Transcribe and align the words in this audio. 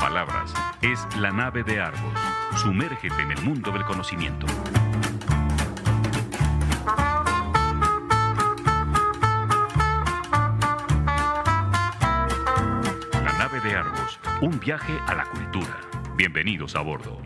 palabras. 0.00 0.52
Es 0.82 1.06
la 1.18 1.32
nave 1.32 1.62
de 1.62 1.80
Argos. 1.80 2.12
Sumérgete 2.56 3.20
en 3.22 3.32
el 3.32 3.42
mundo 3.42 3.70
del 3.72 3.84
conocimiento. 3.84 4.46
La 13.12 13.32
nave 13.38 13.60
de 13.60 13.76
Argos. 13.76 14.20
Un 14.40 14.58
viaje 14.60 14.98
a 15.06 15.14
la 15.14 15.24
cultura. 15.30 15.80
Bienvenidos 16.16 16.76
a 16.76 16.80
bordo. 16.80 17.18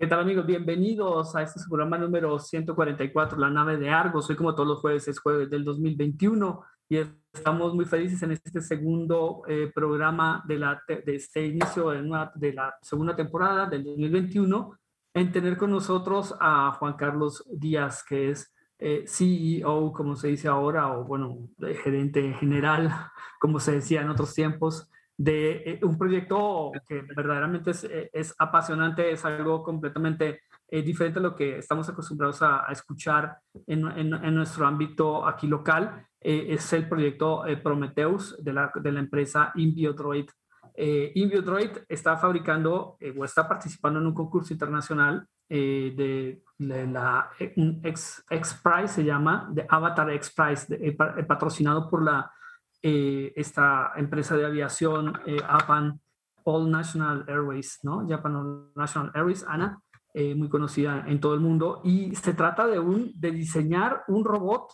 ¿Qué 0.00 0.06
tal 0.06 0.20
amigos? 0.20 0.46
Bienvenidos 0.46 1.36
a 1.36 1.42
este 1.42 1.60
programa 1.68 1.98
número 1.98 2.38
144, 2.38 3.38
La 3.38 3.50
nave 3.50 3.76
de 3.76 3.90
Argos. 3.90 4.30
Hoy 4.30 4.36
como 4.36 4.54
todos 4.54 4.66
los 4.66 4.80
jueves 4.80 5.06
es 5.08 5.18
jueves 5.20 5.50
del 5.50 5.62
2021 5.62 6.64
y 6.88 6.98
estamos 7.32 7.74
muy 7.74 7.84
felices 7.84 8.22
en 8.22 8.32
este 8.32 8.60
segundo 8.60 9.42
eh, 9.46 9.70
programa 9.74 10.42
de, 10.46 10.58
la, 10.58 10.82
de 10.88 11.14
este 11.14 11.46
inicio 11.46 11.90
de, 11.90 12.28
de, 12.34 12.52
la 12.52 12.74
segunda 12.82 13.14
temporada 13.14 13.66
del 13.66 13.84
2021 13.84 14.78
en 15.14 15.32
tener 15.32 15.56
con 15.56 15.70
nosotros 15.70 16.34
a 16.40 16.72
Juan 16.72 16.94
Carlos 16.94 17.44
Díaz, 17.52 18.04
que 18.04 18.30
es 18.30 18.54
eh, 18.78 19.04
CEO, 19.06 19.92
como 19.92 20.16
se 20.16 20.28
dice 20.28 20.48
ahora, 20.48 20.96
o 20.96 21.04
bueno, 21.04 21.48
gerente 21.82 22.32
general, 22.34 22.90
como 23.40 23.60
se 23.60 23.72
decía 23.72 24.02
en 24.02 24.10
otros 24.10 24.34
tiempos, 24.34 24.90
de 25.20 25.52
eh, 25.66 25.80
un 25.82 25.98
proyecto 25.98 26.72
que 26.88 27.02
verdaderamente 27.02 27.72
es, 27.72 27.84
eh, 27.84 28.08
es, 28.10 28.34
apasionante, 28.38 29.12
es 29.12 29.22
algo 29.26 29.62
completamente 29.62 30.40
eh, 30.66 30.80
diferente 30.80 31.18
a 31.18 31.22
lo 31.22 31.36
que 31.36 31.58
estamos 31.58 31.86
acostumbrados 31.90 32.40
a, 32.40 32.66
a 32.66 32.72
escuchar 32.72 33.36
en, 33.66 33.86
en, 33.98 34.14
en, 34.14 34.34
nuestro 34.34 34.66
ámbito 34.66 35.26
aquí 35.26 35.46
local. 35.46 36.06
Es 36.20 36.72
el 36.72 36.88
proyecto 36.88 37.42
Prometheus 37.62 38.36
de 38.42 38.52
la, 38.52 38.70
de 38.74 38.92
la 38.92 39.00
empresa 39.00 39.52
Inbiodroid. 39.54 40.28
Inbiodroid 40.76 41.70
está 41.88 42.16
fabricando 42.16 42.98
o 43.16 43.24
está 43.24 43.48
participando 43.48 44.00
en 44.00 44.06
un 44.06 44.14
concurso 44.14 44.52
internacional 44.52 45.26
de, 45.48 46.42
la 46.58 47.30
X, 47.38 48.24
X 48.28 48.60
Prize, 48.62 48.88
se 48.88 49.04
llama, 49.04 49.48
de 49.50 49.66
Avatar 49.68 50.10
X 50.10 50.34
Prize, 50.34 50.96
patrocinado 51.26 51.88
por 51.88 52.04
la 52.04 52.30
eh, 52.82 53.34
esta 53.36 53.92
empresa 53.96 54.36
de 54.38 54.46
aviación, 54.46 55.12
eh, 55.26 55.38
Japan 55.38 56.00
All 56.44 56.70
National 56.70 57.26
Airways, 57.28 57.80
¿no? 57.82 58.06
Japan 58.08 58.36
All 58.36 58.72
National 58.74 59.12
Airways, 59.14 59.44
ANA, 59.46 59.82
eh, 60.14 60.34
muy 60.34 60.48
conocida 60.48 61.04
en 61.06 61.20
todo 61.20 61.34
el 61.34 61.40
mundo. 61.40 61.82
Y 61.84 62.14
se 62.16 62.32
trata 62.32 62.66
de, 62.66 62.78
un, 62.78 63.12
de 63.14 63.32
diseñar 63.32 64.04
un 64.08 64.24
robot 64.24 64.72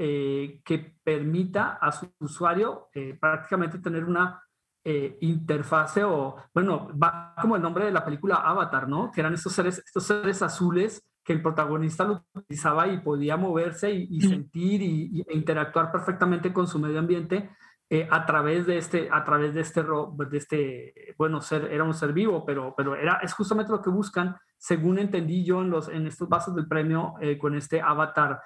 eh, 0.00 0.60
que 0.64 0.94
permita 1.02 1.78
a 1.80 1.90
su 1.90 2.12
usuario 2.20 2.88
prácticamente 3.20 3.78
tener 3.78 4.04
una 4.04 4.42
interfase 5.20 6.02
o, 6.02 6.36
bueno, 6.54 6.88
va 6.96 7.34
como 7.38 7.56
el 7.56 7.62
nombre 7.62 7.84
de 7.84 7.90
la 7.90 8.04
película 8.04 8.36
Avatar, 8.36 8.88
¿no? 8.88 9.10
Que 9.10 9.20
eran 9.20 9.34
estos 9.34 9.52
seres, 9.52 9.78
estos 9.78 10.04
seres 10.04 10.40
azules 10.40 11.06
que 11.28 11.34
el 11.34 11.42
protagonista 11.42 12.04
lo 12.04 12.24
utilizaba 12.32 12.88
y 12.88 13.00
podía 13.00 13.36
moverse 13.36 13.90
y, 13.92 14.18
sentir 14.22 14.80
y, 14.80 15.20
e 15.28 15.36
interactuar 15.36 15.92
perfectamente 15.92 16.54
con 16.54 16.66
su 16.66 16.78
medio 16.78 16.98
ambiente 16.98 17.50
eh, 17.90 18.08
a 18.10 18.24
través 18.24 18.66
de 18.66 18.78
este, 18.78 19.10
a 19.12 19.24
través 19.24 19.52
de 19.52 19.60
este, 19.60 19.82
de 19.82 20.38
este, 20.38 21.14
bueno, 21.18 21.42
ser, 21.42 21.66
era 21.70 21.84
un 21.84 21.92
ser 21.92 22.14
vivo, 22.14 22.46
pero, 22.46 22.72
pero 22.74 22.96
era, 22.96 23.20
es 23.22 23.34
justamente 23.34 23.72
lo 23.72 23.82
que 23.82 23.90
buscan, 23.90 24.36
según 24.56 24.98
entendí 24.98 25.44
yo 25.44 25.60
en, 25.60 25.68
los, 25.68 25.90
en 25.90 26.06
estos 26.06 26.30
bases 26.30 26.54
del 26.54 26.66
premio 26.66 27.16
eh, 27.20 27.36
con 27.36 27.54
este 27.54 27.82
Avatar 27.82 28.40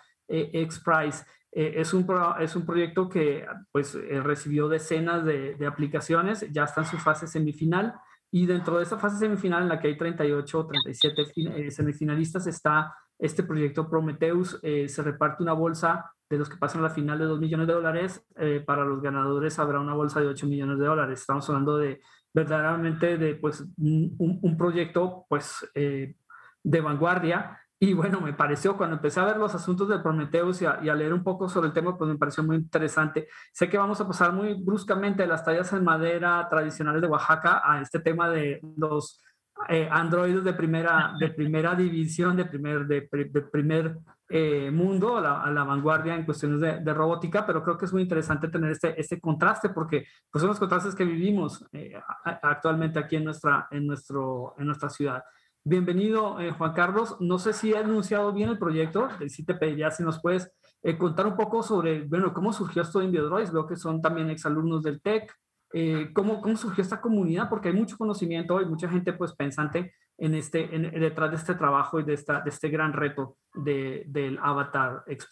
eh, 1.53 1.75
es, 1.77 1.93
un 1.93 2.07
es 2.41 2.57
un 2.57 2.65
proyecto 2.65 3.09
que 3.09 3.47
pues, 3.71 3.95
recibió 4.23 4.69
decenas 4.69 5.25
de, 5.25 5.67
aplicaciones, 5.67 6.47
ya 6.51 6.65
está 6.65 6.81
en 6.81 6.87
su 6.87 6.99
fase 6.99 7.27
semifinal. 7.27 7.95
Y 8.35 8.47
dentro 8.47 8.79
de 8.79 8.85
esa 8.85 8.99
fase 8.99 9.19
semifinal 9.19 9.63
en 9.63 9.69
la 9.69 9.79
que 9.79 9.89
hay 9.89 9.97
38 9.99 10.59
o 10.59 10.67
37 10.67 11.23
eh, 11.37 11.71
semifinalistas 11.71 12.47
está 12.47 12.95
este 13.19 13.43
proyecto 13.43 13.91
Prometheus. 13.91 14.59
Eh, 14.63 14.89
se 14.89 15.03
reparte 15.03 15.43
una 15.43 15.53
bolsa 15.53 16.11
de 16.31 16.39
los 16.39 16.49
que 16.49 16.57
pasan 16.57 16.81
a 16.81 16.85
la 16.85 16.91
final 16.91 17.19
de 17.19 17.27
2 17.27 17.39
millones 17.39 17.67
de 17.67 17.75
dólares. 17.75 18.27
Eh, 18.37 18.65
para 18.67 18.87
los 18.87 19.03
ganadores 19.03 19.59
habrá 19.59 19.81
una 19.81 19.93
bolsa 19.93 20.21
de 20.21 20.29
8 20.29 20.47
millones 20.47 20.79
de 20.79 20.87
dólares. 20.87 21.21
Estamos 21.21 21.47
hablando 21.51 21.77
de 21.77 22.01
verdaderamente 22.33 23.19
de 23.19 23.35
pues, 23.35 23.61
un, 23.77 24.17
un 24.19 24.57
proyecto 24.57 25.27
pues, 25.29 25.71
de 25.75 26.81
vanguardia 26.81 27.59
y 27.85 27.95
bueno, 27.95 28.21
me 28.21 28.33
pareció, 28.33 28.77
cuando 28.77 28.95
empecé 28.95 29.19
a 29.19 29.25
ver 29.25 29.39
los 29.39 29.57
asuntos 29.57 29.89
del 29.89 30.03
Prometheus 30.03 30.63
y 30.63 30.67
a, 30.67 30.79
y 30.85 30.89
a, 30.89 30.95
leer 30.95 31.13
un 31.13 31.25
poco 31.25 31.49
sobre 31.49 31.67
el 31.67 31.73
tema, 31.73 31.99
pues 31.99 32.09
me 32.09 32.17
pareció 32.17 32.45
muy 32.45 32.55
interesante. 32.55 33.27
Sé 33.53 33.69
que 33.69 33.77
vamos 33.77 34.01
a 34.01 34.07
pasar 34.07 34.33
muy 34.33 34.55
bruscamente 34.55 35.23
de 35.25 35.29
las 35.29 35.45
tallas 35.45 35.73
en 35.73 35.83
madera 35.83 36.47
tradicionales 36.49 37.03
de 37.03 37.09
Oaxaca 37.09 37.61
a 37.65 37.81
este 37.81 37.99
tema 37.99 38.31
de 38.31 38.61
los 38.77 39.21
eh, 39.69 39.89
androides 39.91 40.45
de 40.45 40.53
primera, 40.53 41.15
de 41.19 41.31
primera 41.31 41.75
división, 41.75 42.37
de 42.37 42.45
primer, 42.45 42.87
de, 42.87 43.09
de 43.11 43.43
primer 43.43 43.99
eh, 44.29 44.71
mundo, 44.71 45.17
a 45.17 45.21
la, 45.21 45.43
a 45.43 45.51
la, 45.51 45.65
vanguardia 45.65 46.15
en 46.15 46.25
cuestiones 46.25 46.61
de, 46.61 46.79
de, 46.79 46.95
robótica, 46.95 47.45
pero 47.45 47.65
creo 47.65 47.77
que 47.77 47.87
es 47.87 47.93
muy 47.93 48.03
interesante 48.03 48.47
tener 48.47 48.71
este, 48.71 48.99
este 49.01 49.21
contraste 49.21 49.71
porque 49.71 50.07
pues, 50.31 50.41
son 50.41 50.51
los 50.51 50.61
contrastes 50.61 50.95
que 50.95 51.05
vivimos 51.05 51.67
eh, 51.73 52.01
actualmente 52.25 53.01
aquí 53.01 53.17
en 53.17 53.25
nuestra, 53.25 53.67
en, 53.73 53.89
nuestro, 53.89 54.55
en 54.57 54.67
nuestra 54.67 54.89
ciudad. 54.89 55.25
Bienvenido, 55.65 56.41
eh, 56.41 56.51
Juan 56.51 56.73
Carlos. 56.73 57.17
No 57.21 57.39
sé 57.39 57.53
si 57.53 57.73
he 57.73 57.79
anunciado 57.79 58.33
bien 58.33 58.49
el 58.49 58.59
proyecto. 58.59 59.09
Sí 59.29 59.45
te 59.45 59.55
pediría 59.55 59.93
si 59.93 60.03
nos 60.03 60.21
puedes 60.21 60.51
eh, 60.83 60.99
contar 60.99 61.25
un 61.29 61.37
poco 61.37 61.63
sobre, 61.63 62.03
bueno, 62.03 62.35
cómo 62.35 62.53
surgió 62.53 62.83
esto 62.83 63.01
en 63.01 63.13
Biodroids. 63.13 63.53
Veo 63.53 63.69
que 63.69 63.77
son 63.77 64.03
también 64.03 64.29
exalumnos 64.29 64.83
del 64.83 65.01
TEC. 65.01 65.33
Eh, 65.73 66.11
¿cómo, 66.13 66.41
¿Cómo 66.41 66.57
surgió 66.57 66.83
esta 66.83 67.01
comunidad? 67.01 67.49
Porque 67.49 67.69
hay 67.69 67.75
mucho 67.75 67.97
conocimiento 67.97 68.61
y 68.61 68.67
mucha 68.67 68.89
gente 68.89 69.13
pues 69.13 69.35
pensante 69.35 69.95
en 70.19 70.35
este, 70.35 70.67
detrás 70.67 71.31
de 71.31 71.37
este 71.37 71.55
trabajo 71.55 72.01
y 72.01 72.03
de, 72.03 72.15
esta, 72.15 72.41
de 72.41 72.51
este 72.51 72.69
gran 72.69 72.93
reto 72.93 73.37
de, 73.55 74.03
del 74.09 74.41
Avatar 74.43 75.05
X. 75.07 75.29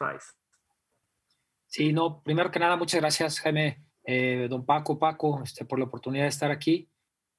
Sí, 1.67 1.93
no, 1.93 2.23
primero 2.23 2.53
que 2.53 2.61
nada, 2.61 2.77
muchas 2.77 3.01
gracias, 3.01 3.41
Jaime, 3.41 3.85
don 4.49 4.65
Paco, 4.65 4.99
Paco, 4.99 5.43
este, 5.43 5.65
por 5.65 5.79
la 5.79 5.87
oportunidad 5.87 6.25
de 6.25 6.29
estar 6.29 6.51
aquí. 6.53 6.89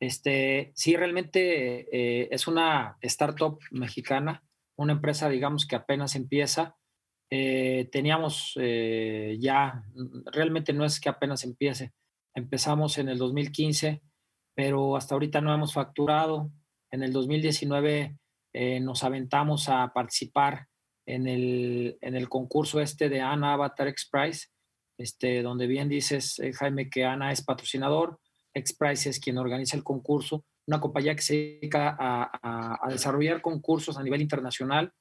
Este, 0.01 0.71
sí, 0.73 0.95
realmente 0.95 1.87
eh, 1.91 2.27
es 2.31 2.47
una 2.47 2.97
startup 3.01 3.59
mexicana, 3.69 4.43
una 4.75 4.93
empresa, 4.93 5.29
digamos, 5.29 5.67
que 5.67 5.75
apenas 5.75 6.15
empieza. 6.15 6.75
Eh, 7.29 7.87
teníamos 7.91 8.53
eh, 8.59 9.37
ya, 9.39 9.83
realmente 10.33 10.73
no 10.73 10.85
es 10.85 10.99
que 10.99 11.07
apenas 11.07 11.43
empiece, 11.43 11.93
empezamos 12.33 12.97
en 12.97 13.09
el 13.09 13.19
2015, 13.19 14.01
pero 14.55 14.97
hasta 14.97 15.13
ahorita 15.13 15.39
no 15.39 15.53
hemos 15.53 15.71
facturado. 15.71 16.51
En 16.89 17.03
el 17.03 17.13
2019 17.13 18.17
eh, 18.53 18.79
nos 18.79 19.03
aventamos 19.03 19.69
a 19.69 19.93
participar 19.93 20.67
en 21.05 21.27
el, 21.27 21.99
en 22.01 22.15
el 22.15 22.27
concurso 22.27 22.81
este 22.81 23.07
de 23.07 23.21
ANA 23.21 23.53
Avatar 23.53 23.87
X 23.89 24.09
Prize, 24.11 24.47
este, 24.97 25.43
donde 25.43 25.67
bien 25.67 25.89
dices, 25.89 26.41
Jaime, 26.57 26.89
que 26.89 27.05
ANA 27.05 27.31
es 27.31 27.43
patrocinador 27.43 28.19
XPRIZE 28.53 29.09
es 29.09 29.19
quien 29.19 29.37
organiza 29.37 29.77
el 29.77 29.83
concurso, 29.83 30.45
una 30.67 30.79
compañía 30.79 31.15
que 31.15 31.21
se 31.21 31.33
dedica 31.35 31.95
a, 31.99 32.89
desarrollar 32.89 33.41
concursos 33.41 33.97
a 33.97 34.03
nivel 34.03 34.21
internacional, 34.21 34.93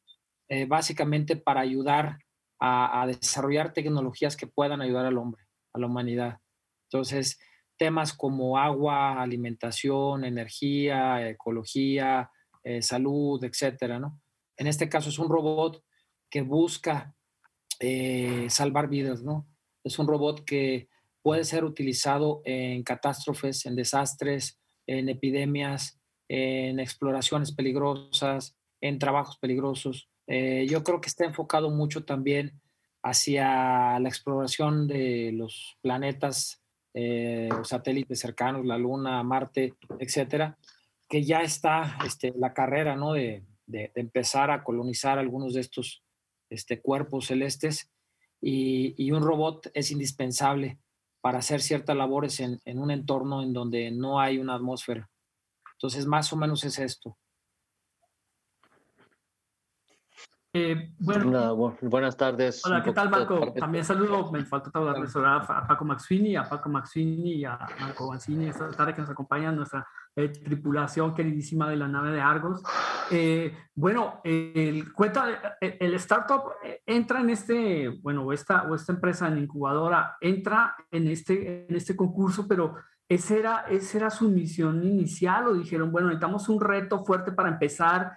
eh, 0.48 0.66
básicamente 0.66 1.36
para 1.36 1.60
ayudar 1.60 2.18
a, 2.58 3.02
a, 3.02 3.06
desarrollar 3.06 3.72
tecnologías 3.72 4.36
que 4.36 4.46
puedan 4.46 4.80
ayudar 4.80 5.06
al 5.06 5.18
hombre, 5.18 5.44
a 5.72 5.78
la 5.78 5.86
humanidad. 5.86 6.38
Entonces, 6.90 7.38
temas 7.80 8.12
como 8.12 8.58
agua, 8.58 9.22
alimentación, 9.22 10.24
energía, 10.24 11.26
ecología, 11.26 12.30
eh, 12.62 12.82
salud, 12.82 13.42
etcétera, 13.42 13.98
¿no? 13.98 14.20
En 14.58 14.66
este 14.66 14.90
caso 14.90 15.08
es 15.08 15.18
un 15.18 15.30
robot 15.30 15.82
que 16.28 16.42
busca 16.42 17.14
eh, 17.78 18.46
salvar 18.50 18.90
vidas, 18.90 19.22
¿no? 19.22 19.48
Es 19.82 19.98
un 19.98 20.06
robot 20.06 20.44
que 20.44 20.89
puede 21.22 21.44
ser 21.44 21.64
utilizado 21.64 22.42
en 22.44 22.82
catástrofes, 22.82 23.66
en 23.66 23.76
desastres, 23.76 24.58
en 24.86 25.08
epidemias, 25.08 26.00
en 26.28 26.80
exploraciones 26.80 27.52
peligrosas, 27.52 28.56
en 28.80 28.98
trabajos 28.98 29.38
peligrosos. 29.38 30.08
Eh, 30.26 30.66
yo 30.68 30.82
creo 30.82 31.00
que 31.00 31.08
está 31.08 31.24
enfocado 31.24 31.70
mucho 31.70 32.04
también 32.04 32.60
hacia 33.02 33.98
la 33.98 34.08
exploración 34.08 34.86
de 34.86 35.32
los 35.32 35.76
planetas, 35.82 36.62
eh, 36.94 37.48
satélites 37.64 38.20
cercanos, 38.20 38.64
la 38.66 38.78
Luna, 38.78 39.22
Marte, 39.22 39.74
etcétera, 39.98 40.58
que 41.08 41.24
ya 41.24 41.42
está 41.42 41.98
este, 42.04 42.32
la 42.36 42.52
carrera 42.52 42.96
¿no? 42.96 43.12
de, 43.14 43.44
de, 43.66 43.90
de, 43.94 44.00
empezar 44.00 44.50
a 44.50 44.62
colonizar 44.62 45.18
algunos 45.18 45.54
de 45.54 45.60
estos 45.60 46.04
este, 46.50 46.80
cuerpos 46.80 47.26
celestes 47.26 47.90
y, 48.40 48.94
y 48.96 49.12
un 49.12 49.22
robot 49.22 49.70
es 49.74 49.90
indispensable 49.90 50.78
para 51.20 51.38
hacer 51.38 51.60
ciertas 51.60 51.96
labores 51.96 52.40
en, 52.40 52.58
en, 52.64 52.78
un 52.78 52.90
entorno 52.90 53.42
en 53.42 53.52
donde 53.52 53.90
no 53.90 54.20
hay 54.20 54.38
una 54.38 54.54
atmósfera. 54.54 55.08
Entonces, 55.74 56.06
más 56.06 56.32
o 56.32 56.36
menos 56.36 56.64
es 56.64 56.78
esto. 56.78 57.16
Eh, 60.52 60.92
bueno, 60.98 61.76
buenas 61.80 62.16
tardes. 62.16 62.66
Hola, 62.66 62.82
¿qué 62.82 62.92
tal, 62.92 63.08
Marco? 63.08 63.52
También 63.52 63.84
saludo, 63.84 64.32
me 64.32 64.44
falta 64.44 64.68
saludar 64.72 65.46
a 65.48 65.66
Paco 65.68 65.84
Maxwini, 65.84 66.34
a 66.34 66.48
Paco 66.48 66.68
Maxwini 66.68 67.34
y 67.34 67.44
a 67.44 67.56
Marco 67.78 68.08
Banzini 68.08 68.48
esta 68.48 68.68
tarde 68.72 68.92
que 68.92 69.00
nos 69.00 69.10
acompañan, 69.10 69.54
nuestra 69.54 69.86
eh, 70.16 70.28
tripulación 70.28 71.14
queridísima 71.14 71.68
de 71.68 71.76
la 71.76 71.88
nave 71.88 72.12
de 72.12 72.20
Argos. 72.20 72.62
Eh, 73.10 73.54
bueno, 73.74 74.20
el, 74.24 74.92
cuenta, 74.92 75.56
el, 75.60 75.94
startup 75.94 76.52
entra 76.86 77.20
en 77.20 77.30
este, 77.30 77.88
bueno, 78.02 78.32
esta, 78.32 78.64
o 78.64 78.74
esta 78.74 78.92
empresa 78.92 79.28
en 79.28 79.38
incubadora 79.38 80.16
entra 80.20 80.74
en 80.90 81.08
este, 81.08 81.66
en 81.68 81.76
este 81.76 81.96
concurso, 81.96 82.46
pero 82.46 82.76
esa 83.08 83.34
era, 83.36 83.64
esa 83.68 83.98
era 83.98 84.10
su 84.10 84.28
misión 84.28 84.84
inicial 84.84 85.48
o 85.48 85.54
dijeron, 85.54 85.90
bueno, 85.90 86.08
necesitamos 86.08 86.48
un 86.48 86.60
reto 86.60 87.04
fuerte 87.04 87.32
para 87.32 87.48
empezar 87.48 88.12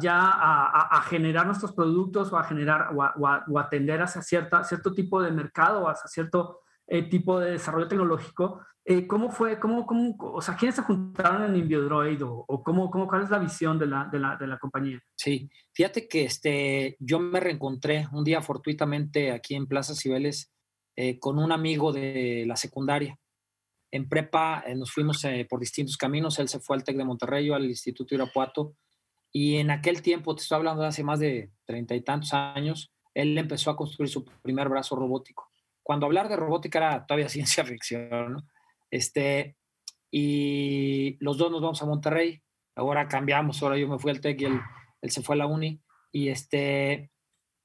ya 0.00 0.30
a, 0.34 1.02
generar 1.08 1.46
nuestros 1.46 1.72
productos 1.72 2.32
o 2.32 2.38
a 2.38 2.44
generar 2.44 2.90
o, 2.94 3.58
atender 3.58 4.02
hacia 4.02 4.22
cierta, 4.22 4.64
cierto 4.64 4.92
tipo 4.92 5.22
de 5.22 5.30
mercado 5.30 5.82
o 5.82 5.88
hacia 5.88 6.08
cierto 6.08 6.61
eh, 6.86 7.02
tipo 7.04 7.38
de 7.40 7.52
desarrollo 7.52 7.88
tecnológico. 7.88 8.60
Eh, 8.84 9.06
¿Cómo 9.06 9.30
fue? 9.30 9.60
Cómo, 9.60 9.86
cómo, 9.86 10.16
o 10.18 10.40
sea, 10.40 10.56
¿quiénes 10.56 10.74
se 10.76 10.82
juntaron 10.82 11.44
en 11.44 11.56
Inbiodroid 11.56 12.24
o, 12.24 12.44
o 12.46 12.62
cómo, 12.62 12.90
cómo, 12.90 13.06
cuál 13.06 13.22
es 13.22 13.30
la 13.30 13.38
visión 13.38 13.78
de 13.78 13.86
la, 13.86 14.08
de 14.10 14.18
la, 14.18 14.36
de 14.36 14.46
la 14.46 14.58
compañía? 14.58 15.00
Sí, 15.16 15.48
fíjate 15.72 16.08
que 16.08 16.24
este, 16.24 16.96
yo 16.98 17.20
me 17.20 17.38
reencontré 17.38 18.08
un 18.12 18.24
día 18.24 18.42
fortuitamente 18.42 19.30
aquí 19.30 19.54
en 19.54 19.66
Plaza 19.66 19.94
Cibeles 19.94 20.52
eh, 20.96 21.18
con 21.18 21.38
un 21.38 21.52
amigo 21.52 21.92
de 21.92 22.44
la 22.46 22.56
secundaria. 22.56 23.16
En 23.92 24.08
prepa 24.08 24.64
nos 24.74 24.90
fuimos 24.90 25.22
por 25.50 25.60
distintos 25.60 25.98
caminos. 25.98 26.38
Él 26.38 26.48
se 26.48 26.60
fue 26.60 26.76
al 26.76 26.82
TEC 26.82 26.96
de 26.96 27.04
Monterrey, 27.04 27.50
al 27.50 27.66
Instituto 27.66 28.14
Irapuato 28.14 28.74
y 29.32 29.56
en 29.56 29.70
aquel 29.70 30.02
tiempo, 30.02 30.34
te 30.36 30.42
estoy 30.42 30.56
hablando 30.56 30.82
de 30.82 30.88
hace 30.88 31.02
más 31.02 31.18
de 31.18 31.50
treinta 31.64 31.94
y 31.94 32.02
tantos 32.02 32.34
años, 32.34 32.92
él 33.14 33.36
empezó 33.38 33.70
a 33.70 33.76
construir 33.76 34.10
su 34.10 34.24
primer 34.24 34.68
brazo 34.68 34.94
robótico. 34.94 35.50
Cuando 35.82 36.06
hablar 36.06 36.28
de 36.28 36.36
robótica 36.36 36.78
era 36.78 37.06
todavía 37.06 37.28
ciencia 37.30 37.64
ficción, 37.64 38.32
¿no? 38.32 38.42
Este, 38.90 39.56
y 40.10 41.16
los 41.20 41.38
dos 41.38 41.50
nos 41.50 41.62
vamos 41.62 41.82
a 41.82 41.86
Monterrey. 41.86 42.42
Ahora 42.74 43.08
cambiamos, 43.08 43.62
ahora 43.62 43.78
yo 43.78 43.88
me 43.88 43.98
fui 43.98 44.10
al 44.10 44.20
TEC 44.20 44.40
y 44.40 44.44
él, 44.44 44.60
él 45.00 45.10
se 45.10 45.22
fue 45.22 45.34
a 45.34 45.38
la 45.38 45.46
uni. 45.46 45.80
Y, 46.12 46.28
este, 46.28 47.10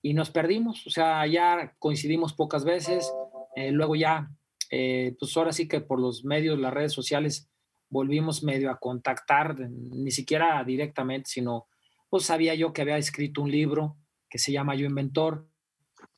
y 0.02 0.14
nos 0.14 0.30
perdimos, 0.30 0.88
o 0.88 0.90
sea, 0.90 1.28
ya 1.28 1.76
coincidimos 1.80 2.34
pocas 2.34 2.64
veces. 2.64 3.12
Eh, 3.56 3.72
luego 3.72 3.96
ya, 3.96 4.30
eh, 4.72 5.16
pues 5.20 5.36
ahora 5.36 5.52
sí 5.52 5.68
que 5.68 5.82
por 5.82 6.00
los 6.00 6.24
medios, 6.24 6.58
las 6.58 6.74
redes 6.74 6.94
sociales, 6.94 7.50
volvimos 7.90 8.44
medio 8.44 8.70
a 8.70 8.80
contactar, 8.80 9.58
ni 9.60 10.12
siquiera 10.12 10.64
directamente, 10.64 11.30
sino 11.30 11.68
pues 12.10 12.24
sabía 12.24 12.56
yo 12.56 12.74
que 12.74 12.82
había 12.82 12.98
escrito 12.98 13.42
un 13.42 13.52
libro 13.52 13.98
que 14.30 14.40
se 14.40 14.52
llama 14.52 14.76
Yo 14.76 14.86
Inventor. 14.86 15.48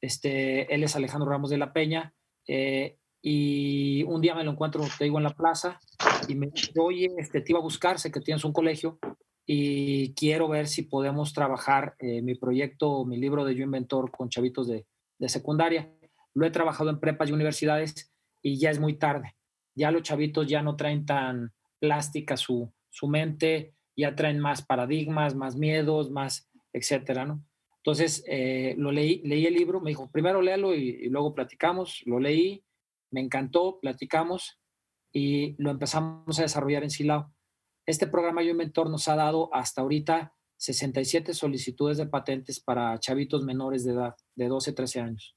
Este, 0.02 0.74
él 0.74 0.84
es 0.84 0.96
Alejandro 0.96 1.30
Ramos 1.30 1.50
de 1.50 1.58
la 1.58 1.74
Peña. 1.74 2.14
Eh, 2.48 2.98
y 3.22 4.04
un 4.04 4.22
día 4.22 4.34
me 4.34 4.44
lo 4.44 4.52
encuentro, 4.52 4.86
te 4.98 5.04
digo, 5.04 5.18
en 5.18 5.26
la 5.26 5.36
plaza 5.36 5.80
y 6.28 6.36
me 6.36 6.48
dice, 6.48 6.72
oye, 6.80 7.10
este, 7.18 7.42
te 7.42 7.52
iba 7.52 7.60
a 7.60 7.64
buscar, 7.64 8.00
sé 8.00 8.12
que 8.12 8.22
tienes 8.22 8.46
un 8.46 8.54
colegio 8.54 8.98
y 9.46 10.14
quiero 10.14 10.48
ver 10.48 10.68
si 10.68 10.84
podemos 10.84 11.34
trabajar 11.34 11.96
eh, 12.00 12.22
mi 12.22 12.36
proyecto, 12.36 13.04
mi 13.04 13.18
libro 13.18 13.44
de 13.44 13.56
Yo 13.56 13.64
Inventor 13.64 14.10
con 14.12 14.30
chavitos 14.30 14.68
de, 14.68 14.86
de 15.18 15.30
secundaria. 15.30 15.92
Lo 16.34 16.46
he 16.46 16.52
trabajado 16.52 16.90
en 16.90 17.00
prepas 17.00 17.30
y 17.30 17.34
universidades 17.34 18.14
y 18.42 18.58
ya 18.58 18.70
es 18.70 18.80
muy 18.80 18.94
tarde. 18.94 19.36
Ya 19.76 19.92
los 19.92 20.04
chavitos 20.04 20.48
ya 20.48 20.62
no 20.62 20.76
traen 20.76 21.06
tan, 21.06 21.52
plástica 21.80 22.38
su, 22.38 22.72
su 22.90 23.08
mente, 23.08 23.74
ya 23.96 24.16
traen 24.16 24.40
más 24.40 24.62
paradigmas, 24.62 25.36
más 25.36 25.56
miedos, 25.56 26.12
más, 26.12 26.50
etcétera, 26.74 27.26
¿no? 27.26 27.44
Entonces, 27.84 28.24
eh, 28.28 28.76
lo 28.78 28.92
leí, 28.92 29.22
leí 29.24 29.46
el 29.46 29.54
libro, 29.54 29.80
me 29.80 29.92
dijo, 29.92 30.12
primero 30.12 30.42
léalo 30.42 30.76
y, 30.76 31.08
luego 31.10 31.34
platicamos, 31.34 32.02
lo 32.06 32.20
leí, 32.20 32.64
me 33.12 33.22
encantó, 33.22 33.80
platicamos 33.80 34.60
y 35.14 35.56
lo 35.62 35.72
empezamos 35.72 36.40
a 36.40 36.44
desarrollar 36.44 36.84
en 36.84 36.90
Silao. 36.90 37.34
Este 37.86 38.06
programa 38.06 38.44
Yo 38.44 38.52
Inventor 38.52 38.90
nos 38.90 39.08
ha 39.08 39.16
dado 39.16 39.50
hasta 39.54 39.82
ahorita 39.82 40.34
67 40.58 41.34
solicitudes 41.34 41.98
de 41.98 42.06
patentes 42.06 42.60
para 42.60 43.00
chavitos 43.00 43.44
menores 43.44 43.86
de 43.86 43.94
edad, 43.94 44.16
de 44.36 44.48
12, 44.48 44.74
13 44.74 45.00
años. 45.00 45.36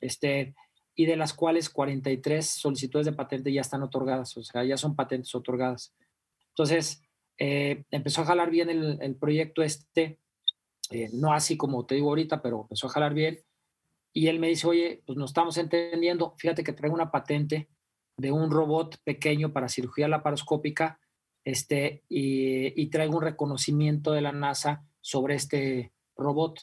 Este, 0.00 0.54
y 0.96 1.06
de 1.06 1.16
las 1.16 1.32
cuales 1.34 1.70
43 1.70 2.44
solicitudes 2.44 3.06
de 3.06 3.12
patente 3.12 3.52
ya 3.52 3.60
están 3.60 3.82
otorgadas, 3.82 4.36
o 4.36 4.42
sea, 4.42 4.64
ya 4.64 4.76
son 4.76 4.96
patentes 4.96 5.34
otorgadas. 5.34 5.94
Entonces, 6.48 7.02
eh, 7.38 7.84
empezó 7.90 8.22
a 8.22 8.26
jalar 8.26 8.50
bien 8.50 8.70
el, 8.70 9.16
proyecto 9.16 9.62
este, 9.62 10.18
eh, 10.90 11.10
no 11.12 11.32
así 11.32 11.56
como 11.56 11.86
te 11.86 11.96
digo 11.96 12.08
ahorita, 12.08 12.42
pero 12.42 12.62
empezó 12.62 12.86
a 12.86 12.90
jalar 12.90 13.14
bien. 13.14 13.40
Y 14.12 14.28
él 14.28 14.38
me 14.38 14.48
dice, 14.48 14.66
oye, 14.66 15.02
pues 15.06 15.18
nos 15.18 15.30
estamos 15.30 15.58
entendiendo, 15.58 16.34
fíjate 16.38 16.64
que 16.64 16.72
traigo 16.72 16.94
una 16.94 17.10
patente 17.10 17.68
de 18.16 18.32
un 18.32 18.50
robot 18.50 18.98
pequeño 19.04 19.52
para 19.52 19.68
cirugía 19.68 20.08
laparoscópica 20.08 21.00
este, 21.44 22.04
y, 22.08 22.80
y 22.80 22.86
traigo 22.88 23.16
un 23.16 23.22
reconocimiento 23.22 24.12
de 24.12 24.22
la 24.22 24.32
NASA 24.32 24.86
sobre 25.00 25.34
este 25.34 25.92
robot. 26.16 26.60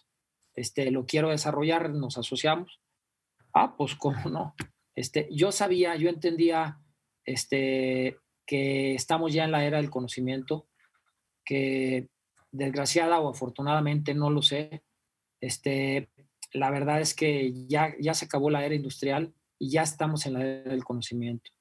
Este, 0.55 0.89
lo 0.89 1.05
quiero 1.05 1.29
desarrollar, 1.29 1.91
nos 1.91 2.17
asociamos 2.17 2.83
Ah, 3.53 3.75
pues 3.77 3.95
cómo 3.95 4.17
no. 4.29 4.55
Este, 4.95 5.27
yo 5.31 5.51
sabía, 5.51 5.95
yo 5.95 6.09
entendía 6.09 6.79
este, 7.25 8.17
que 8.45 8.95
estamos 8.95 9.33
ya 9.33 9.45
en 9.45 9.51
la 9.51 9.63
era 9.63 9.77
del 9.77 9.89
conocimiento, 9.89 10.67
que 11.45 12.09
desgraciada 12.53 13.19
o 13.19 13.29
afortunadamente 13.29 14.13
no 14.13 14.29
lo 14.29 14.41
sé. 14.41 14.83
Este, 15.41 16.09
la 16.53 16.69
verdad 16.69 17.01
es 17.01 17.13
que 17.13 17.51
ya, 17.67 17.93
ya 17.99 18.13
se 18.13 18.25
acabó 18.25 18.49
la 18.49 18.65
era 18.65 18.75
industrial 18.75 19.33
y 19.59 19.71
ya 19.71 19.81
estamos 19.81 20.25
en 20.25 20.33
la 20.33 20.45
era 20.45 20.71
del 20.71 20.85
conocimiento. 20.85 21.51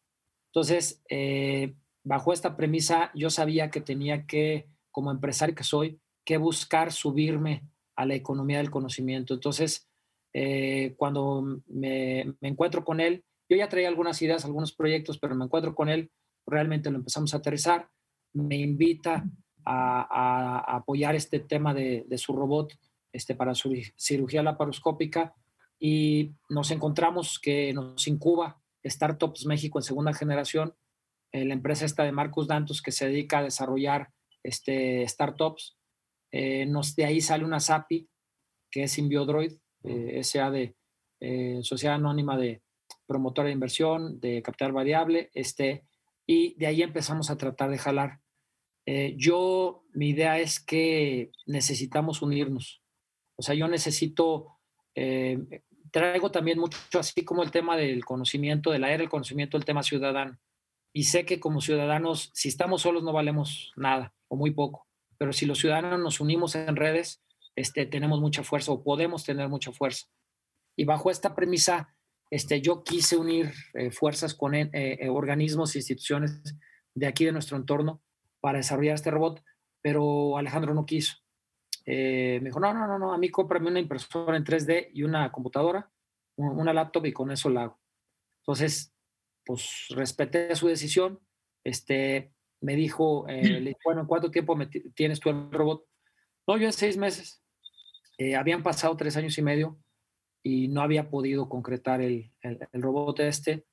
Entonces, 0.51 1.03
eh, 1.09 1.75
bajo 2.05 2.33
esta 2.33 2.57
premisa, 2.57 3.11
yo 3.15 3.31
sabía 3.31 3.71
que 3.71 3.81
tenía 3.81 4.27
que, 4.27 4.69
como 4.91 5.11
empresario 5.11 5.55
que 5.55 5.65
soy, 5.65 6.01
que 6.25 6.37
buscar 6.37 6.93
subirme 6.93 7.67
a 7.97 8.07
la 8.07 8.15
economía 8.15 8.59
del 8.59 8.71
conocimiento. 8.71 9.35
Entonces, 9.35 9.89
eh, 10.35 10.95
cuando 10.97 11.63
me, 11.67 12.35
encuentro 12.41 12.85
con 12.85 13.01
él, 13.01 13.25
yo 13.49 13.57
ya 13.57 13.69
traía 13.69 13.89
algunas 13.89 14.21
ideas, 14.23 14.45
algunos 14.45 14.73
proyectos, 14.73 15.19
pero 15.19 15.35
me 15.35 15.45
encuentro 15.45 15.75
con 15.75 15.89
él, 15.89 16.11
realmente 16.47 16.91
lo 16.91 16.99
empezamos 16.99 17.35
a 17.35 17.39
aterrizar, 17.39 17.89
me 18.35 18.57
invita 18.57 19.25
a, 19.65 20.77
apoyar 20.77 21.15
este 21.15 21.41
tema 21.41 21.75
de, 21.75 22.07
su 22.17 22.35
robot 22.35 22.73
este, 23.13 23.35
para 23.35 23.55
su 23.55 23.75
cirugía 23.97 24.43
laparoscópica 24.43 25.35
y 25.79 26.33
nos 26.49 26.71
encontramos 26.71 27.39
que 27.39 27.73
nos 27.73 28.07
incuba 28.07 28.61
Startups 28.85 29.47
México 29.47 29.79
en 29.79 29.83
segunda 29.83 30.13
generación, 30.13 30.75
eh, 31.33 31.45
la 31.45 31.55
empresa 31.55 31.85
esta 31.85 32.05
de 32.05 32.13
Marcos 32.13 32.47
Dantos 32.47 32.83
que 32.83 32.93
se 32.93 33.07
dedica 33.07 33.39
a 33.39 33.45
desarrollar 33.45 34.11
este, 34.43 35.07
startups. 35.07 35.79
Eh, 36.31 36.67
nos, 36.67 36.97
de 36.97 37.05
ahí 37.05 37.21
sale 37.21 37.45
una 37.45 37.61
SAPI, 37.61 38.09
que 38.71 38.85
es 38.85 38.93
Symbiodroid, 38.93 39.53
eh, 39.85 40.23
SA 40.25 40.51
de 40.51 40.75
eh, 41.21 41.61
Sociedad 41.63 41.97
Anónima 41.97 42.37
de 42.37 42.63
Promotora 43.07 43.47
de 43.47 43.53
Inversión, 43.53 44.21
de 44.21 44.43
Capital 44.43 44.73
Variable, 44.73 45.31
este, 45.35 45.85
y 46.27 46.55
de 46.59 46.67
ahí 46.67 46.83
empezamos 46.83 47.31
a 47.31 47.37
tratar 47.37 47.71
de 47.71 47.79
jalar. 47.79 48.21
Eh, 48.87 49.15
yo, 49.17 49.85
mi 49.93 50.11
idea 50.11 50.39
es 50.39 50.61
que 50.61 51.31
necesitamos 51.47 52.23
unirnos. 52.23 52.83
O 53.37 53.43
sea, 53.43 53.55
yo 53.55 53.69
necesito, 53.69 54.59
traigo 55.91 56.31
también 56.31 56.59
mucho 56.59 56.79
así 56.99 57.25
como 57.25 57.43
el 57.43 57.51
tema 57.51 57.77
del 57.77 58.05
conocimiento, 58.05 58.71
de 58.71 58.79
la 58.79 58.89
era 58.89 58.99
del 58.99 59.09
conocimiento, 59.09 59.57
el 59.57 59.65
tema 59.65 59.83
ciudadano. 59.83 60.39
Y 60.93 61.05
sé 61.05 61.25
que 61.25 61.41
como 61.41 61.61
ciudadanos, 61.61 62.31
si 62.35 62.49
estamos 62.49 62.83
solos 62.83 63.03
no 63.03 63.13
valemos 63.13 63.73
nada 63.77 64.15
o 64.29 64.37
muy 64.37 64.51
poco, 64.51 64.87
pero 65.17 65.33
si 65.33 65.47
los 65.47 65.59
ciudadanos 65.59 66.01
nos 66.01 66.21
unimos 66.21 66.55
en 66.55 66.77
redes, 66.77 67.23
este, 67.57 67.87
tenemos 67.87 68.21
mucha 68.21 68.43
fuerza 68.43 68.73
o 68.73 68.83
podemos 68.83 69.25
tener 69.25 69.49
mucha 69.49 69.73
fuerza. 69.73 70.07
Y 70.77 70.85
bajo 70.85 71.11
esta 71.11 71.35
premisa, 71.35 71.95
este, 72.31 72.61
yo 72.61 72.83
quise 72.83 73.17
unir 73.17 73.53
eh, 73.75 73.91
fuerzas 73.91 74.35
con 74.35 74.55
eh, 74.55 74.71
eh, 74.73 75.09
organismos 75.09 75.75
e 75.75 75.79
instituciones 75.79 76.43
de 76.95 77.07
aquí 77.07 77.25
de 77.25 77.33
nuestro 77.33 77.57
entorno 77.57 78.03
para 78.43 78.59
desarrollar 78.59 78.97
este 78.97 79.11
robot, 79.11 79.43
pero 79.81 80.37
Alejandro 80.37 80.75
no 80.75 80.85
quiso. 80.85 81.17
me 81.87 82.41
dijo, 82.45 82.61
no, 82.61 82.75
no, 82.75 82.87
no, 82.87 82.99
no, 82.99 83.15
a 83.15 83.19
mí 83.19 83.31
cómprame 83.31 83.69
una 83.69 83.81
impresora 83.81 84.37
en 84.37 84.45
3D 84.45 84.91
y 84.93 85.05
una 85.05 85.33
computadora, 85.33 85.91
una 86.37 86.75
laptop 86.75 87.07
y 87.07 87.13
con 87.13 87.31
eso 87.31 87.49
la 87.49 87.63
hago. 87.63 87.81
Entonces, 88.43 88.95
pues 89.45 89.87
respeté 89.91 90.55
su 90.57 90.69
decisión. 90.69 91.21
Este, 91.65 92.33
me 92.61 92.77
dijo, 92.77 93.25
le 93.29 93.77
bueno, 93.85 94.03
¿en 94.03 94.07
cuánto 94.07 94.31
tiempo 94.31 94.59
tienes 94.95 95.21
tú 95.21 95.31
el 95.31 95.51
robot? 95.51 95.87
No, 96.47 96.57
yo 96.57 96.67
en 96.67 96.73
seis 96.73 96.97
meses. 96.97 97.43
Eh, 98.19 98.37
habían 98.37 98.63
pasado 98.63 98.97
tres 98.97 99.17
años 99.17 99.37
y 99.39 99.43
medio 99.43 99.79
y 100.45 100.69
no 100.69 100.83
había 100.83 101.09
podido 101.09 101.49
concretar 101.49 102.01
el, 102.01 102.33
el, 102.43 102.83
robot 102.83 103.21
este. 103.21 103.65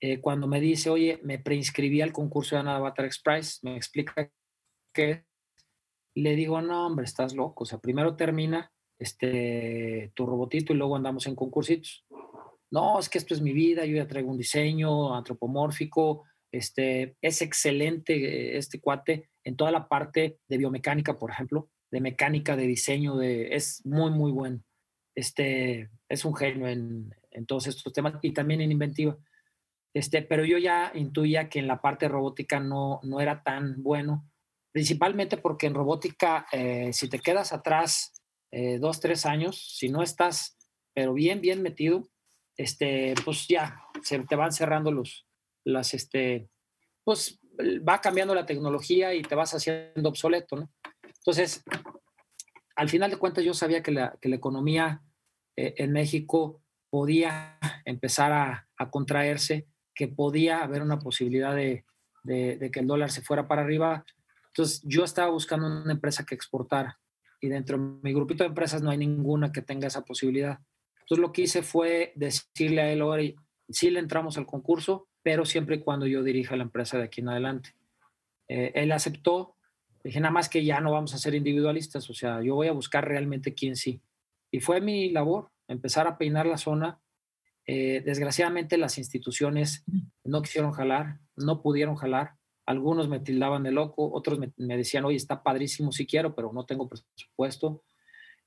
Eh, 0.00 0.20
cuando 0.20 0.46
me 0.46 0.60
dice, 0.60 0.90
oye, 0.90 1.20
me 1.22 1.38
preinscribí 1.38 2.00
al 2.00 2.12
concurso 2.12 2.56
de 2.56 2.68
Avatar 2.68 3.06
Express, 3.06 3.60
me 3.62 3.76
explica 3.76 4.30
qué 4.92 5.24
le 6.16 6.34
digo, 6.34 6.60
no, 6.62 6.86
hombre, 6.86 7.04
estás 7.04 7.34
loco. 7.34 7.64
O 7.64 7.66
sea, 7.66 7.78
primero 7.78 8.16
termina 8.16 8.72
este, 8.98 10.12
tu 10.14 10.26
robotito 10.26 10.72
y 10.72 10.76
luego 10.76 10.96
andamos 10.96 11.26
en 11.26 11.36
concursitos. 11.36 12.04
No, 12.70 12.98
es 12.98 13.08
que 13.08 13.18
esto 13.18 13.34
es 13.34 13.42
mi 13.42 13.52
vida, 13.52 13.84
yo 13.84 13.96
ya 13.96 14.08
traigo 14.08 14.30
un 14.30 14.38
diseño 14.38 15.14
antropomórfico, 15.14 16.24
este, 16.50 17.16
es 17.20 17.42
excelente 17.42 18.14
eh, 18.14 18.56
este 18.56 18.80
cuate 18.80 19.28
en 19.44 19.56
toda 19.56 19.70
la 19.70 19.88
parte 19.88 20.38
de 20.48 20.58
biomecánica, 20.58 21.18
por 21.18 21.30
ejemplo, 21.30 21.70
de 21.92 22.00
mecánica, 22.00 22.56
de 22.56 22.66
diseño, 22.66 23.16
de, 23.16 23.54
es 23.54 23.84
muy, 23.84 24.10
muy 24.10 24.32
bueno. 24.32 24.62
Este, 25.14 25.90
es 26.08 26.24
un 26.24 26.34
genio 26.34 26.66
en, 26.66 27.14
en 27.30 27.46
todos 27.46 27.66
estos 27.66 27.92
temas 27.92 28.14
y 28.22 28.32
también 28.32 28.62
en 28.62 28.72
inventiva. 28.72 29.16
Este, 29.96 30.20
pero 30.20 30.44
yo 30.44 30.58
ya 30.58 30.92
intuía 30.94 31.48
que 31.48 31.58
en 31.58 31.66
la 31.66 31.80
parte 31.80 32.06
robótica 32.06 32.60
no, 32.60 33.00
no 33.02 33.18
era 33.18 33.42
tan 33.42 33.82
bueno, 33.82 34.30
principalmente 34.70 35.38
porque 35.38 35.68
en 35.68 35.72
robótica, 35.72 36.46
eh, 36.52 36.92
si 36.92 37.08
te 37.08 37.18
quedas 37.18 37.54
atrás 37.54 38.12
eh, 38.50 38.78
dos, 38.78 39.00
tres 39.00 39.24
años, 39.24 39.56
si 39.78 39.88
no 39.88 40.02
estás, 40.02 40.58
pero 40.92 41.14
bien, 41.14 41.40
bien 41.40 41.62
metido, 41.62 42.10
este, 42.58 43.14
pues 43.24 43.48
ya 43.48 43.80
se 44.02 44.18
te 44.18 44.36
van 44.36 44.52
cerrando 44.52 44.92
los, 44.92 45.26
las, 45.64 45.94
este, 45.94 46.50
pues 47.02 47.40
va 47.58 48.02
cambiando 48.02 48.34
la 48.34 48.44
tecnología 48.44 49.14
y 49.14 49.22
te 49.22 49.34
vas 49.34 49.54
haciendo 49.54 50.10
obsoleto, 50.10 50.56
¿no? 50.56 50.70
Entonces, 51.02 51.64
al 52.74 52.90
final 52.90 53.10
de 53.10 53.16
cuentas 53.16 53.42
yo 53.44 53.54
sabía 53.54 53.82
que 53.82 53.92
la, 53.92 54.14
que 54.20 54.28
la 54.28 54.36
economía 54.36 55.00
eh, 55.56 55.72
en 55.78 55.92
México 55.92 56.62
podía 56.90 57.58
empezar 57.86 58.32
a, 58.32 58.68
a, 58.76 58.90
contraerse, 58.90 59.66
que 59.96 60.08
podía 60.08 60.62
haber 60.62 60.82
una 60.82 60.98
posibilidad 60.98 61.56
de, 61.56 61.84
que 62.24 62.80
el 62.80 62.86
dólar 62.86 63.10
se 63.10 63.22
fuera 63.22 63.48
para 63.48 63.62
arriba. 63.62 64.04
Entonces 64.48 64.82
yo 64.84 65.04
estaba 65.04 65.30
buscando 65.30 65.66
una 65.66 65.92
empresa 65.92 66.24
que 66.24 66.34
exportara 66.34 67.00
y 67.40 67.48
dentro 67.48 67.78
de 67.78 67.84
mi 68.02 68.12
grupito 68.12 68.44
de 68.44 68.48
empresas 68.48 68.82
no 68.82 68.90
hay 68.90 68.98
ninguna 68.98 69.50
que 69.50 69.62
tenga 69.62 69.88
esa 69.88 70.04
posibilidad. 70.04 70.60
Entonces 71.00 71.22
lo 71.22 71.32
que 71.32 71.42
hice 71.42 71.62
fue 71.62 72.12
decirle 72.14 72.82
a 72.82 72.92
él, 72.92 73.00
ahora 73.00 73.22
sí 73.68 73.90
le 73.90 74.00
entramos 74.00 74.38
al 74.38 74.46
concurso, 74.46 75.08
pero 75.22 75.44
siempre 75.44 75.76
y 75.76 75.80
cuando 75.80 76.06
yo 76.06 76.22
dirija 76.22 76.56
la 76.56 76.64
empresa 76.64 76.98
de 76.98 77.04
aquí 77.04 77.20
en 77.20 77.30
adelante. 77.30 77.74
Eh, 78.48 78.72
él 78.74 78.92
aceptó, 78.92 79.56
dije 80.04 80.20
nada 80.20 80.32
más 80.32 80.48
que 80.48 80.64
ya 80.64 80.80
no 80.80 80.92
vamos 80.92 81.14
a 81.14 81.18
ser 81.18 81.34
individualistas, 81.34 82.08
o 82.10 82.14
sea, 82.14 82.42
yo 82.42 82.54
voy 82.54 82.68
a 82.68 82.72
buscar 82.72 83.08
realmente 83.08 83.54
quién 83.54 83.76
sí. 83.76 84.00
Y 84.50 84.60
fue 84.60 84.80
mi 84.80 85.10
labor, 85.10 85.50
empezar 85.68 86.06
a 86.06 86.18
peinar 86.18 86.46
la 86.46 86.58
zona. 86.58 87.00
Eh, 87.66 88.00
desgraciadamente 88.04 88.78
las 88.78 88.96
instituciones 88.96 89.84
no 90.24 90.42
quisieron 90.42 90.72
jalar, 90.72 91.18
no 91.34 91.62
pudieron 91.62 91.96
jalar. 91.96 92.34
Algunos 92.64 93.08
me 93.08 93.20
tildaban 93.20 93.62
de 93.62 93.72
loco, 93.72 94.12
otros 94.12 94.38
me, 94.38 94.76
decían, 94.76 95.04
oye, 95.04 95.16
está 95.16 95.42
padrísimo, 95.42 95.92
sí 95.92 96.06
quiero, 96.06 96.34
pero 96.34 96.52
no 96.52 96.64
tengo 96.64 96.88
presupuesto. 96.88 97.84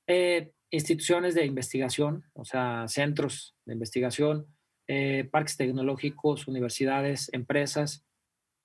Eh, 0.06 0.52
instituciones 0.70 1.34
de 1.34 1.46
investigación, 1.46 2.24
o 2.34 2.44
sea, 2.44 2.86
centros 2.88 3.56
de 3.64 3.74
investigación, 3.74 4.46
eh, 4.88 5.28
parques 5.30 5.56
tecnológicos, 5.56 6.48
universidades, 6.48 7.30
empresas, 7.32 8.06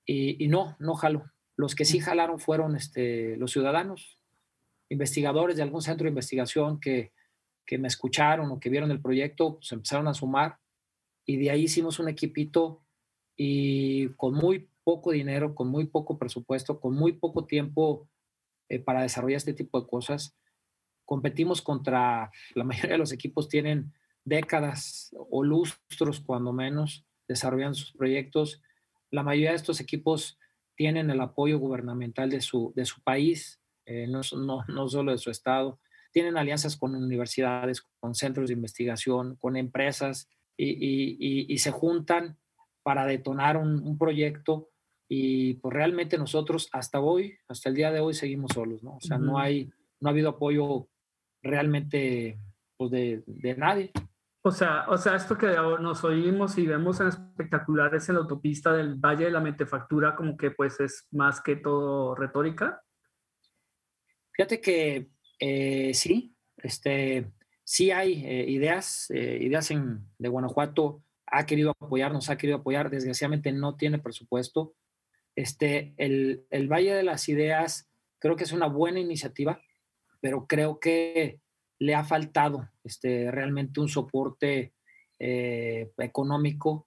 y, 0.08 0.46
no, 0.48 0.76
no 0.78 0.94
jalo. 0.94 1.30
Los 1.56 1.74
que 1.74 1.84
sí 1.84 1.98
jalaron 1.98 2.38
fueron 2.38 2.76
este, 2.76 3.36
los 3.36 3.50
ciudadanos, 3.50 4.20
investigadores 4.88 5.56
de 5.56 5.62
algún 5.62 5.82
centro 5.82 6.04
de 6.04 6.10
investigación 6.10 6.80
que, 6.80 7.12
que 7.66 7.78
me 7.78 7.88
escucharon 7.88 8.50
o 8.50 8.60
que 8.60 8.70
vieron 8.70 8.90
el 8.90 9.00
proyecto, 9.00 9.56
pues 9.56 9.72
empezaron 9.72 10.08
a 10.08 10.14
sumar, 10.14 10.58
y 11.24 11.36
de 11.36 11.50
ahí 11.50 11.64
hicimos 11.64 11.98
un 11.98 12.08
equipito 12.08 12.82
y 13.36 14.08
con 14.10 14.34
muy 14.34 14.70
poco 14.84 15.10
dinero, 15.10 15.54
con 15.54 15.68
muy 15.68 15.86
poco 15.86 16.16
presupuesto, 16.16 16.80
con 16.80 16.94
muy 16.94 17.14
poco 17.14 17.44
tiempo 17.44 18.08
eh, 18.68 18.78
para 18.78 19.02
desarrollar 19.02 19.38
este 19.38 19.52
tipo 19.52 19.80
de 19.80 19.88
cosas, 19.88 20.36
competimos 21.04 21.62
contra, 21.62 22.30
la 22.54 22.64
mayoría 22.64 22.92
de 22.92 22.98
los 22.98 23.12
equipos 23.12 23.48
tienen 23.48 23.92
décadas 24.24 25.14
o 25.30 25.42
lustros 25.42 26.20
cuando 26.20 26.52
menos 26.52 27.04
desarrollando 27.28 27.74
sus 27.74 27.92
proyectos. 27.92 28.60
La 29.10 29.22
mayoría 29.22 29.50
de 29.50 29.56
estos 29.56 29.80
equipos 29.80 30.38
tienen 30.74 31.10
el 31.10 31.20
apoyo 31.20 31.58
gubernamental 31.58 32.28
de 32.28 32.40
su, 32.40 32.72
de 32.76 32.84
su 32.84 33.00
país, 33.02 33.60
eh, 33.86 34.06
no, 34.08 34.20
no, 34.36 34.64
no, 34.68 34.88
solo 34.88 35.12
de 35.12 35.18
su 35.18 35.30
estado. 35.30 35.78
Tienen 36.16 36.38
alianzas 36.38 36.78
con 36.78 36.94
universidades, 36.94 37.82
con 38.00 38.14
centros 38.14 38.48
de 38.48 38.54
investigación, 38.54 39.36
con 39.36 39.54
empresas 39.54 40.30
y, 40.56 40.70
y, 40.70 41.44
y 41.46 41.58
se 41.58 41.70
juntan 41.70 42.38
para 42.82 43.04
detonar 43.04 43.58
un, 43.58 43.86
un, 43.86 43.98
proyecto 43.98 44.70
y 45.10 45.54
pues 45.60 45.74
realmente 45.74 46.16
nosotros 46.16 46.70
hasta 46.72 47.00
hoy, 47.00 47.36
hasta 47.48 47.68
el 47.68 47.74
día 47.74 47.92
de 47.92 48.00
hoy 48.00 48.14
seguimos 48.14 48.52
solos, 48.54 48.82
¿no? 48.82 48.96
O 48.96 49.00
sea, 49.02 49.18
uh 49.18 49.20
-huh. 49.20 49.24
no 49.24 49.38
hay, 49.38 49.70
no 50.00 50.08
ha 50.08 50.12
habido 50.12 50.30
apoyo 50.30 50.88
realmente 51.42 52.38
pues, 52.78 52.90
de, 52.92 53.22
de 53.26 53.54
nadie. 53.54 53.90
O 54.40 54.50
sea, 54.50 54.86
o 54.88 54.96
sea, 54.96 55.16
esto 55.16 55.36
que 55.36 55.48
nos 55.48 56.02
oímos 56.02 56.56
y 56.56 56.66
vemos 56.66 56.98
en 57.00 57.08
espectaculares 57.08 58.08
en 58.08 58.14
la 58.14 58.22
autopista 58.22 58.72
del 58.72 58.94
Valle 58.94 59.26
de 59.26 59.32
la 59.32 59.40
Mentefactura, 59.40 60.16
como 60.16 60.34
que 60.34 60.50
pues 60.50 60.80
es 60.80 61.06
más 61.10 61.42
que 61.42 61.56
todo 61.56 62.14
retórica. 62.14 62.80
Fíjate 64.32 64.62
que 64.62 65.10
eh, 65.38 65.92
sí, 65.94 66.34
este, 66.58 67.30
sí 67.64 67.90
hay 67.90 68.24
eh, 68.24 68.44
ideas, 68.48 69.10
eh, 69.10 69.38
ideas 69.40 69.70
en, 69.70 70.06
de 70.18 70.28
Guanajuato, 70.28 71.02
ha 71.26 71.46
querido 71.46 71.72
apoyarnos, 71.78 72.30
ha 72.30 72.38
querido 72.38 72.58
apoyar, 72.58 72.90
desgraciadamente 72.90 73.52
no 73.52 73.76
tiene 73.76 73.98
presupuesto. 73.98 74.74
Este, 75.34 75.94
el, 75.96 76.46
el 76.50 76.68
Valle 76.68 76.94
de 76.94 77.02
las 77.02 77.28
Ideas 77.28 77.90
creo 78.18 78.36
que 78.36 78.44
es 78.44 78.52
una 78.52 78.68
buena 78.68 79.00
iniciativa, 79.00 79.60
pero 80.20 80.46
creo 80.46 80.80
que 80.80 81.40
le 81.78 81.94
ha 81.94 82.04
faltado 82.04 82.70
este, 82.84 83.30
realmente 83.30 83.80
un 83.80 83.88
soporte 83.88 84.72
eh, 85.18 85.92
económico 85.98 86.86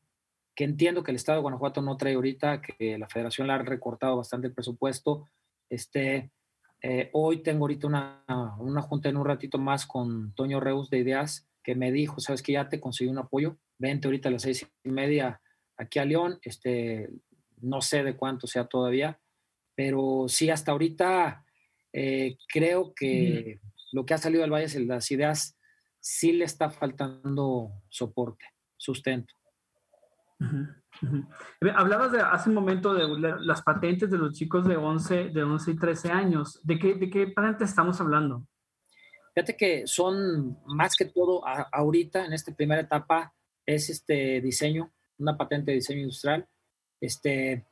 que 0.56 0.64
entiendo 0.64 1.04
que 1.04 1.12
el 1.12 1.16
Estado 1.16 1.38
de 1.38 1.44
Guanajuato 1.44 1.82
no 1.82 1.96
trae 1.96 2.16
ahorita, 2.16 2.62
que 2.62 2.98
la 2.98 3.08
Federación 3.08 3.48
le 3.48 3.54
ha 3.54 3.60
recortado 3.60 4.18
bastante 4.18 4.48
el 4.48 4.54
presupuesto. 4.54 5.26
Este, 5.70 6.32
eh, 6.82 7.10
hoy 7.14 7.44
tengo 7.44 7.66
ahorita 7.66 7.88
una, 7.88 8.24
una 8.60 8.82
junta 8.82 9.10
en 9.10 9.18
un 9.18 9.26
ratito 9.26 9.58
más 9.58 9.86
con 9.86 10.34
Toño 10.34 10.60
Reus 10.60 10.90
de 10.90 11.00
Ideas, 11.00 11.48
que 11.64 11.76
me 11.76 11.92
dijo, 11.92 12.20
sabes 12.20 12.42
que 12.42 12.54
ya 12.54 12.70
te 12.70 12.80
conseguí 12.80 13.10
un 13.10 13.18
apoyo, 13.18 13.58
vente 13.78 14.08
ahorita 14.08 14.30
a 14.30 14.32
las 14.32 14.44
seis 14.44 14.66
y 14.84 14.90
media 14.90 15.42
aquí 15.78 16.00
a 16.00 16.06
León, 16.06 16.40
este, 16.44 17.10
no 17.62 17.82
sé 17.82 18.04
de 18.04 18.16
cuánto 18.16 18.48
sea 18.48 18.66
todavía, 18.66 19.20
pero 19.76 20.26
sí, 20.28 20.50
hasta 20.50 20.72
ahorita 20.72 21.46
eh, 21.94 22.38
creo 22.52 22.94
que 22.94 23.60
lo 23.92 24.06
que 24.06 24.14
ha 24.14 24.18
salido 24.18 24.42
del 24.42 24.52
Valle 24.52 24.66
es 24.66 24.76
las 24.76 25.10
ideas, 25.12 25.58
sí 26.00 26.32
le 26.32 26.46
está 26.46 26.70
faltando 26.70 27.72
soporte, 27.90 28.46
sustento. 28.78 29.39
Hablabas 31.76 32.12
de, 32.12 32.22
hace 32.22 32.50
un 32.50 32.56
momento 32.56 32.94
de 32.94 33.36
las 33.42 33.62
patentes 33.62 34.10
de 34.10 34.18
los 34.18 34.34
chicos 34.34 34.68
de 34.68 34.76
11, 34.76 35.30
de 35.30 35.44
11 35.44 35.72
y 35.72 35.76
13 35.78 36.12
años. 36.12 36.60
¿De 36.64 36.80
qué, 36.80 36.96
de 36.96 37.10
qué 37.10 37.28
patentes 37.28 37.70
estamos 37.70 38.00
hablando? 38.02 38.46
Fíjate 39.34 39.56
que 39.56 39.88
son 39.88 40.58
más 40.66 40.96
que 40.96 41.06
todo 41.06 41.44
ahorita, 41.72 42.26
en 42.26 42.34
esta 42.34 42.54
primera 42.54 42.82
etapa, 42.82 43.34
es 43.66 43.90
este 43.90 44.42
diseño, 44.42 44.92
una 45.20 45.38
patente 45.38 45.72
de 45.72 45.76
diseño 45.76 46.02
industrial. 46.02 46.48
Este, 47.00 47.66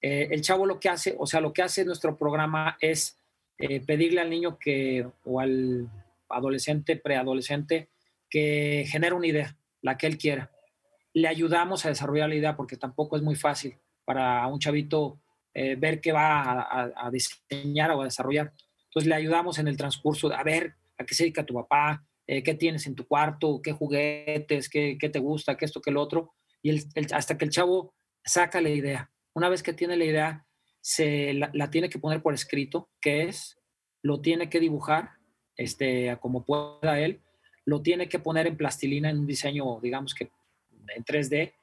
eh, 0.00 0.28
el 0.30 0.42
chavo 0.42 0.66
lo 0.66 0.78
que 0.78 0.88
hace, 0.88 1.16
o 1.18 1.26
sea, 1.26 1.40
lo 1.40 1.52
que 1.52 1.62
hace 1.62 1.84
nuestro 1.84 2.16
programa 2.16 2.76
es 2.80 3.16
eh, 3.58 3.80
pedirle 3.80 4.20
al 4.20 4.30
niño 4.30 4.58
que, 4.58 5.08
o 5.24 5.40
al 5.40 5.88
adolescente, 6.28 6.96
preadolescente, 6.96 7.88
que 8.28 8.84
genere 8.88 9.14
una 9.14 9.26
idea, 9.26 9.56
la 9.80 9.96
que 9.96 10.06
él 10.06 10.18
quiera. 10.18 10.50
Le 11.14 11.28
ayudamos 11.28 11.84
a 11.84 11.88
desarrollar 11.88 12.28
la 12.28 12.34
idea 12.34 12.56
porque 12.56 12.76
tampoco 12.76 13.16
es 13.16 13.22
muy 13.22 13.36
fácil 13.36 13.76
para 14.04 14.46
un 14.46 14.58
chavito 14.58 15.20
eh, 15.54 15.76
ver 15.76 16.00
qué 16.00 16.12
va 16.12 16.42
a, 16.42 16.60
a, 16.60 17.06
a, 17.06 17.10
diseñar 17.10 17.90
o 17.90 18.02
a 18.02 18.04
desarrollar. 18.04 18.52
Entonces 18.84 19.08
le 19.08 19.14
ayudamos 19.14 19.58
en 19.58 19.68
el 19.68 19.76
transcurso, 19.76 20.32
a 20.32 20.42
ver 20.42 20.76
a 20.98 21.04
qué 21.04 21.14
se 21.14 21.24
dedica 21.24 21.44
tu 21.44 21.54
papá, 21.54 22.04
eh, 22.26 22.42
qué 22.42 22.54
tienes 22.54 22.86
en 22.86 22.94
tu 22.94 23.06
cuarto, 23.06 23.60
qué 23.62 23.72
juguetes, 23.72 24.68
qué, 24.68 24.98
qué 25.00 25.08
te 25.08 25.18
gusta, 25.18 25.56
qué 25.56 25.64
esto, 25.64 25.80
qué 25.80 25.90
lo 25.90 26.02
otro, 26.02 26.34
y 26.62 26.70
el, 26.70 26.84
el, 26.94 27.06
hasta 27.12 27.38
que 27.38 27.46
el 27.46 27.50
chavo 27.50 27.94
saca 28.22 28.60
la 28.60 28.68
idea. 28.68 29.10
Una 29.34 29.48
vez 29.48 29.62
que 29.62 29.72
tiene 29.72 29.96
la 29.96 30.04
idea, 30.04 30.46
se 30.80 31.32
la, 31.32 31.50
la, 31.54 31.70
tiene 31.70 31.88
que 31.88 31.98
poner 31.98 32.22
por 32.22 32.34
escrito, 32.34 32.90
qué 33.00 33.22
es, 33.24 33.58
lo 34.02 34.20
tiene 34.20 34.50
que 34.50 34.60
dibujar 34.60 35.12
este, 35.56 36.16
como 36.20 36.44
pueda 36.44 37.00
él, 37.00 37.22
lo 37.64 37.82
tiene 37.82 38.08
que 38.08 38.18
poner 38.18 38.46
en 38.46 38.56
plastilina 38.56 39.10
en 39.10 39.20
un 39.20 39.26
diseño, 39.26 39.80
digamos 39.80 40.14
que 40.14 40.30
en 40.94 41.04
3D, 41.04 41.54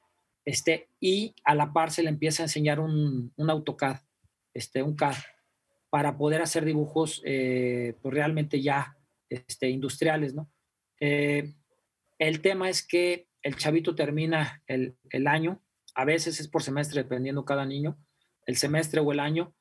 este, 0.44 0.88
y 1.00 1.34
a 1.44 1.54
la 1.54 1.72
par 1.72 1.90
se 1.90 2.02
le 2.02 2.08
empieza 2.08 2.42
a 2.42 2.46
enseñar 2.46 2.80
un, 2.80 3.32
un 3.36 3.50
AutoCAD, 3.50 3.98
este, 4.54 4.82
un 4.82 4.94
CAD, 4.94 5.16
para 5.90 6.16
poder 6.16 6.42
hacer 6.42 6.64
dibujos 6.64 7.22
eh, 7.24 7.94
pues 8.02 8.14
realmente 8.14 8.60
ya 8.60 8.96
este, 9.28 9.68
industriales, 9.68 10.34
¿no? 10.34 10.50
Eh, 11.00 11.54
el 12.18 12.40
tema 12.40 12.70
es 12.70 12.86
que 12.86 13.28
el 13.42 13.56
chavito 13.56 13.94
termina 13.94 14.62
el, 14.66 14.96
el 15.10 15.26
año, 15.26 15.62
a 15.94 16.04
veces 16.04 16.40
es 16.40 16.48
por 16.48 16.62
semestre, 16.62 17.02
dependiendo 17.02 17.44
cada 17.44 17.66
niño, 17.66 17.98
el 18.46 18.56
semestre 18.56 19.00
o 19.00 19.12
el 19.12 19.20
año, 19.20 19.54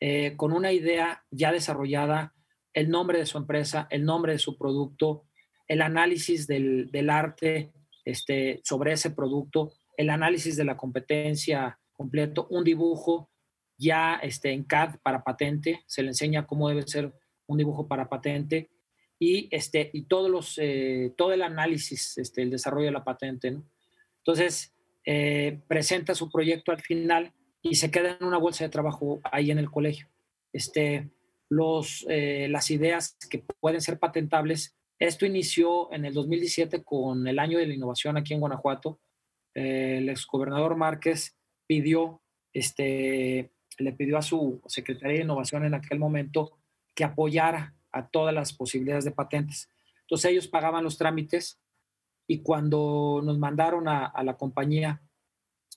eh, 0.00 0.36
con 0.36 0.52
una 0.52 0.72
idea 0.72 1.24
ya 1.30 1.52
desarrollada 1.52 2.34
el 2.74 2.90
nombre 2.90 3.18
de 3.18 3.26
su 3.26 3.38
empresa, 3.38 3.88
el 3.90 4.04
nombre 4.04 4.32
de 4.32 4.38
su 4.38 4.58
producto, 4.58 5.24
el 5.66 5.80
análisis 5.80 6.46
del, 6.46 6.90
del 6.90 7.10
arte 7.10 7.72
este, 8.06 8.60
sobre 8.64 8.92
ese 8.92 9.10
producto, 9.10 9.72
el 9.98 10.08
análisis 10.08 10.56
de 10.56 10.64
la 10.64 10.78
competencia 10.78 11.78
completo, 11.92 12.46
un 12.50 12.64
dibujo 12.64 13.30
ya 13.76 14.14
este, 14.22 14.52
en 14.52 14.64
CAD 14.64 15.00
para 15.02 15.22
patente, 15.22 15.82
se 15.86 16.02
le 16.02 16.08
enseña 16.08 16.46
cómo 16.46 16.70
debe 16.70 16.86
ser 16.86 17.12
un 17.46 17.58
dibujo 17.58 17.86
para 17.86 18.08
patente 18.08 18.70
y, 19.18 19.48
este, 19.50 19.90
eh, 19.92 21.12
todo 21.16 21.32
el 21.32 21.42
análisis, 21.42 22.16
este, 22.18 22.42
el 22.42 22.50
desarrollo 22.50 22.86
de 22.86 22.92
la 22.92 23.04
patente. 23.04 23.50
¿no? 23.50 23.68
Entonces, 24.18 24.74
eh, 25.04 25.60
presenta 25.68 26.14
su 26.14 26.30
proyecto 26.30 26.72
al 26.72 26.80
final 26.80 27.32
y 27.62 27.76
se 27.76 27.90
queda 27.90 28.16
en 28.18 28.26
una 28.26 28.38
bolsa 28.38 28.64
de 28.64 28.70
trabajo 28.70 29.20
ahí 29.24 29.50
en 29.50 29.58
el 29.58 29.70
colegio. 29.70 30.08
Este, 30.52 31.10
los, 31.48 32.04
eh, 32.08 32.48
las 32.50 32.70
ideas 32.70 33.16
que 33.30 33.44
pueden 33.60 33.80
ser 33.80 33.98
patentables. 33.98 34.76
Esto 34.98 35.26
inició 35.26 35.92
en 35.92 36.06
el 36.06 36.14
2017 36.14 36.82
con 36.82 37.26
el 37.26 37.38
año 37.38 37.58
de 37.58 37.66
la 37.66 37.74
innovación 37.74 38.16
aquí 38.16 38.34
en 38.34 38.40
Guanajuato. 38.40 39.00
el 39.54 40.08
exgobernador 40.08 40.76
Márquez 40.76 41.36
pidió, 41.66 42.22
este, 42.52 43.52
le 43.78 43.92
pidió 43.92 44.18
a 44.18 44.22
su 44.22 44.62
Secretaría 44.66 45.18
de 45.18 45.24
Innovación 45.24 45.64
en 45.64 45.74
aquel 45.74 45.98
momento 45.98 46.58
que 46.94 47.04
apoyara 47.04 47.74
a 47.92 48.08
todas 48.08 48.34
las 48.34 48.52
posibilidades 48.52 49.04
de 49.04 49.12
patentes. 49.12 49.70
Entonces 50.02 50.30
ellos 50.30 50.48
pagaban 50.48 50.84
los 50.84 50.98
trámites 50.98 51.60
y 52.26 52.42
cuando 52.42 53.20
nos 53.24 53.38
mandaron 53.38 53.88
a, 53.88 54.12
la 54.22 54.36
compañía 54.36 55.02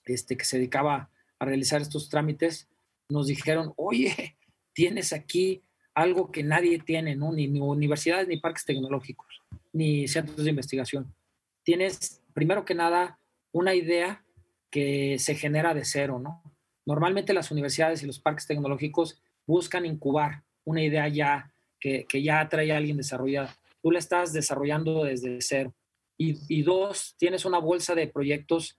este, 0.04 0.36
que 0.36 0.44
se 0.44 0.58
dedicaba 0.58 1.10
a 1.38 1.44
realizar 1.44 1.80
estos 1.80 2.08
trámites, 2.08 2.68
nos 3.08 3.26
dijeron, 3.26 3.72
oye, 3.76 4.36
tienes 4.72 5.12
aquí 5.12 5.62
algo 6.02 6.30
que 6.30 6.42
nadie 6.42 6.78
tiene, 6.78 7.16
¿no? 7.16 7.32
Ni, 7.32 7.46
ni, 7.48 7.60
universidades, 7.60 8.28
ni 8.28 8.38
parques 8.38 8.64
tecnológicos, 8.64 9.42
ni 9.72 10.08
centros 10.08 10.44
de 10.44 10.50
investigación. 10.50 11.14
Tienes, 11.62 12.22
primero 12.34 12.64
que 12.64 12.74
nada, 12.74 13.18
una 13.52 13.74
idea 13.74 14.24
que 14.70 15.18
se 15.18 15.34
genera 15.34 15.74
de 15.74 15.84
cero, 15.84 16.18
¿no? 16.18 16.42
Normalmente 16.86 17.34
las 17.34 17.50
universidades 17.50 18.02
y 18.02 18.06
los 18.06 18.20
parques 18.20 18.46
tecnológicos 18.46 19.20
buscan 19.46 19.84
incubar 19.84 20.42
una 20.64 20.82
idea 20.82 21.08
ya 21.08 21.52
que, 21.78 22.04
que 22.08 22.22
ya 22.22 22.48
trae 22.48 22.72
a 22.72 22.76
alguien 22.76 22.96
desarrollada. 22.96 23.56
Tú 23.82 23.90
la 23.90 23.98
estás 23.98 24.32
desarrollando 24.32 25.04
desde 25.04 25.40
cero. 25.40 25.74
Y, 26.16 26.38
y, 26.48 26.62
dos, 26.62 27.14
tienes 27.18 27.44
una 27.44 27.58
bolsa 27.58 27.94
de 27.94 28.06
proyectos 28.06 28.78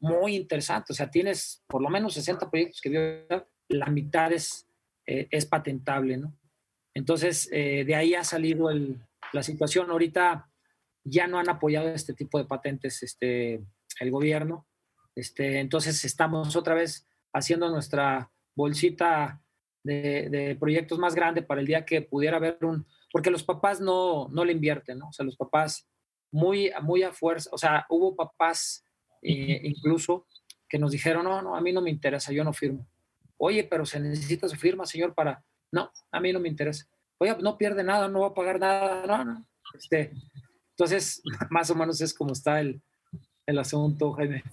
muy 0.00 0.36
interesante. 0.36 0.92
O 0.92 0.96
sea, 0.96 1.10
tienes 1.10 1.62
por 1.66 1.82
lo 1.82 1.90
menos 1.90 2.14
60 2.14 2.50
proyectos 2.50 2.80
que 2.80 2.88
vio, 2.88 3.46
la 3.68 3.86
mitad 3.86 4.32
es, 4.32 4.66
eh, 5.06 5.28
es 5.30 5.44
patentable, 5.46 6.16
¿no? 6.16 6.34
Entonces, 6.98 7.48
eh, 7.52 7.84
de 7.84 7.94
ahí 7.94 8.14
ha 8.16 8.24
salido 8.24 8.68
la 9.32 9.42
situación. 9.44 9.88
Ahorita 9.88 10.50
ya 11.04 11.28
no 11.28 11.38
han 11.38 11.48
apoyado 11.48 11.88
este 11.90 12.12
tipo 12.12 12.38
de 12.38 12.44
patentes 12.44 13.04
este, 13.04 13.64
el 14.00 14.10
gobierno. 14.10 14.66
Este, 15.14 15.60
entonces, 15.60 16.04
estamos 16.04 16.56
otra 16.56 16.74
vez 16.74 17.06
haciendo 17.32 17.70
nuestra 17.70 18.32
bolsita 18.56 19.40
de, 19.84 20.28
de, 20.28 20.56
proyectos 20.56 20.98
más 20.98 21.14
grande 21.14 21.42
para 21.42 21.60
el 21.60 21.68
día 21.68 21.84
que 21.84 22.02
pudiera 22.02 22.38
haber 22.38 22.58
un, 22.62 22.84
porque 23.12 23.30
los 23.30 23.44
papás 23.44 23.80
no, 23.80 24.28
no 24.30 24.44
le 24.44 24.52
invierten, 24.52 24.98
¿no? 24.98 25.10
O 25.10 25.12
sea, 25.12 25.24
los 25.24 25.36
papás 25.36 25.88
muy, 26.32 26.72
muy 26.82 27.04
a 27.04 27.12
fuerza, 27.12 27.48
o 27.52 27.58
sea, 27.58 27.86
hubo 27.88 28.16
papás 28.16 28.84
eh, 29.22 29.60
incluso 29.62 30.26
que 30.68 30.80
nos 30.80 30.90
dijeron, 30.90 31.24
no, 31.24 31.40
no, 31.42 31.54
a 31.54 31.60
mí 31.60 31.72
no 31.72 31.80
me 31.80 31.90
interesa, 31.90 32.32
yo 32.32 32.42
no 32.42 32.52
firmo. 32.52 32.88
Oye, 33.36 33.62
pero 33.62 33.86
se 33.86 34.00
necesita 34.00 34.48
su 34.48 34.56
firma, 34.56 34.84
señor, 34.84 35.14
para... 35.14 35.44
No, 35.72 35.90
a 36.10 36.20
mí 36.20 36.32
no 36.32 36.40
me 36.40 36.48
interesa. 36.48 36.86
Oye, 37.18 37.36
no 37.40 37.58
pierde 37.58 37.82
nada, 37.82 38.08
no 38.08 38.20
va 38.20 38.28
a 38.28 38.34
pagar 38.34 38.60
nada, 38.60 39.06
no, 39.06 39.24
no. 39.24 39.46
Este, 39.74 40.12
entonces, 40.70 41.22
más 41.50 41.70
o 41.70 41.74
menos 41.74 42.00
es 42.00 42.14
como 42.14 42.32
está 42.32 42.60
el, 42.60 42.80
el 43.46 43.58
asunto, 43.58 44.12
Jaime. 44.12 44.44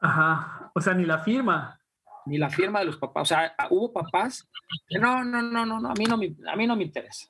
Ajá, 0.00 0.70
o 0.74 0.80
sea, 0.80 0.94
ni 0.94 1.04
la 1.04 1.18
firma. 1.18 1.80
Ni 2.26 2.38
la 2.38 2.50
firma 2.50 2.80
de 2.80 2.86
los 2.86 2.96
papás. 2.96 3.22
O 3.22 3.24
sea, 3.26 3.54
hubo 3.70 3.92
papás 3.92 4.48
que 4.86 4.98
no, 4.98 5.24
no, 5.24 5.42
no, 5.42 5.64
no, 5.64 5.80
no, 5.80 5.90
a 5.90 5.94
mí 5.94 6.04
no 6.04 6.16
me, 6.16 6.36
a 6.50 6.56
mí 6.56 6.66
no 6.66 6.76
me 6.76 6.84
interesa. 6.84 7.28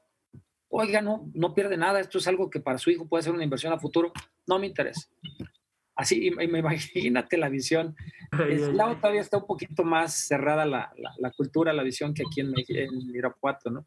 Oiga, 0.68 1.00
no, 1.00 1.30
no 1.34 1.54
pierde 1.54 1.76
nada, 1.76 2.00
esto 2.00 2.18
es 2.18 2.28
algo 2.28 2.50
que 2.50 2.60
para 2.60 2.78
su 2.78 2.90
hijo 2.90 3.08
puede 3.08 3.22
ser 3.22 3.32
una 3.32 3.44
inversión 3.44 3.72
a 3.72 3.78
futuro, 3.78 4.12
no 4.46 4.58
me 4.58 4.66
interesa. 4.66 5.08
Así, 5.98 6.30
imagínate 6.40 7.36
la 7.36 7.48
visión. 7.48 7.96
Es, 8.48 8.72
lado 8.72 8.96
todavía 8.96 9.20
está 9.20 9.38
un 9.38 9.46
poquito 9.46 9.82
más 9.82 10.14
cerrada 10.14 10.64
la, 10.64 10.92
la, 11.18 11.30
cultura, 11.32 11.72
la 11.72 11.82
visión 11.82 12.14
que 12.14 12.22
aquí 12.24 12.40
en, 12.40 12.54
en 12.68 13.14
Irapuato, 13.14 13.70
¿no? 13.70 13.84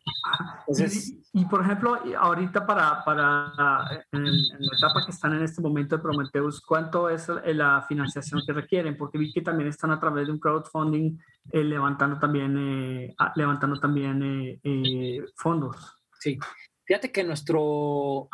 Entonces, 0.68 1.14
y, 1.32 1.46
por 1.46 1.62
ejemplo, 1.62 1.98
ahorita 2.18 2.66
para, 2.66 3.04
para 3.06 4.06
en, 4.12 4.26
la 4.26 4.78
etapa 4.78 5.06
que 5.06 5.12
están 5.12 5.34
en 5.36 5.44
este 5.44 5.62
momento 5.62 5.96
de 5.96 6.02
Prometheus, 6.02 6.60
¿cuánto 6.60 7.10
es 7.10 7.30
la 7.46 7.86
financiación 7.88 8.42
que 8.46 8.52
requieren? 8.52 8.98
Porque 8.98 9.18
vi 9.18 9.32
que 9.32 9.42
también 9.42 9.70
están 9.70 9.92
a 9.92 10.00
través 10.00 10.28
de 10.28 10.34
un 10.34 10.40
crowdfunding 10.40 11.18
eh, 11.52 11.64
levantando 11.64 12.20
también, 12.20 12.58
eh, 12.58 13.16
levantando 13.36 13.80
también 13.80 14.60
eh, 14.64 15.24
fondos. 15.36 15.96
Sí, 16.20 16.38
fíjate 16.84 17.10
que 17.12 17.24
nuestro 17.24 18.28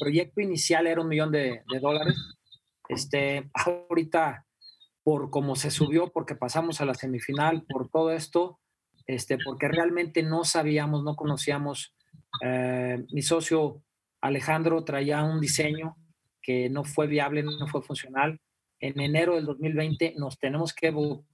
proyecto 0.00 0.40
inicial 0.40 0.86
era 0.86 1.02
un 1.02 1.08
millón 1.08 1.30
de, 1.30 1.62
de 1.70 1.80
dólares 1.80 2.38
este, 2.88 3.50
ahorita, 3.54 4.46
por 5.02 5.30
cómo 5.30 5.56
se 5.56 5.70
subió, 5.70 6.12
porque 6.12 6.34
pasamos 6.34 6.80
a 6.80 6.84
la 6.84 6.94
semifinal, 6.94 7.64
por 7.68 7.88
todo 7.88 8.12
esto, 8.12 8.60
este, 9.06 9.38
porque 9.38 9.68
realmente 9.68 10.22
no 10.22 10.44
sabíamos, 10.44 11.02
no 11.02 11.16
conocíamos. 11.16 11.94
Eh, 12.42 13.04
mi 13.10 13.22
socio 13.22 13.82
Alejandro 14.20 14.84
traía 14.84 15.22
un 15.24 15.40
diseño 15.40 15.96
que 16.40 16.68
no 16.70 16.84
fue 16.84 17.06
viable, 17.06 17.42
no 17.42 17.66
fue 17.68 17.82
funcional. 17.82 18.40
En 18.80 19.00
enero 19.00 19.36
del 19.36 19.46
2020 19.46 20.14
nos 20.18 20.38
tenemos 20.38 20.72
que 20.72 20.92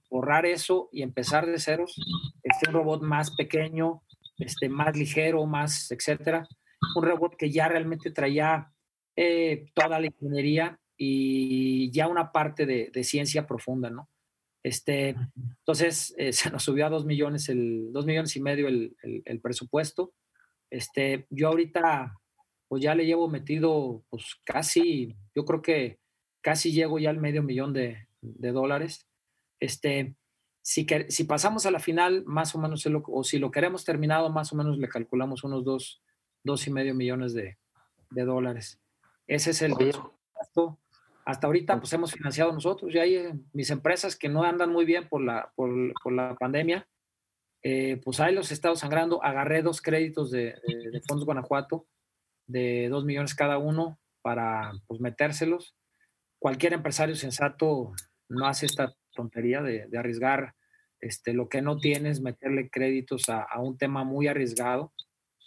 borrar 0.09 0.45
eso 0.45 0.89
y 0.91 1.01
empezar 1.01 1.45
de 1.45 1.59
ceros. 1.59 1.95
Este 2.43 2.71
robot 2.71 3.01
más 3.01 3.31
pequeño, 3.35 4.03
este, 4.37 4.69
más 4.69 4.95
ligero, 4.95 5.45
más, 5.45 5.91
etcétera. 5.91 6.47
Un 6.95 7.03
robot 7.03 7.35
que 7.35 7.51
ya 7.51 7.67
realmente 7.67 8.11
traía 8.11 8.71
eh, 9.15 9.65
toda 9.73 9.99
la 9.99 10.07
ingeniería 10.07 10.79
y 11.01 11.89
ya 11.91 12.09
una 12.09 12.33
parte 12.33 12.65
de, 12.65 12.91
de 12.93 13.03
ciencia 13.05 13.47
profunda, 13.47 13.89
¿no? 13.89 14.09
Este, 14.61 15.15
entonces, 15.59 16.13
eh, 16.17 16.33
se 16.33 16.51
nos 16.51 16.61
subió 16.63 16.85
a 16.85 16.89
dos 16.89 17.05
millones, 17.05 17.47
el, 17.47 17.91
dos 17.93 18.05
millones 18.05 18.35
y 18.35 18.41
medio 18.41 18.67
el, 18.67 18.95
el, 19.01 19.39
presupuesto. 19.39 20.13
Este, 20.69 21.25
yo 21.29 21.47
ahorita, 21.47 22.19
pues 22.67 22.83
ya 22.83 22.93
le 22.95 23.05
llevo 23.05 23.29
metido, 23.29 24.03
pues 24.09 24.35
casi, 24.43 25.15
yo 25.33 25.45
creo 25.45 25.61
que 25.61 25.99
casi 26.41 26.73
llego 26.73 26.99
ya 26.99 27.09
al 27.11 27.17
medio 27.17 27.43
millón 27.43 27.71
de, 27.71 28.09
de 28.21 28.51
dólares. 28.51 29.07
Este, 29.61 30.15
si, 30.61 30.85
que, 30.85 31.09
si 31.09 31.23
pasamos 31.23 31.65
a 31.65 31.71
la 31.71 31.79
final, 31.79 32.25
más 32.25 32.53
o 32.55 32.59
menos, 32.59 32.85
o 32.85 33.23
si 33.23 33.39
lo 33.39 33.51
queremos 33.51 33.85
terminado, 33.85 34.29
más 34.29 34.51
o 34.51 34.57
menos 34.57 34.77
le 34.77 34.89
calculamos 34.89 35.45
unos 35.45 35.63
dos, 35.63 36.03
dos 36.43 36.67
y 36.67 36.71
medio 36.71 36.93
millones 36.93 37.33
de, 37.33 37.57
de 38.09 38.25
dólares. 38.25 38.81
Ese 39.27 39.51
es 39.51 39.61
el 39.61 39.75
presupuesto 39.75 40.77
hasta 41.29 41.45
ahorita 41.45 41.79
pues 41.79 41.93
hemos 41.93 42.11
financiado 42.11 42.51
nosotros 42.51 42.93
y 42.93 42.97
hay 42.97 43.15
eh, 43.15 43.33
mis 43.53 43.69
empresas 43.69 44.15
que 44.15 44.29
no 44.29 44.43
andan 44.43 44.71
muy 44.71 44.83
bien 44.83 45.07
por 45.07 45.23
la, 45.23 45.53
por, 45.55 46.11
la 46.11 46.35
pandemia, 46.35 46.87
eh, 47.61 48.01
pues 48.03 48.19
ahí 48.19 48.33
los 48.33 48.49
he 48.49 48.55
estado 48.55 48.75
sangrando. 48.75 49.23
Agarré 49.23 49.61
dos 49.61 49.79
créditos 49.79 50.31
de, 50.31 50.55
de, 50.65 51.01
Fondos 51.07 51.25
Guanajuato 51.25 51.85
de 52.47 52.89
dos 52.89 53.05
millones 53.05 53.35
cada 53.35 53.59
uno 53.59 53.99
para 54.23 54.71
pues 54.87 55.01
metérselos. 55.01 55.75
Cualquier 56.39 56.73
empresario 56.73 57.13
sensato 57.15 57.93
no 58.27 58.47
hace 58.47 58.65
esta 58.65 58.95
tontería 59.13 59.61
de, 59.61 59.85
de 59.85 59.97
arriesgar 59.99 60.55
este, 60.99 61.33
lo 61.33 61.47
que 61.47 61.61
no 61.61 61.77
tienes, 61.77 62.21
meterle 62.21 62.71
créditos 62.71 63.29
a, 63.29 63.43
a, 63.43 63.61
un 63.61 63.77
tema 63.77 64.03
muy 64.03 64.27
arriesgado. 64.27 64.93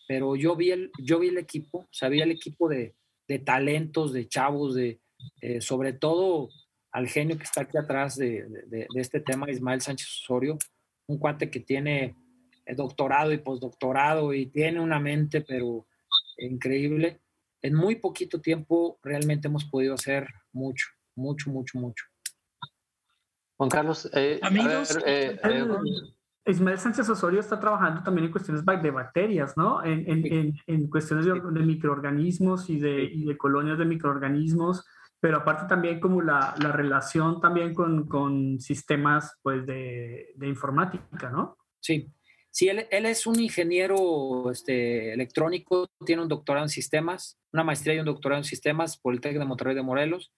Pero 0.07 0.37
yo 0.37 0.55
vi 0.55 0.71
el, 0.71 0.93
yo 1.03 1.19
vi 1.19 1.29
el 1.29 1.39
equipo, 1.39 1.79
o 1.79 1.89
sea, 1.93 2.09
vi 2.09 2.21
el 2.21 2.31
equipo 2.31 2.69
de, 2.69 2.95
de 3.27 3.41
talentos, 3.41 4.13
de 4.13 4.29
chavos, 4.29 4.77
de, 4.77 5.02
eh, 5.41 5.61
sobre 5.61 5.93
todo 5.93 6.49
al 6.93 7.09
genio 7.09 7.39
que 7.39 7.45
está 7.45 7.63
aquí 7.63 7.79
atrás 7.79 8.17
de, 8.17 8.47
de, 8.67 8.87
este 8.97 9.21
tema, 9.21 9.51
Ismael 9.51 9.81
Sánchez 9.81 10.09
Osorio, 10.23 10.59
un 11.07 11.19
cuate 11.19 11.51
que 11.51 11.61
tiene 11.61 12.15
eh, 12.67 12.75
doctorado 12.75 13.33
y 13.33 13.39
postdoctorado 13.39 14.35
y 14.35 14.47
tiene 14.47 14.79
una 14.81 15.01
mente, 15.01 15.41
pero 15.41 15.87
increíble. 16.37 17.21
En 17.63 17.75
muy 17.75 17.97
poquito 17.97 18.41
tiempo 18.41 18.99
realmente 19.03 19.49
hemos 19.49 19.65
podido 19.65 19.95
hacer 19.95 20.29
mucho, 20.53 20.87
mucho, 21.15 21.51
mucho, 21.51 21.79
mucho. 21.79 22.05
Juan 23.57 23.71
Carlos, 23.71 24.11
eh, 24.13 24.39
amigos, 24.43 24.99
Ismael 26.45 26.79
Sánchez 26.79 27.09
Osorio 27.09 27.41
está 27.41 27.61
trabajando 27.61 28.03
también 28.03 28.27
en 28.27 28.33
cuestiones 28.33 28.65
de 28.65 28.91
bacterias, 28.91 29.57
¿no? 29.57 29.85
En, 29.85 30.11
en, 30.11 30.55
en 30.67 30.91
cuestiones 30.91 31.25
de, 31.25 31.35
de, 31.35 31.61
microorganismos 31.61 32.69
y 32.69 32.81
de, 32.81 33.05
y 33.05 33.25
de 33.25 33.39
colonias 33.39 33.79
de 33.79 33.85
microorganismos 33.85 34.85
pero 35.23 35.37
aparte 35.37 35.69
también 35.69 36.01
como 36.01 36.21
la, 36.21 36.53
la 36.61 36.73
relación 36.73 37.41
también 37.41 37.75
con, 37.75 38.09
con, 38.09 38.59
sistemas 38.59 39.39
pues 39.41 39.65
de, 39.65 40.33
de, 40.35 40.49
informática, 40.49 41.31
¿no? 41.31 41.57
Sí, 41.79 42.13
Sí, 42.51 42.69
él, 42.69 42.87
es 42.91 43.27
un 43.27 43.41
ingeniero 43.41 44.51
este, 44.51 45.15
electrónico, 45.15 45.89
tiene 46.05 46.21
un 46.21 46.29
doctorado 46.29 46.67
en 46.67 46.69
sistemas, 46.69 47.39
una 47.51 47.65
maestría 47.65 47.95
y 47.95 48.01
un 48.01 48.05
doctorado 48.05 48.41
en 48.41 48.45
sistemas 48.45 48.99
por 48.99 49.15
el 49.15 49.23
TEC 49.23 49.39
de 49.39 49.47
Monterrey 49.47 49.75
de 49.75 49.83
Morelos. 49.83 50.35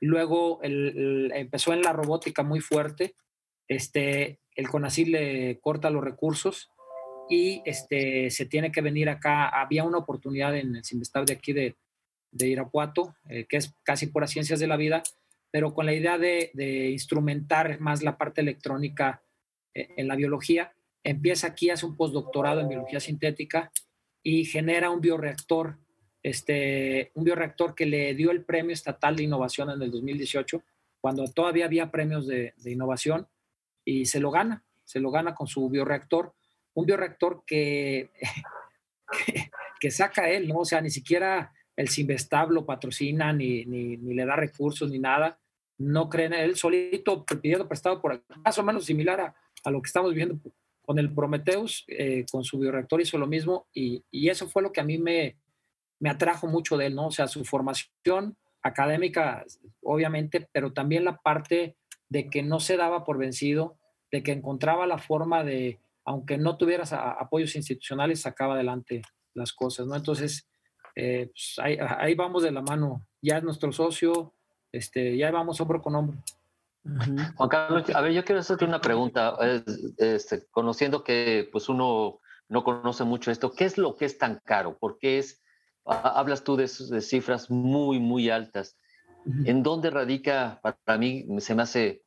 Luego 0.00 0.60
empezó 0.62 1.74
en 1.74 1.82
la 1.82 1.92
robótica 1.92 2.42
muy 2.42 2.60
fuerte. 2.60 3.16
Este, 3.66 4.40
el 4.54 4.68
CONACYT 4.70 5.08
le 5.08 5.60
corta 5.60 5.90
los 5.90 6.02
recursos 6.02 6.70
y 7.28 7.60
este, 7.66 8.30
se 8.30 8.46
tiene 8.46 8.72
que 8.72 8.80
venir 8.80 9.10
acá. 9.10 9.48
Había 9.48 9.84
una 9.84 9.98
oportunidad 9.98 10.56
en 10.56 10.76
el 10.76 10.84
Simestab 10.84 11.26
de 11.26 11.34
aquí 11.34 11.52
de, 11.52 11.76
de 12.30 12.48
Irapuato, 12.48 13.16
eh, 13.28 13.46
que 13.48 13.56
es 13.56 13.74
casi 13.82 14.06
pura 14.08 14.26
ciencias 14.26 14.60
de 14.60 14.66
la 14.66 14.76
vida, 14.76 15.02
pero 15.50 15.72
con 15.74 15.86
la 15.86 15.94
idea 15.94 16.18
de, 16.18 16.90
instrumentar 16.90 17.80
más 17.80 18.02
la 18.02 18.18
parte 18.18 18.40
electrónica 18.40 19.22
eh, 19.74 19.88
en 19.96 20.08
la 20.08 20.16
biología. 20.16 20.72
Empieza 21.02 21.48
aquí, 21.48 21.70
hace 21.70 21.86
un 21.86 21.96
postdoctorado 21.96 22.60
en 22.60 22.68
biología 22.68 23.00
sintética 23.00 23.72
y 24.22 24.44
genera 24.44 24.90
un 24.90 25.00
bioreactor, 25.00 25.78
este, 26.22 27.12
un 27.14 27.24
bioreactor 27.24 27.74
que 27.74 27.86
le 27.86 28.14
dio 28.14 28.30
el 28.30 28.44
premio 28.44 28.74
estatal 28.74 29.16
de 29.16 29.22
innovación 29.22 29.70
en 29.70 29.80
el 29.80 29.90
2018, 29.90 30.62
cuando 31.00 31.24
todavía 31.28 31.64
había 31.64 31.90
premios 31.90 32.26
de, 32.26 32.52
innovación, 32.64 33.28
y 33.84 34.04
se 34.04 34.20
lo 34.20 34.30
gana, 34.30 34.64
se 34.84 35.00
lo 35.00 35.10
gana 35.10 35.34
con 35.34 35.46
su 35.46 35.70
bioreactor, 35.70 36.34
un 36.74 36.84
bioreactor 36.84 37.44
que, 37.46 38.10
que, 39.26 39.50
que 39.80 39.90
saca 39.90 40.28
él, 40.28 40.48
¿no? 40.48 40.58
O 40.58 40.64
sea, 40.64 40.82
ni 40.82 40.90
siquiera 40.90 41.52
el 41.78 41.88
Simvestab 41.88 42.50
lo 42.50 42.66
patrocina 42.66 43.32
ni, 43.32 43.64
ni, 43.64 43.96
le 43.96 44.26
da 44.26 44.34
recursos 44.34 44.90
ni 44.90 44.98
nada. 44.98 45.38
No 45.78 46.08
creen 46.08 46.32
él 46.32 46.56
solito 46.56 47.24
pidiendo 47.24 47.68
prestado 47.68 48.02
por 48.02 48.20
más 48.44 48.58
o 48.58 48.64
menos 48.64 48.84
similar 48.84 49.20
a, 49.20 49.34
a 49.62 49.70
lo 49.70 49.80
que 49.80 49.86
estamos 49.86 50.12
viendo 50.12 50.40
con 50.82 50.98
el 50.98 51.14
Prometheus, 51.14 51.84
eh, 51.86 52.26
con 52.32 52.42
su 52.42 52.58
bioreactor 52.58 53.00
hizo 53.00 53.16
lo 53.16 53.28
mismo 53.28 53.68
y, 53.72 54.02
y, 54.10 54.28
eso 54.28 54.48
fue 54.48 54.60
lo 54.60 54.72
que 54.72 54.80
a 54.80 54.84
mí 54.84 54.98
me, 54.98 55.36
me 56.00 56.10
atrajo 56.10 56.48
mucho 56.48 56.76
de 56.76 56.86
él, 56.86 56.96
¿no? 56.96 57.06
O 57.06 57.10
sea, 57.12 57.28
su 57.28 57.44
formación 57.44 58.36
académica, 58.60 59.44
obviamente, 59.82 60.48
pero 60.50 60.72
también 60.72 61.04
la 61.04 61.18
parte 61.18 61.76
de 62.08 62.28
que 62.28 62.42
no 62.42 62.58
se 62.58 62.76
daba 62.76 63.04
por 63.04 63.18
vencido, 63.18 63.78
de 64.10 64.24
que 64.24 64.32
encontraba 64.32 64.88
la 64.88 64.98
forma 64.98 65.44
de, 65.44 65.78
aunque 66.04 66.38
no 66.38 66.56
tuvieras 66.56 66.92
apoyos 66.92 67.54
institucionales, 67.54 68.22
sacaba 68.22 68.54
adelante 68.54 69.02
las 69.32 69.52
cosas, 69.52 69.86
¿no? 69.86 69.94
Entonces, 69.94 70.48
eh, 70.98 71.30
pues, 71.32 71.54
ahí, 71.58 72.14
vamos 72.16 72.42
de 72.42 72.50
la 72.50 72.60
mano. 72.60 73.06
Ya 73.22 73.38
es 73.38 73.44
nuestro 73.44 73.70
socio, 73.72 74.34
este, 74.72 75.16
ya 75.16 75.30
vamos 75.30 75.60
hombro 75.60 75.80
con 75.80 75.94
hombro. 75.94 76.18
Juan 77.36 77.48
Carlos, 77.48 77.90
a 77.94 78.00
ver, 78.00 78.12
yo 78.12 78.24
quiero 78.24 78.40
hacerte 78.40 78.64
una 78.64 78.80
pregunta, 78.80 79.36
este, 79.98 80.46
conociendo 80.50 81.04
que 81.04 81.48
pues 81.52 81.68
uno 81.68 82.20
no 82.48 82.64
conoce 82.64 83.04
mucho 83.04 83.30
esto, 83.30 83.52
¿qué 83.52 83.64
es 83.64 83.78
lo 83.78 83.94
que 83.94 84.06
es 84.06 84.18
tan 84.18 84.40
caro? 84.44 84.76
Porque 84.80 85.18
es, 85.18 85.42
hablas 85.84 86.42
tú 86.42 86.56
de, 86.56 86.64
de 86.64 87.00
cifras 87.00 87.50
muy, 87.50 88.00
muy 88.00 88.30
altas. 88.30 88.76
¿En 89.44 89.62
dónde 89.62 89.90
radica, 89.90 90.60
para 90.62 90.98
mí, 90.98 91.26
se 91.40 91.54
me 91.54 91.62
hace, 91.62 92.02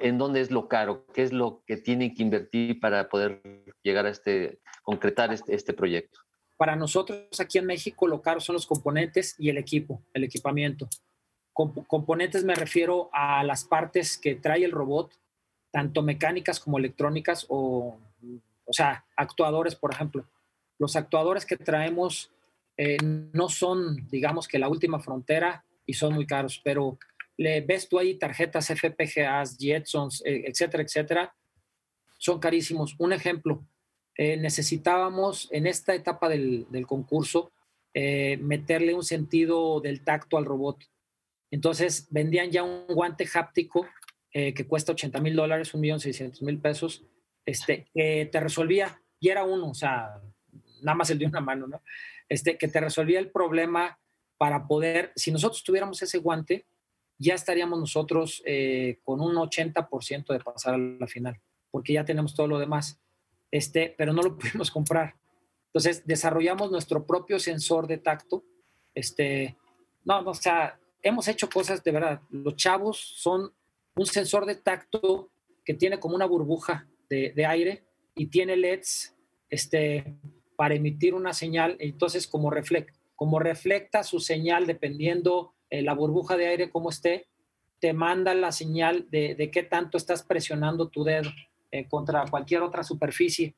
en 0.00 0.18
dónde 0.18 0.40
es 0.40 0.50
lo 0.50 0.66
caro? 0.66 1.06
¿Qué 1.12 1.22
es 1.22 1.32
lo 1.32 1.62
que 1.66 1.76
tienen 1.76 2.14
que 2.14 2.22
invertir 2.22 2.80
para 2.80 3.08
poder 3.08 3.42
llegar 3.82 4.06
a 4.06 4.08
este, 4.08 4.60
concretar 4.82 5.32
este, 5.32 5.54
este 5.54 5.74
proyecto? 5.74 6.20
Para 6.62 6.76
nosotros 6.76 7.40
aquí 7.40 7.58
en 7.58 7.66
México 7.66 8.06
lo 8.06 8.22
caro 8.22 8.38
son 8.38 8.52
los 8.52 8.66
componentes 8.66 9.34
y 9.36 9.48
el 9.48 9.58
equipo, 9.58 10.00
el 10.14 10.22
equipamiento. 10.22 10.88
componentes 11.52 12.44
me 12.44 12.54
refiero 12.54 13.10
a 13.12 13.42
las 13.42 13.64
partes 13.64 14.16
que 14.16 14.36
trae 14.36 14.64
el 14.64 14.70
robot, 14.70 15.12
tanto 15.72 16.02
mecánicas 16.02 16.60
como 16.60 16.78
electrónicas 16.78 17.46
o, 17.48 17.98
o 18.64 18.72
sea, 18.72 19.04
actuadores, 19.16 19.74
por 19.74 19.92
ejemplo. 19.92 20.24
Los 20.78 20.94
actuadores 20.94 21.44
que 21.44 21.56
traemos 21.56 22.30
eh, 22.76 22.96
no 23.02 23.48
son, 23.48 24.06
digamos 24.08 24.46
que 24.46 24.60
la 24.60 24.68
última 24.68 25.00
frontera 25.00 25.64
y 25.84 25.94
son 25.94 26.14
muy 26.14 26.28
caros, 26.28 26.60
pero 26.62 26.96
le 27.38 27.60
ves 27.62 27.88
tú 27.88 27.98
ahí 27.98 28.14
tarjetas 28.14 28.68
FPGAs, 28.68 29.58
Jetsons, 29.58 30.22
eh, 30.24 30.44
etcétera, 30.46 30.84
etcétera, 30.84 31.34
son 32.18 32.38
carísimos. 32.38 32.94
Un 33.00 33.12
ejemplo, 33.12 33.66
eh, 34.16 34.36
necesitábamos 34.36 35.48
en 35.52 35.66
esta 35.66 35.94
etapa 35.94 36.28
del, 36.28 36.66
concurso 36.86 37.50
eh, 37.94 38.36
meterle 38.38 38.94
un 38.94 39.04
sentido 39.04 39.80
del 39.80 40.04
tacto 40.04 40.36
al 40.36 40.44
robot. 40.44 40.84
Entonces 41.50 42.08
vendían 42.10 42.50
ya 42.50 42.62
un 42.62 42.86
guante 42.88 43.26
háptico 43.34 43.86
eh, 44.32 44.52
que 44.54 44.66
cuesta 44.66 44.92
80 44.92 45.20
mil 45.20 45.36
dólares, 45.36 45.72
un 45.74 45.80
millón 45.80 46.00
seiscientos 46.00 46.42
mil 46.42 46.58
pesos, 46.58 47.04
este, 47.46 47.86
que 47.94 48.28
te 48.30 48.40
resolvía, 48.40 49.00
y 49.18 49.28
era 49.28 49.44
uno, 49.44 49.70
o 49.70 49.74
sea, 49.74 50.20
nada 50.82 50.96
más 50.96 51.10
el 51.10 51.18
de 51.18 51.26
una 51.26 51.40
mano, 51.40 51.66
¿no? 51.66 51.82
Este, 52.28 52.56
que 52.56 52.68
te 52.68 52.80
resolvía 52.80 53.18
el 53.18 53.30
problema 53.30 53.98
para 54.38 54.66
poder, 54.66 55.12
si 55.16 55.30
nosotros 55.30 55.62
tuviéramos 55.62 56.00
ese 56.02 56.18
guante, 56.18 56.66
ya 57.18 57.34
estaríamos 57.34 57.78
nosotros 57.78 58.42
con 59.04 59.20
un 59.20 59.36
80% 59.36 60.32
de 60.32 60.40
pasar 60.40 60.74
a 60.74 60.78
la 60.78 61.06
final, 61.06 61.38
porque 61.70 61.92
ya 61.92 62.04
tenemos 62.04 62.34
todo 62.34 62.48
lo 62.48 62.58
demás 62.58 63.00
este, 63.52 63.94
pero 63.96 64.12
no 64.12 64.22
lo 64.22 64.36
pudimos 64.38 64.72
comprar. 64.72 65.14
Entonces 65.66 66.04
desarrollamos 66.04 66.72
nuestro 66.72 67.06
propio 67.06 67.38
sensor 67.38 67.86
de 67.86 67.98
tacto. 67.98 68.44
Este, 68.94 69.56
no, 70.04 70.20
o 70.20 70.34
sea, 70.34 70.78
hemos 71.02 71.28
hecho 71.28 71.48
cosas 71.48 71.84
de 71.84 71.92
verdad. 71.92 72.20
Los 72.30 72.56
chavos 72.56 72.98
son 72.98 73.52
un 73.94 74.06
sensor 74.06 74.46
de 74.46 74.56
tacto 74.56 75.30
que 75.64 75.74
tiene 75.74 76.00
como 76.00 76.16
una 76.16 76.26
burbuja 76.26 76.88
de, 77.08 77.46
aire 77.46 77.84
y 78.14 78.28
tiene 78.28 78.56
LEDs 78.56 79.14
este, 79.50 80.16
para 80.56 80.74
emitir 80.74 81.14
una 81.14 81.34
señal. 81.34 81.76
Entonces, 81.78 82.26
como, 82.26 82.50
reflect, 82.50 82.96
como 83.14 83.38
reflecta 83.38 84.02
su 84.02 84.18
señal 84.18 84.66
dependiendo 84.66 85.54
eh, 85.68 85.82
la 85.82 85.94
burbuja 85.94 86.36
de 86.36 86.46
aire 86.48 86.70
como 86.70 86.88
esté, 86.88 87.28
te 87.80 87.92
manda 87.92 88.34
la 88.34 88.50
señal 88.52 89.08
de, 89.10 89.34
de 89.34 89.50
qué 89.50 89.62
tanto 89.62 89.98
estás 89.98 90.22
presionando 90.22 90.88
tu 90.88 91.04
dedo. 91.04 91.30
Eh, 91.74 91.88
contra 91.88 92.26
cualquier 92.26 92.60
otra 92.60 92.82
superficie. 92.82 93.56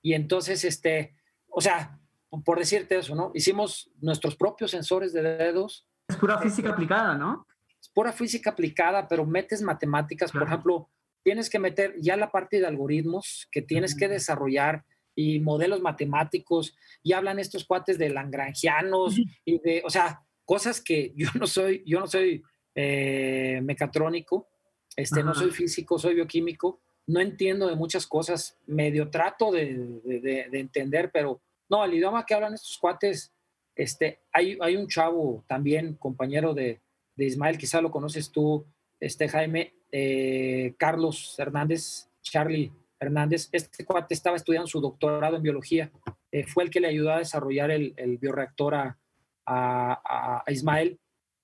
Y 0.00 0.14
entonces, 0.14 0.64
este, 0.64 1.16
o 1.48 1.60
sea, 1.60 1.98
por 2.44 2.60
decirte 2.60 2.96
eso, 2.96 3.16
¿no? 3.16 3.32
Hicimos 3.34 3.90
nuestros 4.00 4.36
propios 4.36 4.70
sensores 4.70 5.12
de 5.12 5.22
dedos. 5.22 5.84
Es 6.06 6.14
pura 6.16 6.38
física 6.38 6.70
aplicada, 6.70 7.16
¿no? 7.16 7.44
Es 7.80 7.88
pura 7.88 8.12
física 8.12 8.50
aplicada, 8.50 9.08
pero 9.08 9.26
metes 9.26 9.62
matemáticas, 9.62 10.30
por 10.30 10.44
ejemplo, 10.44 10.88
tienes 11.24 11.50
que 11.50 11.58
meter 11.58 11.96
ya 11.98 12.16
la 12.16 12.30
parte 12.30 12.60
de 12.60 12.68
algoritmos 12.68 13.48
que 13.50 13.62
tienes 13.62 13.96
que 13.96 14.06
desarrollar 14.06 14.84
y 15.16 15.40
modelos 15.40 15.80
matemáticos, 15.80 16.76
y 17.02 17.14
hablan 17.14 17.40
estos 17.40 17.64
cuates 17.64 17.98
de 17.98 18.10
langrangianos 18.10 19.18
y 19.44 19.58
de, 19.58 19.82
o 19.84 19.90
sea, 19.90 20.22
cosas 20.44 20.80
que 20.80 21.14
yo 21.16 21.30
no 21.34 21.48
soy, 21.48 21.82
yo 21.84 21.98
no 21.98 22.06
soy 22.06 22.44
eh, 22.76 23.60
mecatrónico, 23.64 24.50
este, 24.94 25.24
no 25.24 25.34
soy 25.34 25.50
físico, 25.50 25.98
soy 25.98 26.14
bioquímico, 26.14 26.80
no 27.06 27.20
entiendo 27.20 27.68
de 27.68 27.76
muchas 27.76 28.06
cosas, 28.06 28.58
medio 28.66 29.10
trato 29.10 29.52
de, 29.52 30.48
entender, 30.52 31.10
pero 31.12 31.40
no, 31.68 31.84
el 31.84 31.94
idioma 31.94 32.26
que 32.26 32.34
hablan 32.34 32.54
estos 32.54 32.78
cuates, 32.78 33.32
este, 33.74 34.20
hay, 34.32 34.58
hay 34.60 34.76
un 34.76 34.88
chavo 34.88 35.44
también, 35.46 35.94
compañero 35.94 36.52
de, 36.52 36.80
Ismael, 37.16 37.58
quizá 37.58 37.80
lo 37.80 37.90
conoces 37.90 38.30
tú, 38.30 38.66
este 39.00 39.28
Jaime, 39.28 39.74
eh, 39.90 40.74
Carlos 40.78 41.34
Hernández, 41.38 42.08
Charlie 42.22 42.72
Hernández, 42.98 43.48
este 43.52 43.84
cuate 43.84 44.12
estaba 44.12 44.36
estudiando 44.36 44.66
su 44.66 44.80
doctorado 44.80 45.36
en 45.36 45.42
biología, 45.42 45.90
eh, 46.32 46.44
fue 46.44 46.64
el 46.64 46.70
que 46.70 46.80
le 46.80 46.88
ayudó 46.88 47.12
a 47.12 47.18
desarrollar 47.18 47.70
el, 47.70 48.18
bioreactor 48.20 48.74
a, 48.74 48.98
a, 49.46 50.44
Ismael, 50.48 50.98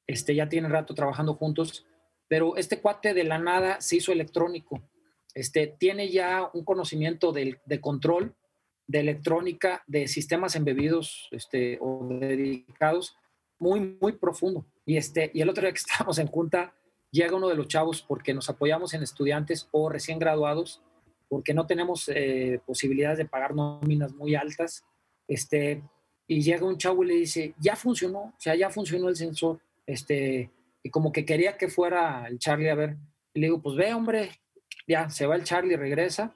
este, 0.07 0.35
ya 0.35 0.49
tiene 0.49 0.69
rato 0.69 0.95
trabajando 0.95 1.35
juntos, 1.35 1.87
pero 2.29 2.57
este 2.57 2.81
cuate 2.81 3.15
de 3.15 3.25
la 3.25 3.39
nada 3.39 3.81
se 3.81 3.97
hizo 3.97 4.13
electrónico 4.13 4.83
este, 5.35 5.67
tiene 5.67 6.11
ya 6.11 6.51
un 6.53 6.65
conocimiento 6.65 7.33
de, 7.33 7.59
control, 7.81 8.35
de 8.87 9.01
electrónica, 9.01 9.83
de 9.87 10.09
sistemas 10.09 10.57
embebidos 10.57 11.29
este, 11.31 11.79
o 11.81 12.07
dedicados 12.09 13.17
muy, 13.59 13.97
muy 14.01 14.13
profundo. 14.13 14.67
Y, 14.85 14.97
este, 14.97 15.31
y 15.33 15.41
el 15.41 15.49
otro 15.49 15.63
día 15.63 15.73
que 15.73 15.79
estábamos 15.91 16.19
en 16.19 16.27
junta, 16.27 16.75
llega 17.11 17.37
uno 17.37 17.49
de 17.49 17.55
los 17.55 17.69
chavos 17.69 18.03
porque 18.03 18.35
nos 18.35 18.49
apoyamos 18.49 18.95
en 18.95 19.03
estudiantes 19.03 19.69
o 19.71 19.89
recién 19.89 20.19
graduados, 20.19 20.83
porque 21.29 21.55
no 21.55 21.67
tenemos 21.67 22.09
eh, 22.09 22.61
posibilidades 22.67 23.19
de 23.19 23.25
pagar 23.25 23.55
nóminas 23.55 24.13
muy 24.15 24.35
altas. 24.35 24.85
Este, 25.29 25.83
y 26.27 26.43
llega 26.43 26.67
un 26.67 26.77
chavo 26.77 27.05
y 27.05 27.09
le 27.09 27.15
dice, 27.15 27.55
ya 27.59 27.77
funcionó, 27.77 28.19
o 28.19 28.35
sea, 28.39 28.55
ya 28.55 28.69
funcionó 28.69 29.09
el 29.09 29.17
sensor. 29.17 29.61
Este, 29.87 30.51
y 30.83 30.91
como 30.91 31.13
que 31.13 31.25
quería 31.25 31.57
que 31.57 31.69
fuera 31.69 32.27
el 32.27 32.39
Charlie 32.39 32.69
a 32.69 32.75
ver. 32.75 32.97
Y 33.33 33.41
le 33.41 33.47
digo, 33.47 33.63
pues 33.63 33.77
ve, 33.77 33.95
hombre, 33.95 34.31
ya 34.87 35.11
se 35.11 35.27
va 35.27 35.37
el 35.37 35.45
Charlie, 35.45 35.77
regresa. 35.77 36.35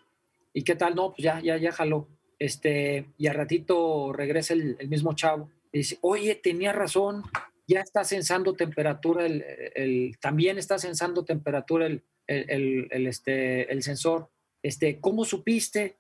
¿Y 0.53 0.63
qué 0.63 0.75
tal? 0.75 0.95
No, 0.95 1.13
pues 1.13 1.25
ya, 1.25 1.41
ya, 1.41 1.57
ya 1.57 1.73
jaló. 1.73 2.09
Este, 2.39 3.07
y 3.19 3.27
al 3.27 3.35
ratito 3.35 4.13
regresa 4.13 4.55
el, 4.55 4.77
mismo 4.89 5.15
chavo. 5.15 5.51
Dice, 5.73 5.99
oye, 6.01 6.35
tenía 6.35 6.73
razón, 6.73 7.23
ya 7.67 7.81
está 7.81 8.05
sensando 8.05 8.55
temperatura, 8.55 9.27
el, 9.27 10.17
también 10.21 10.59
está 10.59 10.79
sensando 10.79 11.25
temperatura 11.25 11.87
el, 11.87 12.03
el, 12.27 13.07
este, 13.07 13.71
el 13.71 13.83
sensor. 13.83 14.31
Este, 14.63 15.01
¿Cómo 15.01 15.25
supiste? 15.25 15.99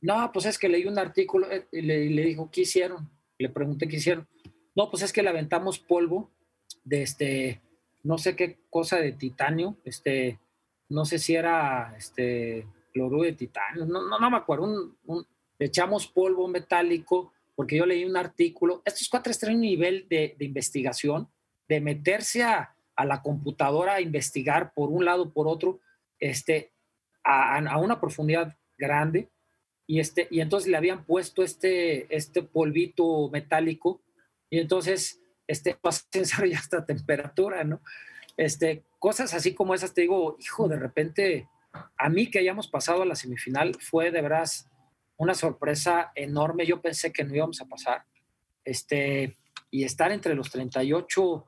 No, 0.00 0.30
pues 0.32 0.46
es 0.46 0.58
que 0.58 0.68
leí 0.68 0.86
un 0.86 0.98
artículo 0.98 1.50
eh, 1.50 1.66
y 1.72 1.80
le 1.82 2.22
dijo, 2.24 2.50
¿qué 2.50 2.62
hicieron? 2.62 3.10
Le 3.38 3.48
pregunté 3.48 3.88
qué 3.88 3.96
hicieron. 3.96 4.28
No, 4.74 4.90
pues 4.90 5.02
es 5.02 5.12
que 5.12 5.22
le 5.22 5.28
aventamos 5.28 5.78
polvo 5.78 6.30
de 6.84 7.02
este, 7.02 7.60
no 8.02 8.18
sé 8.18 8.36
qué 8.36 8.58
cosa 8.70 8.98
de 8.98 9.12
titanio, 9.12 9.76
este, 9.84 10.38
no 10.92 11.04
sé 11.04 11.18
si 11.18 11.34
era 11.34 11.94
este 11.96 12.66
cloruro 12.92 13.22
de 13.22 13.32
titanio, 13.32 13.86
no, 13.86 14.06
no, 14.06 14.18
no 14.18 14.30
me 14.30 14.36
acuerdo, 14.36 14.64
un, 15.06 15.26
le 15.58 15.66
echamos 15.66 16.06
polvo 16.06 16.46
metálico, 16.48 17.32
porque 17.54 17.76
yo 17.76 17.86
leí 17.86 18.04
un 18.04 18.16
artículo, 18.16 18.82
estos 18.84 19.08
cuatro 19.08 19.32
traen 19.38 19.56
un 19.56 19.62
nivel 19.62 20.06
de, 20.08 20.34
de 20.38 20.44
investigación, 20.44 21.28
de 21.68 21.80
meterse 21.80 22.42
a, 22.42 22.74
a, 22.96 23.04
la 23.04 23.22
computadora 23.22 23.94
a 23.94 24.00
investigar 24.00 24.72
por 24.74 24.90
un 24.90 25.04
lado, 25.04 25.32
por 25.32 25.48
otro, 25.48 25.80
este, 26.18 26.72
a, 27.24 27.58
a 27.58 27.78
una 27.78 28.00
profundidad 28.00 28.56
grande, 28.76 29.30
y, 29.86 30.00
este, 30.00 30.28
y 30.30 30.40
entonces 30.40 30.70
le 30.70 30.76
habían 30.76 31.04
puesto 31.04 31.42
este, 31.42 32.14
este 32.14 32.42
polvito 32.42 33.30
metálico, 33.30 34.02
y 34.50 34.58
entonces 34.58 35.22
este, 35.46 35.78
vas 35.82 36.06
a 36.14 36.46
ya 36.46 36.58
esta 36.58 36.84
temperatura, 36.84 37.64
¿no? 37.64 37.80
Este, 38.36 38.84
cosas 39.02 39.34
así 39.34 39.52
como 39.52 39.74
esas, 39.74 39.94
te 39.94 40.02
digo, 40.02 40.36
hijo, 40.38 40.68
de 40.68 40.78
repente, 40.78 41.48
a 41.98 42.08
mí 42.08 42.30
que 42.30 42.38
hayamos 42.38 42.68
pasado 42.68 43.02
a 43.02 43.04
la 43.04 43.16
semifinal 43.16 43.74
fue 43.80 44.12
de 44.12 44.22
veras 44.22 44.70
una 45.16 45.34
sorpresa 45.34 46.12
enorme. 46.14 46.66
Yo 46.66 46.80
pensé 46.80 47.12
que 47.12 47.24
no 47.24 47.34
íbamos 47.34 47.60
a 47.60 47.64
pasar. 47.64 48.04
Este, 48.64 49.36
y 49.72 49.82
estar 49.82 50.12
entre 50.12 50.36
los 50.36 50.52
38 50.52 51.44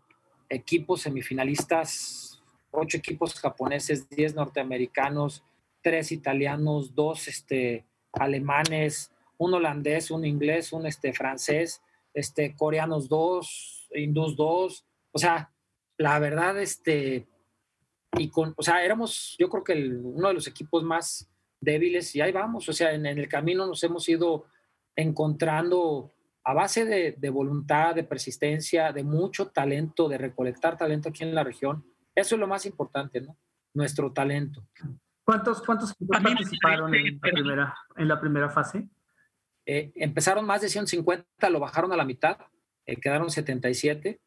equipos 0.49 1.03
semifinalistas, 1.03 2.43
8 2.73 2.97
equipos 2.97 3.35
japoneses, 3.35 4.09
10 4.09 4.35
norteamericanos, 4.35 5.45
3 5.83 6.11
italianos, 6.11 6.93
2 6.97 7.29
este, 7.29 7.87
alemanes, 8.14 9.12
un 9.38 9.55
holandés, 9.55 10.11
un 10.11 10.25
inglés, 10.25 10.73
un 10.73 10.87
este, 10.87 11.12
francés, 11.12 11.83
este, 12.14 12.57
coreanos 12.57 13.09
2, 13.09 13.90
hindús 13.95 14.35
2. 14.35 14.85
O 15.12 15.19
sea, 15.21 15.53
la 15.97 16.19
verdad, 16.19 16.59
este, 16.61 17.29
y 18.18 18.31
con, 18.31 18.55
o 18.57 18.62
sea, 18.62 18.85
éramos, 18.85 19.37
yo 19.38 19.48
creo 19.48 19.64
que 19.64 19.72
uno 19.74 20.29
de 20.29 20.35
los 20.35 20.46
equipos 20.46 20.83
más 20.83 21.31
débiles 21.61 22.14
y 22.14 22.20
ahí 22.20 22.33
vamos, 22.33 22.68
o 22.68 22.72
sea, 22.72 22.92
en, 22.92 23.07
el 23.07 23.29
camino 23.29 23.66
nos 23.66 23.83
hemos 23.83 24.09
ido 24.09 24.46
encontrando 24.96 26.12
a 26.44 26.53
base 26.53 26.85
de, 26.85 27.31
voluntad, 27.31 27.94
de 27.94 28.05
persistencia, 28.05 28.92
de 28.92 29.03
mucho 29.03 29.48
talento, 29.48 30.09
de 30.09 30.18
recolectar 30.18 30.77
talento 30.77 31.09
aquí 31.09 31.24
en 31.24 31.35
la 31.35 31.42
región. 31.42 31.85
Eso 32.14 32.35
es 32.35 32.40
lo 32.40 32.46
más 32.46 32.66
importante, 32.66 33.22
¿no? 33.22 33.37
Nuestro 33.72 34.12
talento. 34.12 34.62
¿Cuántos, 35.24 35.62
cuántos 35.62 35.94
participaron 36.07 36.94
en 36.94 37.14
la, 37.14 37.20
primera, 37.20 37.74
en 37.96 38.09
la 38.09 38.20
primera 38.20 38.50
fase? 38.50 38.87
Eh, 39.64 39.92
empezaron 39.96 40.44
más 40.44 40.61
de 40.61 40.68
150, 40.68 41.48
lo 41.48 41.61
bajaron 41.61 41.92
a 41.92 41.96
la 41.96 42.05
mitad, 42.05 42.37
eh, 42.85 43.00
quedaron 43.00 43.31
77, 43.31 44.20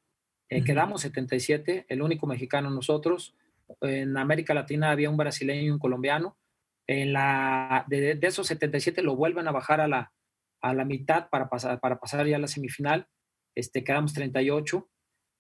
eh, 0.49 0.63
quedamos 0.63 1.01
77, 1.01 1.85
el 1.87 2.01
único 2.01 2.25
mexicano 2.25 2.71
nosotros. 2.71 3.35
En 3.81 4.17
América 4.17 4.53
Latina 4.53 4.91
había 4.91 5.09
un 5.09 5.17
brasileño 5.17 5.61
y 5.61 5.69
un 5.69 5.79
colombiano. 5.79 6.37
En 6.87 7.13
la, 7.13 7.85
de, 7.87 8.17
esos 8.21 8.47
77 8.47 9.01
lo 9.01 9.15
vuelven 9.15 9.47
a 9.47 9.51
bajar 9.51 9.81
a 9.81 9.87
la, 9.87 10.13
a 10.61 10.73
la 10.73 10.85
mitad 10.85 11.29
para 11.29 11.49
pasar, 11.49 11.79
para 11.79 11.99
pasar 11.99 12.25
ya 12.27 12.37
a 12.37 12.39
la 12.39 12.47
semifinal. 12.47 13.07
Este, 13.55 13.83
quedamos 13.83 14.13
38. 14.13 14.89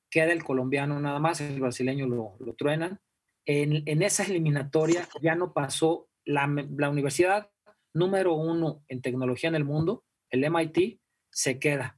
Queda 0.09 0.31
el 0.31 0.43
colombiano 0.43 0.99
nada 0.99 1.19
más, 1.19 1.41
el 1.41 1.59
brasileño 1.59 2.07
lo, 2.07 2.37
lo 2.39 2.53
truenan. 2.55 2.99
En, 3.45 3.83
en, 3.85 4.01
esa 4.01 4.23
eliminatoria 4.23 5.07
ya 5.21 5.35
no 5.35 5.53
pasó 5.53 6.09
la, 6.25 6.47
la 6.77 6.89
universidad 6.89 7.49
número 7.93 8.33
uno 8.33 8.83
en 8.89 9.01
tecnología 9.01 9.49
en 9.49 9.55
el 9.55 9.63
mundo, 9.63 10.03
el 10.29 10.43
MIT, 10.43 10.99
se 11.31 11.59
queda 11.59 11.97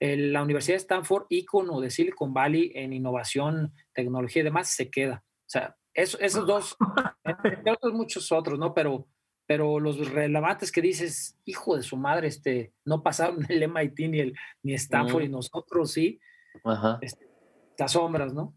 la 0.00 0.42
Universidad 0.42 0.74
de 0.76 0.82
Stanford, 0.82 1.26
ícono 1.28 1.80
de 1.80 1.90
Silicon 1.90 2.32
Valley 2.32 2.72
en 2.74 2.92
innovación, 2.92 3.74
tecnología 3.92 4.40
y 4.40 4.44
demás, 4.44 4.68
se 4.68 4.90
queda. 4.90 5.24
O 5.50 5.52
sea, 5.52 5.76
esos 5.94 6.46
dos, 6.46 6.76
entre 7.24 7.72
otros 7.72 7.92
muchos 7.92 8.30
otros, 8.30 8.56
¿no? 8.56 8.72
Pero, 8.72 9.08
pero 9.48 9.80
los 9.80 9.98
relevantes 10.08 10.70
que 10.70 10.80
dices, 10.80 11.36
hijo 11.44 11.76
de 11.76 11.82
su 11.82 11.96
madre, 11.96 12.28
este, 12.28 12.72
no 12.84 13.02
pasaron 13.02 13.44
el 13.48 13.64
MIT 13.64 13.98
ni 14.08 14.20
el 14.20 14.36
ni 14.62 14.74
Stanford 14.74 15.24
y 15.24 15.28
nosotros 15.28 15.90
sí. 15.90 16.20
Ajá. 16.62 16.98
Este, 17.02 17.28
las 17.76 17.90
sombras, 17.90 18.32
¿no? 18.32 18.54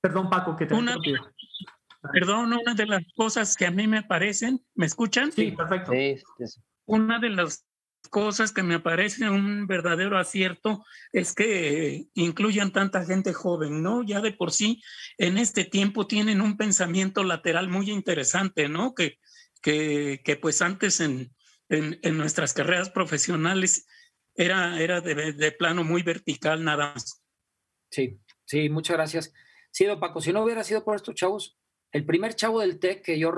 Perdón, 0.00 0.30
Paco, 0.30 0.56
que 0.56 0.64
te 0.64 0.74
una, 0.74 0.96
Perdón, 2.14 2.54
una 2.54 2.74
de 2.74 2.86
las 2.86 3.02
cosas 3.14 3.54
que 3.54 3.66
a 3.66 3.70
mí 3.70 3.86
me 3.86 4.02
parecen, 4.02 4.64
¿me 4.74 4.86
escuchan? 4.86 5.30
Sí, 5.32 5.52
perfecto. 5.52 5.92
Una 6.86 7.18
de 7.18 7.28
las 7.28 7.66
cosas 8.08 8.52
que 8.52 8.62
me 8.62 8.80
parece 8.80 9.28
un 9.28 9.66
verdadero 9.66 10.18
acierto 10.18 10.84
es 11.12 11.34
que 11.34 12.06
incluyan 12.14 12.72
tanta 12.72 13.04
gente 13.04 13.32
joven, 13.32 13.82
¿no? 13.82 14.02
Ya 14.02 14.20
de 14.20 14.32
por 14.32 14.52
sí 14.52 14.82
en 15.18 15.38
este 15.38 15.64
tiempo 15.64 16.06
tienen 16.06 16.40
un 16.40 16.56
pensamiento 16.56 17.24
lateral 17.24 17.68
muy 17.68 17.90
interesante, 17.90 18.68
¿no? 18.68 18.94
Que, 18.94 19.18
que, 19.62 20.20
que 20.24 20.36
pues 20.36 20.62
antes 20.62 21.00
en, 21.00 21.34
en, 21.68 21.98
en, 22.02 22.16
nuestras 22.16 22.54
carreras 22.54 22.90
profesionales 22.90 23.86
era, 24.34 24.80
era 24.80 25.00
de, 25.00 25.32
de, 25.32 25.52
plano 25.52 25.84
muy 25.84 26.02
vertical 26.02 26.64
nada 26.64 26.92
más. 26.94 27.22
Sí, 27.90 28.18
sí, 28.44 28.68
muchas 28.68 28.96
gracias. 28.96 29.32
Sí, 29.70 29.84
don 29.84 30.00
Paco, 30.00 30.20
si 30.20 30.32
no 30.32 30.42
hubiera 30.42 30.64
sido 30.64 30.84
por 30.84 30.96
estos 30.96 31.14
chavos, 31.14 31.58
el 31.92 32.06
primer 32.06 32.34
chavo 32.34 32.60
del 32.60 32.78
TEC 32.78 33.02
que 33.02 33.18
yo 33.18 33.32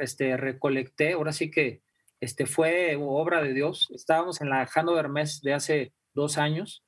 este, 0.00 0.36
recolecté, 0.36 1.12
ahora 1.12 1.32
sí 1.32 1.50
que 1.50 1.83
este, 2.24 2.46
fue 2.46 2.96
obra 2.98 3.42
de 3.42 3.52
Dios. 3.52 3.90
Estábamos 3.94 4.40
en 4.40 4.48
la 4.48 4.66
Hannover 4.66 5.10
Mess 5.10 5.42
de 5.42 5.52
hace 5.52 5.92
dos 6.14 6.38
años. 6.38 6.82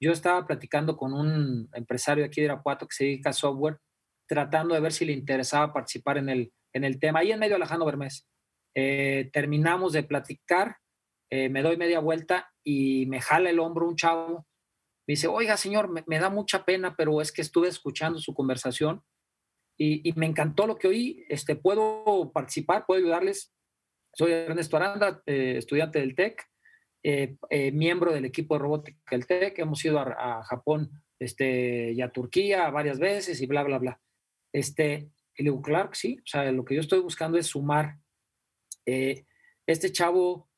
Yo 0.00 0.10
estaba 0.10 0.46
platicando 0.46 0.96
con 0.96 1.12
un 1.12 1.68
empresario 1.74 2.24
aquí 2.24 2.40
de 2.40 2.46
Irapuato 2.46 2.86
que 2.86 2.94
se 2.94 3.04
dedica 3.04 3.30
a 3.30 3.34
software, 3.34 3.78
tratando 4.26 4.74
de 4.74 4.80
ver 4.80 4.92
si 4.92 5.04
le 5.04 5.12
interesaba 5.12 5.74
participar 5.74 6.16
en 6.16 6.30
el, 6.30 6.52
en 6.72 6.84
el 6.84 6.98
tema, 6.98 7.18
ahí 7.18 7.30
en 7.30 7.38
medio 7.38 7.56
de 7.56 7.58
la 7.58 7.66
Hannover 7.66 7.98
Mess. 7.98 8.26
Eh, 8.74 9.28
terminamos 9.34 9.92
de 9.92 10.02
platicar, 10.02 10.76
eh, 11.28 11.50
me 11.50 11.60
doy 11.60 11.76
media 11.76 12.00
vuelta 12.00 12.50
y 12.64 13.04
me 13.06 13.20
jala 13.20 13.50
el 13.50 13.60
hombro 13.60 13.86
un 13.86 13.96
chavo. 13.96 14.46
Me 15.06 15.12
dice, 15.12 15.28
oiga, 15.28 15.58
señor, 15.58 15.90
me, 16.06 16.18
da 16.18 16.30
mucha 16.30 16.64
pena, 16.64 16.96
pero 16.96 17.20
es 17.20 17.32
que 17.32 17.42
estuve 17.42 17.68
escuchando 17.68 18.18
su 18.18 18.32
conversación 18.32 19.02
y, 19.76 20.10
me 20.14 20.26
encantó 20.26 20.66
lo 20.66 20.78
que 20.78 20.88
oí. 20.88 21.26
Este, 21.28 21.54
¿Puedo 21.56 22.30
participar? 22.32 22.86
¿Puedo 22.86 23.00
ayudarles? 23.00 23.52
Soy 24.12 24.32
Ernesto 24.32 24.76
Aranda, 24.76 25.22
eh, 25.26 25.56
estudiante 25.58 26.00
del 26.00 26.14
TEC, 26.14 26.42
eh, 27.02 27.36
eh, 27.48 27.72
miembro 27.72 28.12
del 28.12 28.24
equipo 28.24 28.54
de 28.54 28.58
robótica 28.60 28.98
del 29.10 29.26
TEC. 29.26 29.58
Hemos 29.60 29.84
ido 29.84 29.98
a, 30.00 30.42
Japón 30.44 30.90
este, 31.18 31.92
y 31.92 32.00
a 32.02 32.10
Turquía 32.10 32.70
varias 32.70 32.98
veces 32.98 33.40
y 33.40 33.46
bla, 33.46 33.62
bla, 33.62 33.78
bla. 33.78 34.00
Este, 34.52 35.10
y 35.36 35.44
le 35.44 35.50
digo, 35.50 35.62
sí, 35.92 36.18
o 36.18 36.26
sea, 36.26 36.50
lo 36.50 36.64
que 36.64 36.74
yo 36.74 36.80
estoy 36.80 37.00
buscando 37.00 37.38
es 37.38 37.46
sumar. 37.46 37.98
este 38.84 39.92
chavo, 39.92 40.50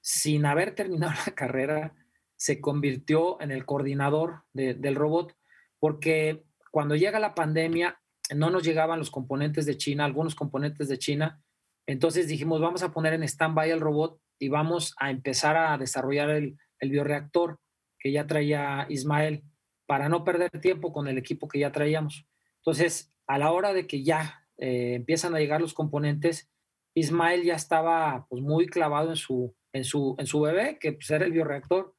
sin 0.00 0.46
haber 0.46 0.74
terminado 0.74 1.12
la 1.26 1.34
carrera, 1.34 1.94
se 2.36 2.60
convirtió 2.60 3.40
en 3.42 3.50
el 3.50 3.66
coordinador 3.66 4.44
del 4.54 4.94
robot, 4.94 5.36
porque 5.78 6.44
cuando 6.70 6.96
llega 6.96 7.18
la 7.18 7.34
pandemia, 7.34 8.00
no 8.34 8.48
nos 8.48 8.62
llegaban 8.62 8.98
los 8.98 9.10
componentes 9.10 9.66
de 9.66 9.76
China, 9.76 10.04
algunos 10.04 10.34
componentes 10.34 10.88
de 10.88 10.98
China, 10.98 11.42
entonces 11.86 12.28
dijimos, 12.28 12.60
vamos 12.60 12.82
a 12.82 12.92
poner 12.92 13.14
en 13.14 13.22
stand-by 13.22 13.70
el 13.70 13.80
robot 13.80 14.20
y 14.38 14.48
vamos 14.48 14.94
a 14.98 15.10
empezar 15.10 15.56
a 15.56 15.76
desarrollar 15.78 16.30
el, 16.30 16.58
bioreactor 16.80 17.58
que 17.98 18.10
ya 18.10 18.26
traía 18.26 18.86
Ismael 18.88 19.44
para 19.86 20.08
no 20.08 20.24
perder 20.24 20.50
tiempo 20.62 20.92
con 20.92 21.08
el 21.08 21.18
equipo 21.18 21.46
que 21.46 21.58
ya 21.58 21.72
traíamos. 21.72 22.26
Entonces, 22.56 23.12
a 23.26 23.36
la 23.36 23.52
hora 23.52 23.74
de 23.74 23.86
que 23.86 24.02
ya 24.02 24.46
eh, 24.56 24.94
empiezan 24.94 25.34
a 25.34 25.40
llegar 25.40 25.60
los 25.60 25.74
componentes, 25.74 26.50
Ismael 26.94 27.44
ya 27.44 27.54
estaba 27.54 28.26
pues, 28.30 28.40
muy 28.42 28.66
clavado 28.66 29.10
en 29.10 29.16
su, 29.16 29.54
en, 29.74 29.84
su, 29.84 30.16
en 30.18 30.26
su 30.26 30.40
bebé, 30.40 30.78
que 30.80 30.94
pues, 30.94 31.10
era 31.10 31.26
el 31.26 31.32
bioreactor. 31.32 31.94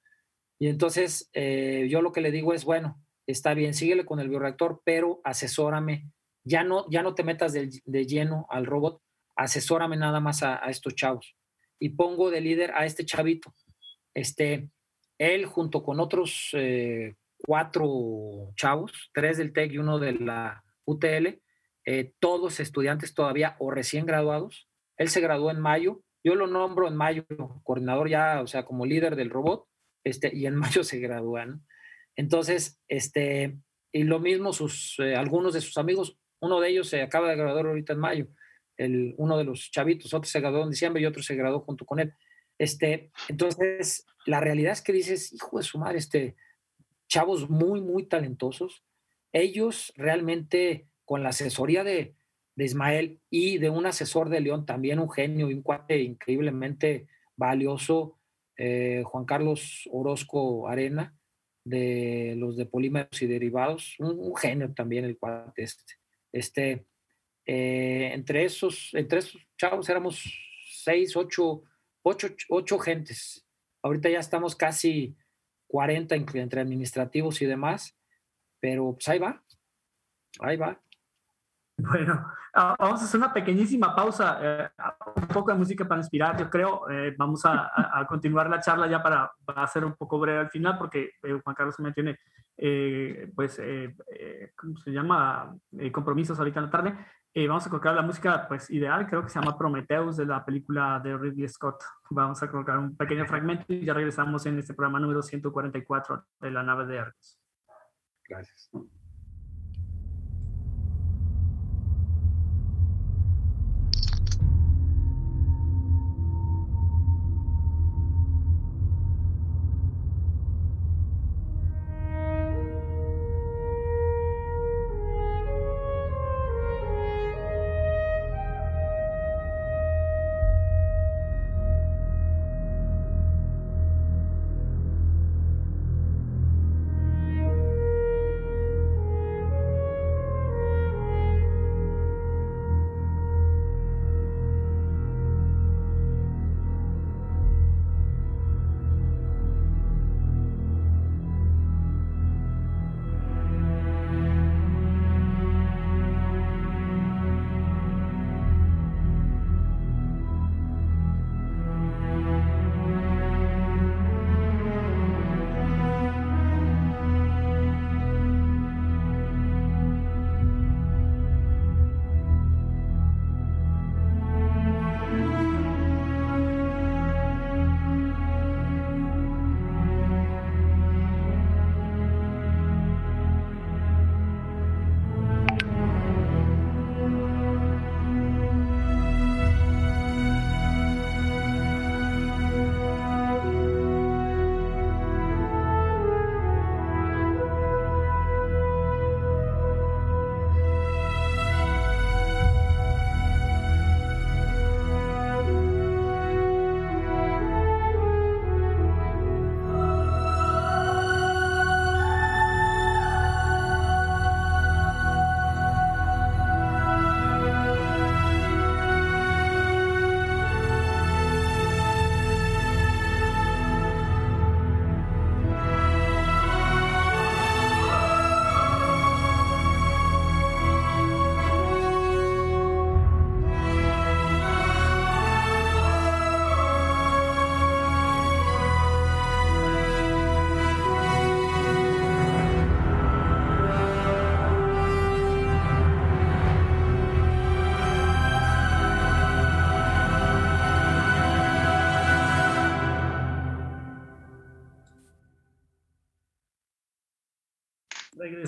Y 0.60 0.67
entonces 0.67 1.30
eh, 1.34 1.88
yo 1.91 2.02
lo 2.02 2.12
que 2.12 2.22
le 2.22 2.32
digo 2.32 2.56
es, 2.56 2.65
bueno, 2.65 3.00
está 3.28 3.54
bien, 3.54 3.76
síguele 3.76 4.06
con 4.06 4.20
el 4.20 4.30
bioreactor, 4.30 4.82
pero 4.84 5.22
asesórame. 5.24 6.10
Ya 6.44 6.63
no, 6.63 6.89
ya 6.89 7.04
no 7.04 7.13
te 7.13 7.24
metas 7.24 7.54
de 7.54 8.06
lleno 8.08 8.48
al 8.50 8.65
robot, 8.65 9.00
asesórame 9.43 9.97
nada 9.97 10.19
más 10.19 10.43
a, 10.43 10.58
estos 10.69 10.95
chavos. 10.95 11.36
Y 11.80 11.89
pongo 11.89 12.30
de 12.30 12.41
líder 12.41 12.71
a 12.75 12.86
este 12.86 13.06
chavito. 13.06 13.54
Este, 14.13 14.69
él 15.17 15.45
junto 15.45 15.84
con 15.84 15.99
otros 15.99 16.49
eh, 16.54 17.15
cuatro 17.38 18.54
chavos, 18.56 19.10
tres 19.13 19.38
del 19.38 19.54
TEC 19.54 19.73
y 19.73 19.77
uno 19.77 19.99
de 19.99 20.13
la 20.13 20.63
UTL, 20.86 21.41
eh, 21.86 22.13
todos 22.19 22.60
estudiantes 22.60 23.13
todavía 23.13 23.56
o 23.60 23.71
recién 23.71 24.06
graduados. 24.06 24.69
Él 24.97 25.10
se 25.10 25.21
graduó 25.21 25.49
en 25.49 25.60
mayo, 25.60 26.04
yo 26.23 26.36
lo 26.36 26.45
nombro 26.45 26.88
en 26.88 26.95
mayo, 26.95 27.25
coordinador 27.63 28.10
ya, 28.10 28.41
o 28.41 28.47
sea, 28.47 28.63
como 28.63 28.86
líder 28.86 29.15
del 29.15 29.32
robot, 29.32 29.67
este, 30.04 30.36
y 30.36 30.45
en 30.45 30.56
mayo 30.58 30.84
se 30.84 30.99
gradúan. 30.99 31.65
Entonces, 32.15 32.80
este, 32.88 33.58
y 33.91 34.04
lo 34.04 34.19
mismo 34.19 34.54
sus, 34.54 34.99
eh, 34.99 35.15
algunos 35.15 35.54
de 35.54 35.62
sus 35.62 35.77
amigos, 35.77 36.17
uno 36.39 36.60
de 36.60 36.69
ellos 36.69 36.89
se 36.89 37.01
acaba 37.01 37.30
de 37.30 37.36
graduar 37.36 37.65
ahorita 37.65 37.93
en 37.93 37.99
mayo. 37.99 38.27
Uno 39.17 39.38
de 39.38 39.44
los 39.44 39.72
chavitos, 39.72 40.13
otro 40.13 40.30
se 40.30 40.39
graduó 40.39 40.63
en 40.63 40.72
diciembre 40.72 41.02
y 41.02 41.06
otro 41.06 41.22
se 41.24 41.36
graduó 41.36 41.62
junto 41.62 41.86
con 41.86 42.00
él. 42.00 42.13
Este, 42.58 43.12
entonces, 43.28 44.06
la 44.26 44.39
realidad 44.39 44.74
es 44.74 44.82
que 44.82 44.94
dices, 44.94 45.34
hijo 45.34 45.58
de 45.58 45.63
su 45.63 45.80
madre, 45.80 45.98
este, 45.98 46.36
chavos 47.08 47.50
muy, 47.50 47.82
muy 47.82 48.06
talentosos. 48.06 48.84
Ellos 49.32 49.94
realmente, 49.96 50.88
con 51.06 51.24
la 51.24 51.30
asesoría 51.30 51.84
de, 51.84 52.15
de 52.56 52.65
Ismael 52.65 53.20
y 53.30 53.58
de 53.58 53.70
un 53.70 53.86
asesor 53.86 54.30
de 54.30 54.41
León, 54.41 54.65
también 54.65 55.00
un 55.00 55.10
genio 55.10 55.50
y 55.50 55.54
un 55.54 55.62
cuate 55.62 56.02
increíblemente 56.02 57.08
valioso, 57.36 58.20
eh, 58.58 59.04
Juan 59.06 59.26
Carlos 59.26 59.89
Orozco 59.91 60.67
Arena, 60.67 61.17
de 61.63 62.36
los 62.38 62.58
de 62.58 62.65
polímeros 62.65 63.22
y 63.22 63.28
derivados, 63.28 63.96
un, 64.00 64.36
genio 64.36 64.74
también 64.74 65.06
el 65.06 65.17
cuate 65.17 65.63
este. 65.63 65.94
este 66.32 66.86
eh, 67.45 68.12
entre, 68.13 68.45
esos, 68.45 68.93
entre 68.93 69.19
esos 69.19 69.41
chavos 69.58 69.89
éramos 69.89 70.23
seis, 70.84 71.15
ocho, 71.15 71.63
ocho, 72.04 72.27
ocho 72.49 72.80
gentes. 72.80 73.45
Ahorita 73.84 74.10
ya 74.10 74.19
estamos 74.19 74.56
casi 74.56 75.15
40 75.67 76.15
entre 76.15 76.62
administrativos 76.62 77.41
y 77.41 77.45
demás, 77.45 77.97
pero 78.60 78.93
pues 78.93 79.08
ahí 79.08 79.19
va, 79.19 79.43
ahí 80.39 80.58
va. 80.58 80.80
Bueno, 81.77 82.32
ah, 82.54 82.75
vamos 82.77 83.01
a 83.01 83.06
hacer 83.06 83.17
una 83.17 83.34
pequeñísima 83.34 83.95
pausa, 83.95 84.39
eh, 84.41 84.69
un 85.15 85.27
poco 85.27 85.51
de 85.51 85.58
música 85.58 85.88
para 85.88 86.01
inspirar, 86.01 86.38
yo 86.38 86.49
creo. 86.49 86.89
Eh, 86.89 87.15
vamos 87.17 87.41
a, 87.45 88.06
continuar 88.08 88.49
la 88.49 88.60
charla 88.60 88.88
ya 88.88 89.01
para, 89.01 89.32
hacer 89.56 89.84
un 89.84 89.95
poco 89.95 90.19
breve 90.19 90.39
al 90.39 90.49
final, 90.49 90.77
porque 90.77 91.13
eh, 91.23 91.39
Juan 91.43 91.56
Carlos 91.56 91.80
me 91.80 91.91
tiene, 91.91 92.19
pues, 93.36 93.60
¿cómo 94.56 94.77
se 94.77 94.91
llama? 94.91 95.56
compromisos 95.91 96.38
ahorita 96.38 96.60
en 96.60 96.65
la 96.65 96.71
tarde. 96.71 96.95
Vamos 97.48 97.65
a 97.65 97.70
colocar 97.70 97.96
la 97.96 98.02
música, 98.02 98.48
pues, 98.48 98.70
ideal, 98.70 99.08
creo 99.08 99.24
que 99.24 99.30
se 99.30 99.39
llama 99.39 99.58
Prometheus 99.58 100.17
de 100.17 100.26
la 100.26 100.44
película 100.44 101.00
de 101.04 101.17
Ridley 101.17 101.48
Scott. 101.48 101.82
Vamos 102.10 102.41
a 102.44 102.50
colocar 102.50 102.78
un 102.78 102.96
pequeño 102.96 103.26
fragmento 103.26 103.65
y 103.70 103.86
ya 103.86 103.94
regresamos 103.94 104.46
en 104.46 104.60
este 104.60 104.74
programa 104.74 105.00
número 105.00 105.22
144 105.22 106.26
de 106.41 106.52
la 106.52 106.63
nave 106.63 106.86
de 106.86 107.00
Arcos. 107.00 107.39
Gracias. 108.28 108.70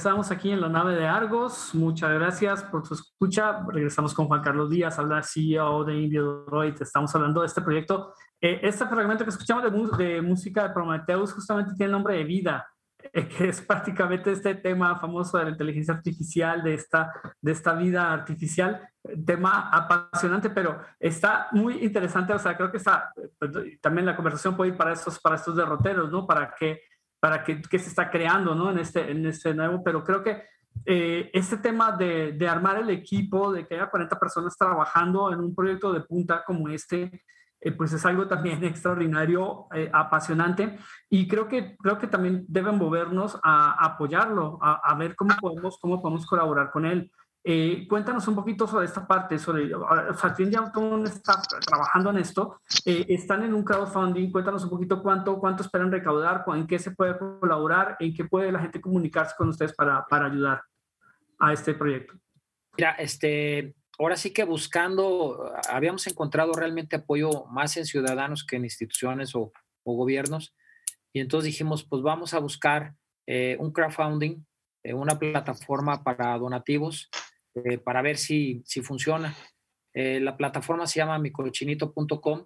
Regresamos 0.04 0.32
aquí 0.32 0.52
en 0.52 0.60
la 0.60 0.68
nave 0.68 0.96
de 0.96 1.08
Argos. 1.08 1.74
Muchas 1.74 2.12
gracias 2.12 2.62
por 2.62 2.86
su 2.86 2.94
escucha. 2.94 3.66
Regresamos 3.70 4.14
con 4.14 4.28
Juan 4.28 4.42
Carlos 4.42 4.70
Díaz, 4.70 5.00
habla 5.00 5.24
CEO 5.24 5.86
de 5.86 6.10
Droid. 6.10 6.74
Estamos 6.82 7.16
hablando 7.16 7.40
de 7.40 7.48
este 7.48 7.62
proyecto. 7.62 8.14
Eh, 8.42 8.60
este 8.64 8.86
fragmento 8.86 9.24
que 9.24 9.30
escuchamos 9.30 9.64
de, 9.98 10.22
música 10.22 10.68
de 10.68 10.74
Prometheus 10.74 11.32
justamente 11.32 11.72
tiene 11.76 11.86
el 11.86 11.92
nombre 11.94 12.18
de 12.18 12.26
vida, 12.26 12.68
eh, 13.14 13.26
que 13.38 13.48
es 13.48 13.62
prácticamente 13.62 14.34
este 14.34 14.56
tema 14.56 15.00
famoso 15.00 15.38
de 15.38 15.46
la 15.46 15.52
inteligencia 15.52 15.94
artificial, 15.94 16.62
de 16.62 16.74
esta, 16.74 17.14
de 17.40 17.54
esta 17.54 17.72
vida 17.74 18.12
artificial. 18.12 18.86
Tema 19.26 19.70
apasionante, 19.70 20.50
pero 20.50 20.82
está 21.00 21.48
muy 21.54 21.76
interesante. 21.82 22.34
O 22.34 22.40
sea, 22.40 22.58
creo 22.58 22.70
que 22.70 22.78
está, 22.78 23.14
eh, 23.16 23.78
también 23.80 24.06
la 24.06 24.18
conversación 24.18 24.58
puede 24.58 24.72
ir 24.72 24.78
para 24.78 24.92
estos, 24.92 25.18
para 25.22 25.38
estos 25.38 25.56
derroteros, 25.56 26.12
¿no? 26.12 26.28
Para 26.28 26.54
que 26.54 26.82
para 27.24 27.42
qué, 27.42 27.62
se 27.80 27.88
está 27.88 28.12
creando 28.12 28.54
¿no? 28.54 28.70
en, 28.70 28.80
este, 28.80 29.10
en 29.10 29.26
este 29.26 29.54
nuevo, 29.54 29.82
pero 29.82 30.04
creo 30.04 30.22
que 30.22 30.44
eh, 30.86 31.32
este 31.32 31.56
tema 31.56 31.94
de, 31.94 32.34
de, 32.34 32.50
armar 32.50 32.80
el 32.80 32.90
equipo, 32.90 33.54
de 33.54 33.66
que 33.66 33.76
haya 33.76 33.90
40 33.90 34.20
personas 34.20 34.58
trabajando 34.58 35.32
en 35.32 35.40
un 35.40 35.56
proyecto 35.56 35.94
de 35.94 36.02
punta 36.02 36.44
como 36.46 36.68
este, 36.68 37.24
eh, 37.62 37.72
pues 37.72 37.94
es 37.94 38.06
algo 38.06 38.28
también 38.28 38.62
extraordinario, 38.66 39.68
eh, 39.74 39.90
apasionante, 39.94 40.78
y 41.10 41.26
creo 41.26 41.48
que, 41.48 41.78
creo 41.78 41.98
que 41.98 42.08
también 42.08 42.44
deben 42.50 42.78
movernos 42.78 43.40
a, 43.42 43.86
apoyarlo, 43.86 44.60
a, 44.62 44.82
a, 44.84 44.94
ver 44.96 45.16
cómo 45.16 45.34
podemos, 45.40 45.78
cómo 45.80 46.02
podemos 46.02 46.26
colaborar 46.26 46.72
con 46.72 46.86
él. 46.86 47.10
Eh, 47.46 47.86
cuéntanos 47.90 48.26
un 48.30 48.36
poquito 48.36 48.66
sobre 48.66 48.86
esta 48.86 49.06
parte, 49.06 49.38
sobre, 49.38 49.70
sea, 50.14 50.34
ya 50.50 50.72
todo 50.72 51.04
está 51.04 51.42
trabajando 51.66 52.12
en 52.12 52.20
esto, 52.20 52.62
eh, 52.86 53.06
están 53.10 53.44
en 53.44 53.54
un 53.54 53.66
crowdfunding, 53.66 54.32
cuéntanos 54.32 54.64
un 54.64 54.70
poquito 54.70 55.04
cuánto, 55.04 55.38
cuánto 55.40 55.62
esperan 55.62 55.92
recaudar, 55.92 56.46
en 56.48 56.66
qué 56.66 56.80
se 56.80 56.92
puede 56.92 57.18
colaborar, 57.18 57.98
en 58.00 58.14
qué 58.14 58.24
puede 58.24 58.50
la 58.50 58.60
gente 58.60 58.80
comunicarse 58.80 59.36
con 59.38 59.50
ustedes 59.50 59.74
para, 59.74 60.06
para 60.06 60.28
ayudar 60.28 60.62
a 61.38 61.52
este 61.52 61.74
proyecto. 61.74 62.14
Mira, 62.78 62.92
este, 62.92 63.76
ahora 64.00 64.16
sí 64.16 64.32
que 64.32 64.46
buscando, 64.46 65.54
habíamos 65.70 66.08
encontrado 66.08 66.54
realmente 66.54 66.96
apoyo 66.96 67.46
más 67.48 67.76
en 67.76 67.86
ciudadanos 67.86 68.46
que 68.46 68.56
en 68.56 68.64
instituciones 68.64 69.36
o, 69.36 69.52
o 69.84 69.96
gobiernos, 69.98 70.56
y 71.12 71.20
entonces 71.20 71.48
dijimos, 71.48 71.84
pues 71.84 72.02
vamos 72.02 72.34
a 72.34 72.40
buscar 72.40 72.96
eh, 73.28 73.58
un 73.60 73.74
crowdfunding, 73.74 74.46
una 74.86 75.18
plataforma 75.18 76.04
para 76.04 76.38
donativos 76.38 77.10
eh, 77.56 77.78
para 77.78 78.02
ver 78.02 78.18
si, 78.18 78.64
si 78.66 78.82
funciona. 78.82 79.36
Eh, 79.94 80.20
la 80.20 80.36
plataforma 80.36 80.88
se 80.88 81.00
llama 81.00 81.20
microchinito.com. 81.20 82.46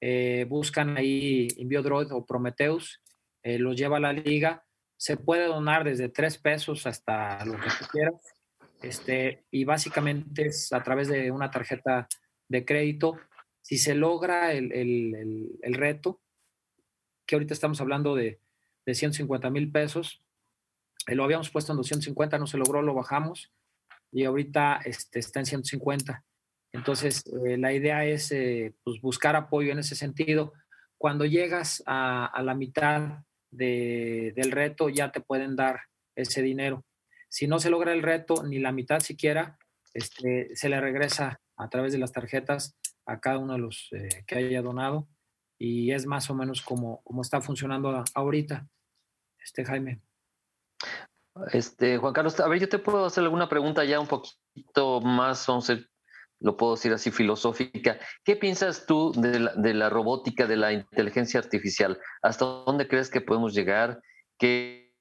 Eh, 0.00 0.46
buscan 0.48 0.96
ahí 0.96 1.48
Inbiodroid 1.56 2.12
o 2.12 2.24
Prometheus, 2.24 3.02
eh, 3.42 3.58
los 3.58 3.76
lleva 3.76 3.98
a 3.98 4.00
la 4.00 4.12
liga. 4.12 4.64
Se 4.96 5.16
puede 5.16 5.46
donar 5.46 5.84
desde 5.84 6.08
tres 6.08 6.38
pesos 6.38 6.86
hasta 6.86 7.44
lo 7.44 7.54
que 7.54 7.68
quieras. 7.92 8.14
Este, 8.82 9.44
y 9.50 9.64
básicamente 9.64 10.46
es 10.46 10.72
a 10.72 10.82
través 10.82 11.08
de 11.08 11.30
una 11.30 11.50
tarjeta 11.50 12.08
de 12.48 12.64
crédito. 12.64 13.18
Si 13.62 13.78
se 13.78 13.94
logra 13.94 14.52
el, 14.52 14.72
el, 14.72 15.58
el, 15.62 15.74
reto, 15.74 16.20
que 17.26 17.36
ahorita 17.36 17.54
estamos 17.54 17.80
hablando 17.80 18.14
de, 18.14 18.40
de 18.86 18.94
150 18.94 19.50
mil 19.50 19.70
pesos, 19.70 20.22
lo 21.06 21.24
habíamos 21.24 21.50
puesto 21.50 21.72
en 21.72 21.78
250, 21.78 22.38
no 22.38 22.46
se 22.46 22.56
logró, 22.56 22.82
lo 22.82 22.94
bajamos 22.94 23.52
y 24.12 24.24
ahorita 24.24 24.80
este, 24.84 25.18
está 25.18 25.40
en 25.40 25.46
150. 25.46 26.24
Entonces, 26.72 27.24
eh, 27.26 27.56
la 27.56 27.72
idea 27.72 28.04
es 28.04 28.30
eh, 28.32 28.74
pues, 28.84 29.00
buscar 29.00 29.36
apoyo 29.36 29.72
en 29.72 29.78
ese 29.78 29.94
sentido. 29.94 30.52
Cuando 30.98 31.24
llegas 31.24 31.82
a, 31.86 32.40
la 32.42 32.54
mitad 32.54 33.24
del 33.50 34.50
reto, 34.50 34.88
ya 34.88 35.10
te 35.12 35.20
pueden 35.20 35.56
dar 35.56 35.80
ese 36.16 36.42
dinero. 36.42 36.84
Si 37.28 37.46
no 37.46 37.58
se 37.60 37.70
logra 37.70 37.92
el 37.92 38.02
reto, 38.02 38.42
ni 38.42 38.58
la 38.58 38.72
mitad 38.72 39.00
siquiera, 39.00 39.58
este, 39.94 40.54
se 40.54 40.68
le 40.68 40.80
regresa 40.80 41.40
a 41.56 41.68
través 41.68 41.92
de 41.92 41.98
las 41.98 42.12
tarjetas 42.12 42.76
a 43.06 43.20
cada 43.20 43.38
uno 43.38 43.54
de 43.54 43.58
los 43.58 43.88
eh, 43.92 44.24
que 44.26 44.36
haya 44.36 44.62
donado. 44.62 45.08
Y 45.58 45.92
es 45.92 46.06
más 46.06 46.30
o 46.30 46.34
menos 46.34 46.62
como, 46.62 47.02
como 47.02 47.22
está 47.22 47.40
funcionando 47.40 48.04
ahorita, 48.14 48.68
este 49.42 49.64
Jaime. 49.64 50.00
Este, 51.52 51.98
Juan 51.98 52.12
Carlos, 52.12 52.38
a 52.40 52.48
ver, 52.48 52.60
yo 52.60 52.68
te 52.68 52.78
puedo 52.78 53.06
hacer 53.06 53.24
alguna 53.24 53.48
pregunta 53.48 53.84
ya 53.84 54.00
un 54.00 54.06
poquito 54.06 55.00
más, 55.00 55.46
vamos 55.46 55.70
a 55.70 55.78
lo 56.40 56.56
puedo 56.56 56.76
decir 56.76 56.92
así, 56.92 57.10
filosófica. 57.10 57.98
¿Qué 58.24 58.36
piensas 58.36 58.86
tú 58.86 59.12
de 59.12 59.40
la, 59.40 59.54
de 59.54 59.74
la 59.74 59.90
robótica, 59.90 60.46
de 60.46 60.56
la 60.56 60.72
inteligencia 60.72 61.40
artificial? 61.40 61.98
¿Hasta 62.22 62.44
dónde 62.44 62.86
crees 62.86 63.10
que 63.10 63.20
podemos 63.20 63.54
llegar? 63.54 64.00
¿Qué, 64.38 64.94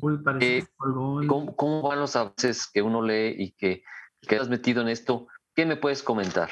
¿cómo, 0.00 1.54
¿cómo, 1.56 1.82
van 1.82 2.00
los 2.00 2.16
avances 2.16 2.68
que 2.70 2.82
uno 2.82 3.02
lee 3.02 3.34
y 3.38 3.52
que 3.52 3.84
quedas 4.26 4.48
metido 4.48 4.82
en 4.82 4.88
esto? 4.88 5.28
¿Qué 5.54 5.64
me 5.64 5.76
puedes 5.76 6.02
comentar? 6.02 6.50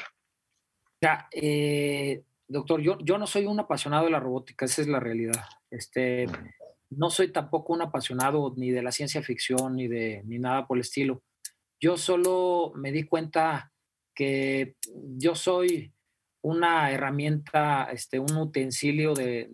Ya, 1.01 1.27
eh, 1.31 2.23
doctor, 2.47 2.81
yo, 2.81 2.97
yo 2.99 3.17
no 3.17 3.27
soy 3.27 3.45
un 3.45 3.59
apasionado 3.59 4.05
de 4.05 4.11
la 4.11 4.19
robótica, 4.19 4.65
esa 4.65 4.81
es 4.81 4.87
la 4.87 4.99
realidad. 4.99 5.43
Este, 5.69 6.27
no 6.89 7.09
soy 7.09 7.31
tampoco 7.31 7.73
un 7.73 7.81
apasionado 7.81 8.53
ni 8.55 8.71
de 8.71 8.83
la 8.83 8.91
ciencia 8.91 9.21
ficción 9.21 9.75
ni 9.75 9.87
de 9.87 10.21
ni 10.25 10.39
nada 10.39 10.67
por 10.67 10.77
el 10.77 10.81
estilo. 10.81 11.23
Yo 11.79 11.97
solo 11.97 12.71
me 12.75 12.91
di 12.91 13.03
cuenta 13.03 13.71
que 14.15 14.75
yo 15.17 15.35
soy 15.35 15.93
una 16.41 16.91
herramienta, 16.91 17.89
este, 17.91 18.19
un 18.19 18.35
utensilio 18.37 19.13
de, 19.13 19.49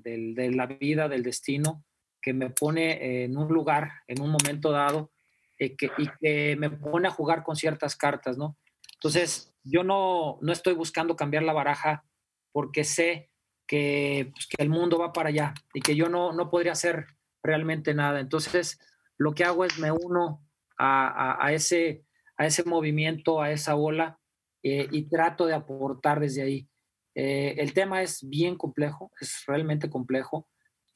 la 0.53 0.65
vida, 0.65 1.07
del 1.07 1.23
destino, 1.23 1.83
que 2.21 2.33
me 2.33 2.49
pone 2.49 3.23
en 3.23 3.37
un 3.37 3.47
lugar, 3.47 3.91
en 4.07 4.21
un 4.21 4.31
momento 4.31 4.71
dado, 4.71 5.11
eh, 5.57 5.75
y 5.97 6.09
que 6.19 6.55
me 6.57 6.69
pone 6.69 7.07
a 7.07 7.11
jugar 7.11 7.43
con 7.43 7.55
ciertas 7.55 7.95
cartas, 7.95 8.37
¿no? 8.37 8.57
Entonces, 8.95 9.53
yo 9.63 9.83
no, 9.83 10.39
no 10.41 10.51
estoy 10.51 10.73
buscando 10.73 11.15
cambiar 11.15 11.43
la 11.43 11.53
baraja 11.53 12.03
porque 12.51 12.83
sé 12.83 13.29
que, 13.67 14.31
pues, 14.31 14.47
que 14.47 14.63
el 14.63 14.69
mundo 14.69 14.97
va 14.97 15.13
para 15.13 15.29
allá 15.29 15.53
y 15.73 15.81
que 15.81 15.95
yo 15.95 16.09
no, 16.09 16.33
no 16.33 16.49
podría 16.49 16.75
ser 16.75 17.05
realmente 17.43 17.93
nada. 17.93 18.19
Entonces, 18.19 18.79
lo 19.17 19.33
que 19.33 19.43
hago 19.43 19.65
es 19.65 19.77
me 19.77 19.91
uno 19.91 20.43
a, 20.77 21.51
ese, 21.51 22.05
a 22.37 22.45
ese 22.45 22.63
movimiento, 22.63 23.41
a 23.41 23.51
esa 23.51 23.75
ola, 23.75 24.17
eh, 24.63 24.87
y 24.91 25.09
trato 25.09 25.45
de 25.45 25.53
aportar 25.53 26.19
desde 26.19 26.41
ahí. 26.41 26.69
Eh, 27.15 27.55
el 27.57 27.73
tema 27.73 28.01
es 28.01 28.27
bien 28.27 28.55
complejo, 28.55 29.11
es 29.19 29.43
realmente 29.45 29.89
complejo. 29.89 30.47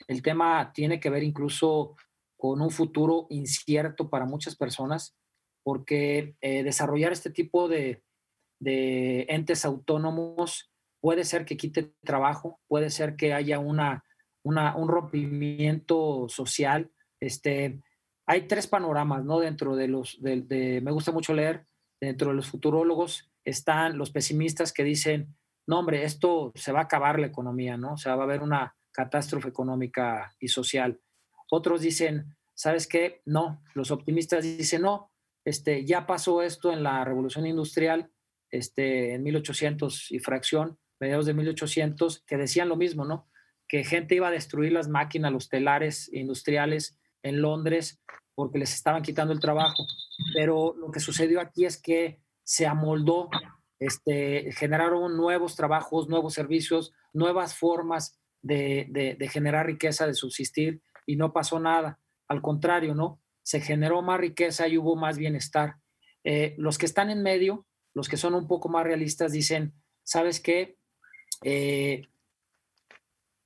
El 0.07 0.21
tema 0.21 0.71
tiene 0.73 0.99
que 0.99 1.09
ver 1.09 1.23
incluso 1.23 1.95
con 2.37 2.61
un 2.61 2.71
futuro 2.71 3.27
incierto 3.29 4.09
para 4.09 4.25
muchas 4.25 4.55
personas, 4.55 5.17
porque 5.63 6.35
eh, 6.41 6.63
desarrollar 6.63 7.11
este 7.11 7.29
tipo 7.29 7.67
de, 7.67 8.03
de 8.59 9.25
entes 9.29 9.63
autónomos 9.65 10.72
puede 11.03 11.25
ser 11.25 11.43
que 11.43 11.57
quite 11.57 11.91
trabajo, 12.05 12.61
puede 12.69 12.89
ser 12.89 13.17
que 13.17 13.33
haya 13.33 13.59
una 13.59 14.05
un 14.45 14.87
rompimiento 14.87 16.27
social. 16.29 16.91
Este, 17.19 17.81
hay 18.25 18.47
tres 18.47 18.67
panoramas, 18.67 19.25
¿no? 19.25 19.39
Dentro 19.39 19.75
de 19.75 19.89
los, 19.89 20.21
de, 20.21 20.79
me 20.81 20.91
gusta 20.91 21.11
mucho 21.11 21.33
leer, 21.33 21.65
dentro 21.99 22.29
de 22.29 22.35
los 22.35 22.47
futurólogos 22.47 23.29
están 23.43 23.97
los 23.97 24.11
pesimistas 24.11 24.71
que 24.71 24.85
dicen, 24.85 25.35
no, 25.67 25.79
hombre, 25.79 26.05
esto 26.05 26.53
se 26.55 26.71
va 26.71 26.79
a 26.79 26.83
acabar 26.83 27.19
la 27.19 27.27
economía, 27.27 27.75
¿no? 27.75 27.93
O 27.93 27.97
sea, 27.97 28.15
va 28.15 28.23
a 28.23 28.25
haber 28.25 28.41
una 28.41 28.73
catástrofe 28.93 29.49
económica 29.49 30.33
y 30.39 30.47
social. 30.47 31.01
Otros 31.49 31.81
dicen, 31.81 32.37
¿sabes 32.53 32.87
qué? 32.87 33.21
No, 33.25 33.61
los 33.73 33.91
optimistas 33.91 34.43
dicen, 34.43 34.83
no, 34.83 35.11
este, 35.43 35.83
ya 35.83 36.05
pasó 36.07 36.41
esto 36.41 36.71
en 36.71 36.81
la 36.81 37.03
revolución 37.03 37.45
industrial, 37.45 38.09
este, 38.49 39.15
en 39.15 39.23
1800 39.23 40.11
y 40.11 40.19
fracción, 40.19 40.79
mediados 41.03 41.25
de 41.25 41.33
1800, 41.33 42.23
que 42.25 42.37
decían 42.37 42.69
lo 42.69 42.75
mismo, 42.75 43.05
¿no? 43.05 43.27
que 43.73 43.83
gente 43.83 44.13
iba 44.13 44.27
a 44.27 44.31
destruir 44.31 44.71
las 44.71 44.87
máquinas, 44.87 45.31
los 45.31 45.49
telares 45.49 46.07
industriales 46.13 46.99
en 47.23 47.41
Londres 47.41 48.03
porque 48.35 48.59
les 48.59 48.73
estaban 48.73 49.01
quitando 49.01 49.33
el 49.33 49.39
trabajo. 49.39 49.83
Pero 50.35 50.75
lo 50.77 50.91
que 50.91 50.99
sucedió 50.99 51.41
aquí 51.41 51.65
es 51.65 51.81
que 51.81 52.21
se 52.43 52.67
amoldó, 52.67 53.29
este, 53.79 54.51
generaron 54.51 55.17
nuevos 55.17 55.55
trabajos, 55.55 56.07
nuevos 56.07 56.35
servicios, 56.35 56.93
nuevas 57.13 57.55
formas 57.55 58.19
de, 58.43 59.17
generar 59.31 59.65
riqueza, 59.65 60.05
de 60.05 60.13
subsistir, 60.13 60.81
y 61.07 61.15
no 61.15 61.33
pasó 61.33 61.59
nada. 61.59 61.99
Al 62.27 62.43
contrario, 62.43 62.93
¿no? 62.93 63.21
Se 63.41 63.59
generó 63.59 64.03
más 64.03 64.19
riqueza 64.19 64.67
y 64.67 64.77
hubo 64.77 64.95
más 64.95 65.17
bienestar. 65.17 65.77
Eh, 66.23 66.53
los 66.57 66.77
que 66.77 66.85
están 66.85 67.09
en 67.09 67.23
medio, 67.23 67.65
los 67.95 68.07
que 68.07 68.17
son 68.17 68.35
un 68.35 68.47
poco 68.47 68.69
más 68.69 68.83
realistas, 68.83 69.31
dicen, 69.31 69.73
¿sabes 70.03 70.39
qué? 70.39 70.77
Eh, 71.43 72.07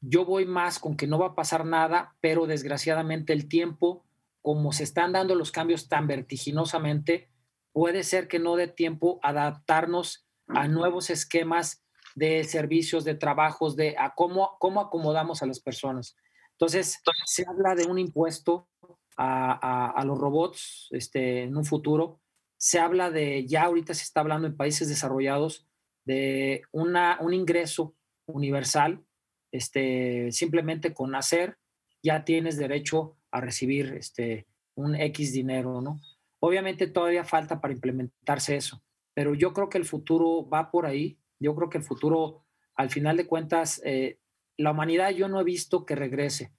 yo 0.02 0.26
voy 0.26 0.46
más 0.46 0.80
con 0.80 0.96
que 0.96 1.08
no 1.08 1.20
va 1.20 1.28
a 1.28 1.36
pasar 1.36 1.66
nada, 1.66 2.16
pero 2.22 2.46
desgraciadamente 2.46 3.34
el 3.34 3.48
tiempo, 3.48 4.06
como 4.42 4.72
se 4.72 4.84
están 4.84 5.12
dando 5.12 5.36
los 5.36 5.52
cambios 5.52 5.90
tan 5.90 6.08
vertiginosamente, 6.08 7.30
puede 7.72 8.04
ser 8.04 8.28
que 8.28 8.40
no 8.40 8.56
dé 8.56 8.68
tiempo 8.68 9.20
adaptarnos 9.24 10.28
a 10.48 10.68
nuevos 10.68 11.10
esquemas 11.10 11.84
de 12.16 12.44
servicios, 12.44 13.04
de 13.04 13.16
trabajos, 13.16 13.76
de 13.76 13.96
a 13.98 14.16
cómo, 14.16 14.58
cómo 14.60 14.82
acomodamos 14.82 15.44
a 15.44 15.46
las 15.46 15.60
personas. 15.60 16.16
Entonces, 16.54 17.00
se 17.26 17.46
habla 17.48 17.76
de 17.76 17.86
un 17.86 18.00
impuesto 18.00 18.68
a, 19.16 19.92
a, 19.92 20.04
los 20.06 20.18
robots 20.18 20.88
este, 20.92 21.44
en 21.44 21.56
un 21.56 21.66
futuro. 21.66 22.20
Se 22.58 22.80
habla 22.80 23.12
de, 23.12 23.46
ya 23.46 23.64
ahorita 23.64 23.94
se 23.94 24.04
está 24.04 24.22
hablando 24.22 24.48
en 24.48 24.58
países 24.58 24.90
desarrollados, 24.90 25.67
de 26.08 26.64
una, 26.72 27.18
un 27.20 27.34
ingreso 27.34 27.94
universal 28.26 29.04
este, 29.52 30.32
simplemente 30.32 30.94
con 30.94 31.12
nacer 31.12 31.58
ya 32.02 32.24
tienes 32.24 32.58
derecho 32.58 33.18
a 33.32 33.42
recibir 33.42 33.94
este, 33.94 34.48
un 34.76 34.96
X 34.96 35.34
dinero, 35.34 35.82
¿no? 35.82 36.00
Obviamente 36.40 36.88
todavía 36.88 37.24
falta 37.24 37.60
para 37.60 37.74
implementarse 37.74 38.56
eso, 38.56 38.82
pero 39.14 39.34
yo 39.34 39.52
creo 39.54 39.70
que 39.70 39.78
el 39.78 39.86
futuro 39.86 40.48
va 40.48 40.72
por 40.72 40.86
ahí. 40.86 41.20
Yo 41.40 41.56
creo 41.56 41.70
que 41.70 41.80
el 41.80 41.84
futuro, 41.84 42.46
al 42.76 42.90
final 42.90 43.18
de 43.18 43.28
cuentas, 43.28 43.82
eh, 43.84 44.20
la 44.58 44.72
humanidad 44.72 45.10
yo 45.10 45.28
no 45.28 45.42
he 45.42 45.44
visto 45.44 45.86
que 45.86 45.96
regrese. 45.96 46.54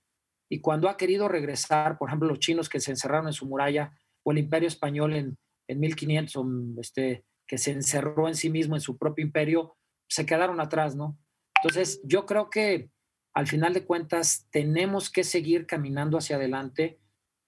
Y 0.51 0.61
cuando 0.61 0.89
ha 0.89 0.97
querido 0.97 1.29
regresar, 1.29 1.99
por 1.99 2.09
ejemplo, 2.09 2.29
los 2.29 2.41
chinos 2.41 2.69
que 2.69 2.81
se 2.81 2.91
encerraron 2.91 3.29
en 3.29 3.33
su 3.33 3.47
muralla, 3.47 3.93
o 4.25 4.33
el 4.33 4.39
imperio 4.39 4.69
español 4.69 5.15
en, 5.15 5.39
en 5.69 5.81
1500, 5.81 6.47
este, 6.81 7.25
que 7.49 7.59
se 7.59 7.73
encerró 7.73 8.29
en 8.29 8.35
sí 8.35 8.51
mismo, 8.51 8.77
en 8.77 8.81
su 8.81 8.99
propio 8.99 9.25
imperio, 9.25 9.77
se 10.07 10.27
quedaron 10.27 10.61
atrás, 10.61 10.95
¿no? 10.95 11.19
Entonces, 11.57 12.01
yo 12.05 12.27
creo 12.27 12.51
que 12.51 12.91
al 13.35 13.47
final 13.47 13.73
de 13.73 13.85
cuentas 13.85 14.47
tenemos 14.51 15.11
que 15.11 15.25
seguir 15.25 15.67
caminando 15.67 16.19
hacia 16.19 16.37
adelante. 16.37 17.01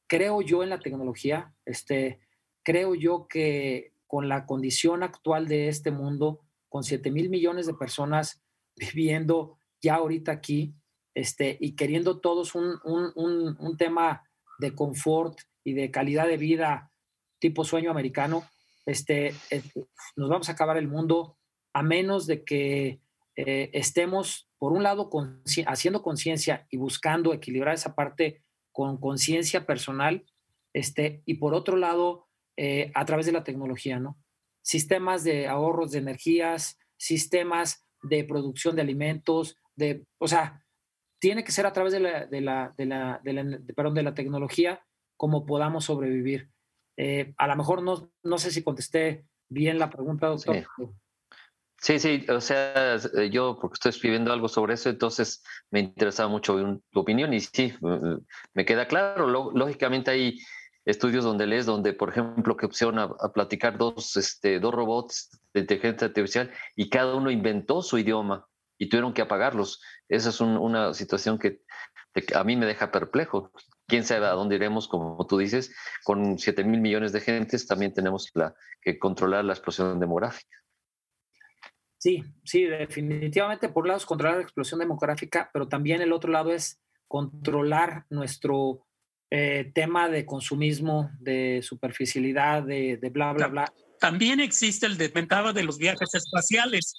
Creo 0.08 0.42
yo 0.42 0.62
en 0.62 0.70
la 0.70 0.80
tecnología, 0.80 1.54
este, 1.64 2.20
creo 2.64 2.94
yo 2.94 3.28
que 3.28 3.92
con 4.06 4.28
la 4.28 4.46
condición 4.46 5.02
actual 5.02 5.46
de 5.46 5.68
este 5.68 5.90
mundo, 5.90 6.40
con 6.68 6.82
7 6.82 7.10
mil 7.10 7.28
millones 7.28 7.66
de 7.66 7.74
personas 7.74 8.42
viviendo 8.76 9.58
ya 9.82 9.96
ahorita 9.96 10.32
aquí, 10.32 10.74
este, 11.14 11.56
y 11.60 11.74
queriendo 11.76 12.20
todos 12.20 12.54
un, 12.54 12.78
un 12.84 13.76
tema 13.76 14.22
de 14.58 14.74
confort 14.74 15.40
y 15.64 15.74
de 15.74 15.90
calidad 15.90 16.26
de 16.26 16.36
vida 16.36 16.92
tipo 17.40 17.64
sueño 17.64 17.90
americano, 17.90 18.44
este, 18.90 19.34
eh, 19.50 19.62
nos 20.16 20.28
vamos 20.28 20.48
a 20.48 20.52
acabar 20.52 20.76
el 20.76 20.88
mundo 20.88 21.38
a 21.72 21.82
menos 21.82 22.26
de 22.26 22.44
que 22.44 23.00
eh, 23.36 23.70
estemos, 23.72 24.50
por 24.58 24.72
un 24.72 24.82
lado, 24.82 25.08
haciendo 25.66 26.02
conciencia 26.02 26.66
y 26.70 26.76
buscando 26.76 27.32
equilibrar 27.32 27.74
esa 27.74 27.94
parte 27.94 28.42
con 28.72 28.98
conciencia 28.98 29.64
personal, 29.66 30.24
este, 30.72 31.22
y 31.24 31.34
por 31.34 31.54
otro 31.54 31.76
lado, 31.76 32.26
eh, 32.56 32.90
a 32.94 33.04
través 33.04 33.26
de 33.26 33.32
la 33.32 33.44
tecnología, 33.44 33.98
¿no? 33.98 34.18
Sistemas 34.62 35.24
de 35.24 35.46
ahorros 35.46 35.92
de 35.92 35.98
energías, 35.98 36.78
sistemas 36.96 37.86
de 38.02 38.24
producción 38.24 38.76
de 38.76 38.82
alimentos, 38.82 39.56
de, 39.76 40.04
o 40.18 40.28
sea, 40.28 40.64
tiene 41.20 41.44
que 41.44 41.52
ser 41.52 41.66
a 41.66 41.72
través 41.72 41.92
de 41.92 42.00
la, 42.00 42.26
de 42.26 42.40
la, 42.40 42.74
de 42.76 42.86
la, 42.86 43.20
de 43.22 43.32
la, 43.32 43.60
perdón, 43.74 43.94
de 43.94 44.02
la 44.02 44.14
tecnología 44.14 44.84
como 45.16 45.46
podamos 45.46 45.84
sobrevivir. 45.84 46.50
Eh, 47.02 47.32
a 47.38 47.46
lo 47.46 47.56
mejor 47.56 47.82
no, 47.82 48.12
no 48.22 48.36
sé 48.36 48.50
si 48.50 48.62
contesté 48.62 49.24
bien 49.48 49.78
la 49.78 49.88
pregunta, 49.88 50.26
doctor. 50.26 50.66
Sí. 51.78 51.98
sí, 51.98 52.26
o 52.28 52.42
sea, 52.42 52.98
yo 53.30 53.56
porque 53.58 53.76
estoy 53.76 53.88
escribiendo 53.88 54.30
algo 54.34 54.48
sobre 54.48 54.74
eso, 54.74 54.90
entonces 54.90 55.42
me 55.70 55.80
interesaba 55.80 56.28
mucho 56.28 56.78
tu 56.90 57.00
opinión 57.00 57.32
y 57.32 57.40
sí, 57.40 57.72
me 58.52 58.66
queda 58.66 58.86
claro. 58.86 59.26
Lógicamente 59.28 60.10
hay 60.10 60.40
estudios 60.84 61.24
donde 61.24 61.46
lees, 61.46 61.64
donde, 61.64 61.94
por 61.94 62.10
ejemplo, 62.10 62.54
que 62.54 62.66
opción 62.66 62.98
a, 62.98 63.08
platicar 63.32 63.78
dos, 63.78 64.18
este, 64.18 64.60
dos 64.60 64.74
robots 64.74 65.40
de 65.54 65.60
inteligencia 65.60 66.08
artificial 66.08 66.52
y 66.76 66.90
cada 66.90 67.14
uno 67.14 67.30
inventó 67.30 67.80
su 67.80 67.96
idioma 67.96 68.46
y 68.76 68.90
tuvieron 68.90 69.14
que 69.14 69.22
apagarlos. 69.22 69.80
Esa 70.06 70.28
es 70.28 70.40
una 70.42 70.92
situación 70.92 71.38
que, 71.38 71.62
a 72.34 72.44
mí 72.44 72.56
me 72.56 72.66
deja 72.66 72.90
perplejo. 72.90 73.52
Quién 73.90 74.04
sabe 74.04 74.26
a 74.26 74.30
dónde 74.30 74.54
iremos, 74.54 74.88
como 74.88 75.26
tú 75.26 75.36
dices, 75.36 75.74
con 76.04 76.38
7 76.38 76.64
mil 76.64 76.80
millones 76.80 77.12
de 77.12 77.20
gentes 77.20 77.66
también 77.66 77.92
tenemos 77.92 78.30
la, 78.34 78.54
que 78.80 78.98
controlar 78.98 79.44
la 79.44 79.52
explosión 79.52 79.98
demográfica. 79.98 80.56
Sí, 81.98 82.24
sí, 82.44 82.64
definitivamente 82.64 83.68
por 83.68 83.82
un 83.82 83.88
lado 83.88 83.98
es 83.98 84.06
controlar 84.06 84.36
la 84.36 84.42
explosión 84.42 84.80
demográfica, 84.80 85.50
pero 85.52 85.68
también 85.68 86.00
el 86.00 86.12
otro 86.12 86.30
lado 86.30 86.52
es 86.52 86.80
controlar 87.08 88.06
nuestro 88.08 88.86
eh, 89.30 89.70
tema 89.74 90.08
de 90.08 90.24
consumismo, 90.24 91.10
de 91.18 91.60
superficialidad, 91.62 92.62
de, 92.62 92.96
de 92.96 93.10
bla, 93.10 93.32
bla, 93.32 93.48
bla. 93.48 93.72
También 93.98 94.40
existe 94.40 94.86
el 94.86 94.96
desventaja 94.96 95.52
de 95.52 95.62
los 95.62 95.76
viajes 95.76 96.14
espaciales. 96.14 96.94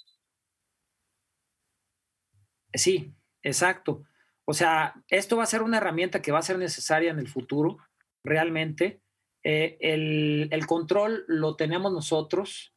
Sí, 2.73 3.13
exacto. 3.41 4.03
O 4.47 4.53
sea, 4.53 4.95
esto 5.09 5.37
va 5.37 5.43
a 5.43 5.47
ser 5.47 5.61
una 5.61 5.77
herramienta 5.77 6.21
que 6.21 6.31
va 6.31 6.39
a 6.39 6.43
ser 6.43 6.57
necesaria 6.57 7.11
en 7.11 7.19
el 7.19 7.27
futuro, 7.27 7.77
realmente. 8.23 9.01
Eh, 9.43 9.77
el, 9.81 10.65
control 10.67 11.25
lo 11.27 11.55
tenemos 11.55 11.91
nosotros 11.91 12.73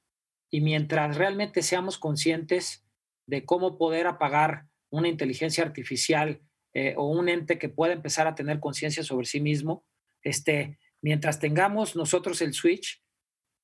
y 0.50 0.60
mientras 0.60 1.16
realmente 1.16 1.62
seamos 1.62 1.98
conscientes 1.98 2.86
de 3.26 3.44
cómo 3.44 3.76
poder 3.76 4.06
apagar 4.06 4.66
una 4.90 5.08
inteligencia 5.08 5.64
artificial 5.64 6.40
eh, 6.74 6.94
o 6.96 7.08
un 7.08 7.28
ente 7.28 7.58
que 7.58 7.68
pueda 7.68 7.92
empezar 7.92 8.26
a 8.26 8.34
tener 8.34 8.60
conciencia 8.60 9.02
sobre 9.02 9.26
sí 9.26 9.40
mismo, 9.40 9.84
este, 10.22 10.78
mientras 11.02 11.38
tengamos 11.38 11.96
nosotros 11.96 12.40
el 12.40 12.54
switch, 12.54 13.02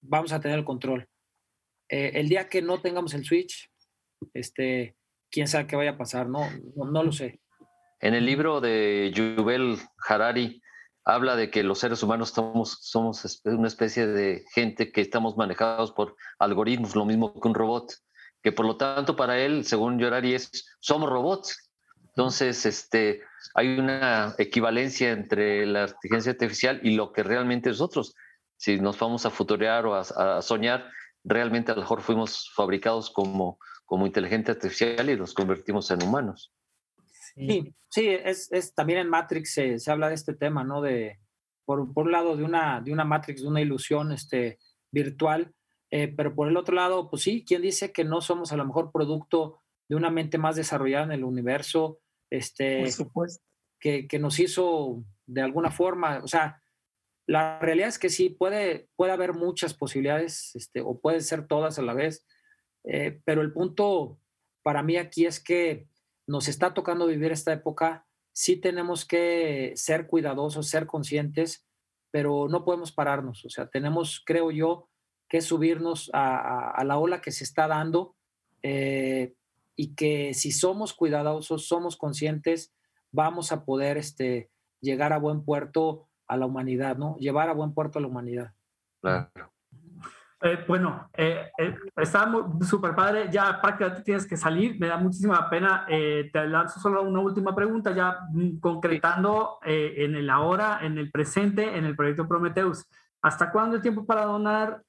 vamos 0.02 0.32
a 0.32 0.40
tener 0.40 0.58
el 0.58 0.64
control. 0.64 1.08
Eh, 1.88 2.12
el 2.14 2.28
día 2.28 2.48
que 2.48 2.62
no 2.62 2.80
tengamos 2.80 3.14
el 3.14 3.24
switch, 3.24 3.70
este, 4.34 4.96
quién 5.30 5.48
sabe 5.48 5.66
qué 5.66 5.76
vaya 5.76 5.92
a 5.92 5.98
pasar, 5.98 6.28
no, 6.28 6.48
no, 6.76 7.02
lo 7.02 7.12
sé. 7.12 7.40
En 8.00 8.14
el 8.14 8.24
libro 8.24 8.60
de 8.60 9.12
Yuval 9.14 9.78
Harari 10.08 10.62
habla 11.04 11.36
de 11.36 11.50
que 11.50 11.62
los 11.62 11.78
seres 11.78 12.02
humanos 12.02 12.30
somos, 12.30 13.42
una 13.44 13.68
especie 13.68 14.06
de 14.06 14.44
gente 14.54 14.90
que 14.90 15.00
estamos 15.00 15.36
manejados 15.36 15.92
por 15.92 16.16
algoritmos, 16.38 16.96
lo 16.96 17.04
mismo 17.04 17.38
que 17.38 17.48
un 17.48 17.54
robot, 17.54 17.92
que 18.42 18.52
por 18.52 18.66
lo 18.66 18.76
tanto 18.76 19.16
para 19.16 19.38
él, 19.38 19.64
según 19.64 20.02
Harari, 20.02 20.36
somos 20.80 21.10
robots. 21.10 21.70
Entonces, 22.08 22.64
este, 22.66 23.22
hay 23.54 23.78
una 23.78 24.34
equivalencia 24.38 25.12
entre 25.12 25.66
la 25.66 25.86
inteligencia 25.86 26.32
artificial 26.32 26.80
y 26.82 26.94
lo 26.94 27.12
que 27.12 27.22
realmente 27.22 27.68
nosotros, 27.68 28.14
si 28.56 28.80
nos 28.80 28.98
vamos 28.98 29.26
a 29.26 29.30
futurear 29.30 29.86
o 29.86 29.94
a 29.94 30.42
soñar, 30.42 30.90
realmente 31.22 31.72
a 31.72 31.74
lo 31.74 31.82
mejor 31.82 32.00
fuimos 32.00 32.50
fabricados 32.54 33.10
como 33.10 33.58
como 33.90 34.06
inteligencia 34.06 34.54
artificial 34.54 35.10
y 35.10 35.16
los 35.16 35.34
convertimos 35.34 35.90
en 35.90 36.04
humanos. 36.04 36.52
Sí, 37.34 37.74
sí, 37.88 38.08
es, 38.08 38.50
es 38.52 38.74
también 38.74 39.00
en 39.00 39.08
Matrix 39.08 39.52
se, 39.52 39.78
se, 39.78 39.90
habla 39.90 40.08
de 40.08 40.14
este 40.14 40.34
tema, 40.34 40.64
¿no? 40.64 40.80
De, 40.80 41.18
por, 41.64 41.92
por 41.92 42.06
un 42.06 42.12
lado, 42.12 42.36
de 42.36 42.44
una, 42.44 42.80
de 42.80 42.92
una 42.92 43.04
Matrix, 43.04 43.42
de 43.42 43.48
una 43.48 43.60
ilusión 43.60 44.12
este, 44.12 44.58
virtual, 44.90 45.54
eh, 45.90 46.08
pero 46.08 46.34
por 46.34 46.48
el 46.48 46.56
otro 46.56 46.74
lado, 46.74 47.10
pues 47.10 47.22
sí, 47.22 47.44
¿quién 47.46 47.62
dice 47.62 47.92
que 47.92 48.04
no 48.04 48.20
somos 48.20 48.52
a 48.52 48.56
lo 48.56 48.64
mejor 48.64 48.92
producto 48.92 49.60
de 49.88 49.96
una 49.96 50.10
mente 50.10 50.38
más 50.38 50.56
desarrollada 50.56 51.04
en 51.04 51.12
el 51.12 51.24
universo? 51.24 52.00
Este, 52.30 52.80
por 52.80 52.92
supuesto. 52.92 53.44
Que, 53.80 54.06
que 54.06 54.18
nos 54.18 54.38
hizo 54.38 55.02
de 55.26 55.40
alguna 55.40 55.70
forma, 55.70 56.20
o 56.22 56.28
sea, 56.28 56.62
la 57.26 57.60
realidad 57.60 57.88
es 57.88 57.98
que 57.98 58.10
sí, 58.10 58.28
puede, 58.28 58.88
puede 58.96 59.12
haber 59.12 59.34
muchas 59.34 59.72
posibilidades, 59.72 60.54
este, 60.56 60.80
o 60.80 61.00
pueden 61.00 61.22
ser 61.22 61.46
todas 61.46 61.78
a 61.78 61.82
la 61.82 61.94
vez, 61.94 62.26
eh, 62.84 63.20
pero 63.24 63.40
el 63.40 63.52
punto 63.52 64.18
para 64.62 64.82
mí 64.82 64.96
aquí 64.96 65.26
es 65.26 65.38
que 65.38 65.86
nos 66.30 66.46
está 66.46 66.74
tocando 66.74 67.06
vivir 67.06 67.32
esta 67.32 67.52
época, 67.52 68.06
sí 68.32 68.54
tenemos 68.56 69.04
que 69.04 69.72
ser 69.74 70.06
cuidadosos, 70.06 70.68
ser 70.68 70.86
conscientes, 70.86 71.66
pero 72.12 72.46
no 72.48 72.64
podemos 72.64 72.92
pararnos. 72.92 73.44
O 73.44 73.50
sea, 73.50 73.66
tenemos, 73.68 74.22
creo 74.24 74.52
yo, 74.52 74.88
que 75.28 75.40
subirnos 75.40 76.08
a, 76.12 76.80
la 76.84 76.98
ola 76.98 77.20
que 77.20 77.32
se 77.32 77.42
está 77.42 77.66
dando 77.66 78.14
eh, 78.62 79.34
y 79.74 79.96
que 79.96 80.32
si 80.32 80.52
somos 80.52 80.94
cuidadosos, 80.94 81.66
somos 81.66 81.96
conscientes, 81.96 82.72
vamos 83.10 83.50
a 83.50 83.64
poder 83.64 83.96
este, 83.96 84.52
llegar 84.80 85.12
a 85.12 85.18
buen 85.18 85.44
puerto 85.44 86.08
a 86.28 86.36
la 86.36 86.46
humanidad, 86.46 86.96
¿no? 86.96 87.16
Llevar 87.18 87.48
a 87.48 87.54
buen 87.54 87.74
puerto 87.74 87.98
a 87.98 88.02
la 88.02 88.08
humanidad. 88.08 88.52
Claro. 89.00 89.52
Eh, 90.42 90.64
bueno, 90.66 91.10
eh, 91.14 91.50
eh, 91.58 91.74
está 91.96 92.32
súper 92.62 92.94
padre. 92.94 93.28
Ya 93.30 93.60
prácticamente 93.60 94.02
tienes 94.02 94.26
que 94.26 94.36
salir. 94.36 94.78
Me 94.78 94.88
da 94.88 94.96
muchísima 94.96 95.48
pena. 95.50 95.84
Eh, 95.88 96.30
te 96.32 96.46
lanzo 96.46 96.80
solo 96.80 97.02
una 97.02 97.20
última 97.20 97.54
pregunta, 97.54 97.94
ya 97.94 98.20
mm, 98.32 98.58
concretando 98.58 99.58
en 99.62 100.14
el 100.14 100.30
ahora, 100.30 100.80
en 100.82 100.98
el 100.98 101.10
presente, 101.10 101.76
en 101.76 101.84
el 101.84 101.94
proyecto 101.96 102.26
Prometheus. 102.26 102.86
¿Hasta 103.22 103.52
cuándo 103.52 103.76
el 103.76 103.82
tiempo 103.82 104.06
para 104.06 104.24
donar? 104.24 104.82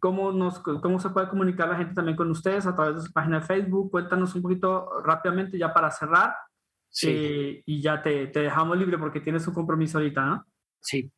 ¿cómo, 0.00 0.32
nos, 0.32 0.58
¿Cómo 0.58 0.98
se 0.98 1.10
puede 1.10 1.28
comunicar 1.28 1.68
la 1.68 1.76
gente 1.76 1.94
también 1.94 2.16
con 2.16 2.28
ustedes 2.28 2.66
a 2.66 2.74
través 2.74 2.96
de 2.96 3.02
su 3.02 3.12
página 3.12 3.38
de 3.38 3.46
Facebook? 3.46 3.92
Cuéntanos 3.92 4.34
un 4.34 4.42
poquito 4.42 5.00
rápidamente 5.04 5.56
ya 5.56 5.72
para 5.72 5.90
cerrar. 5.90 6.34
Sí. 6.92 7.62
y 7.66 7.80
ya 7.80 8.02
te, 8.02 8.26
te 8.26 8.40
dejamos 8.40 8.76
libre 8.76 8.98
porque 8.98 9.20
tienes 9.20 9.46
un 9.46 9.54
compromiso 9.54 9.98
ahorita, 9.98 10.24
¿no? 10.24 10.44
Sí. 10.80 11.08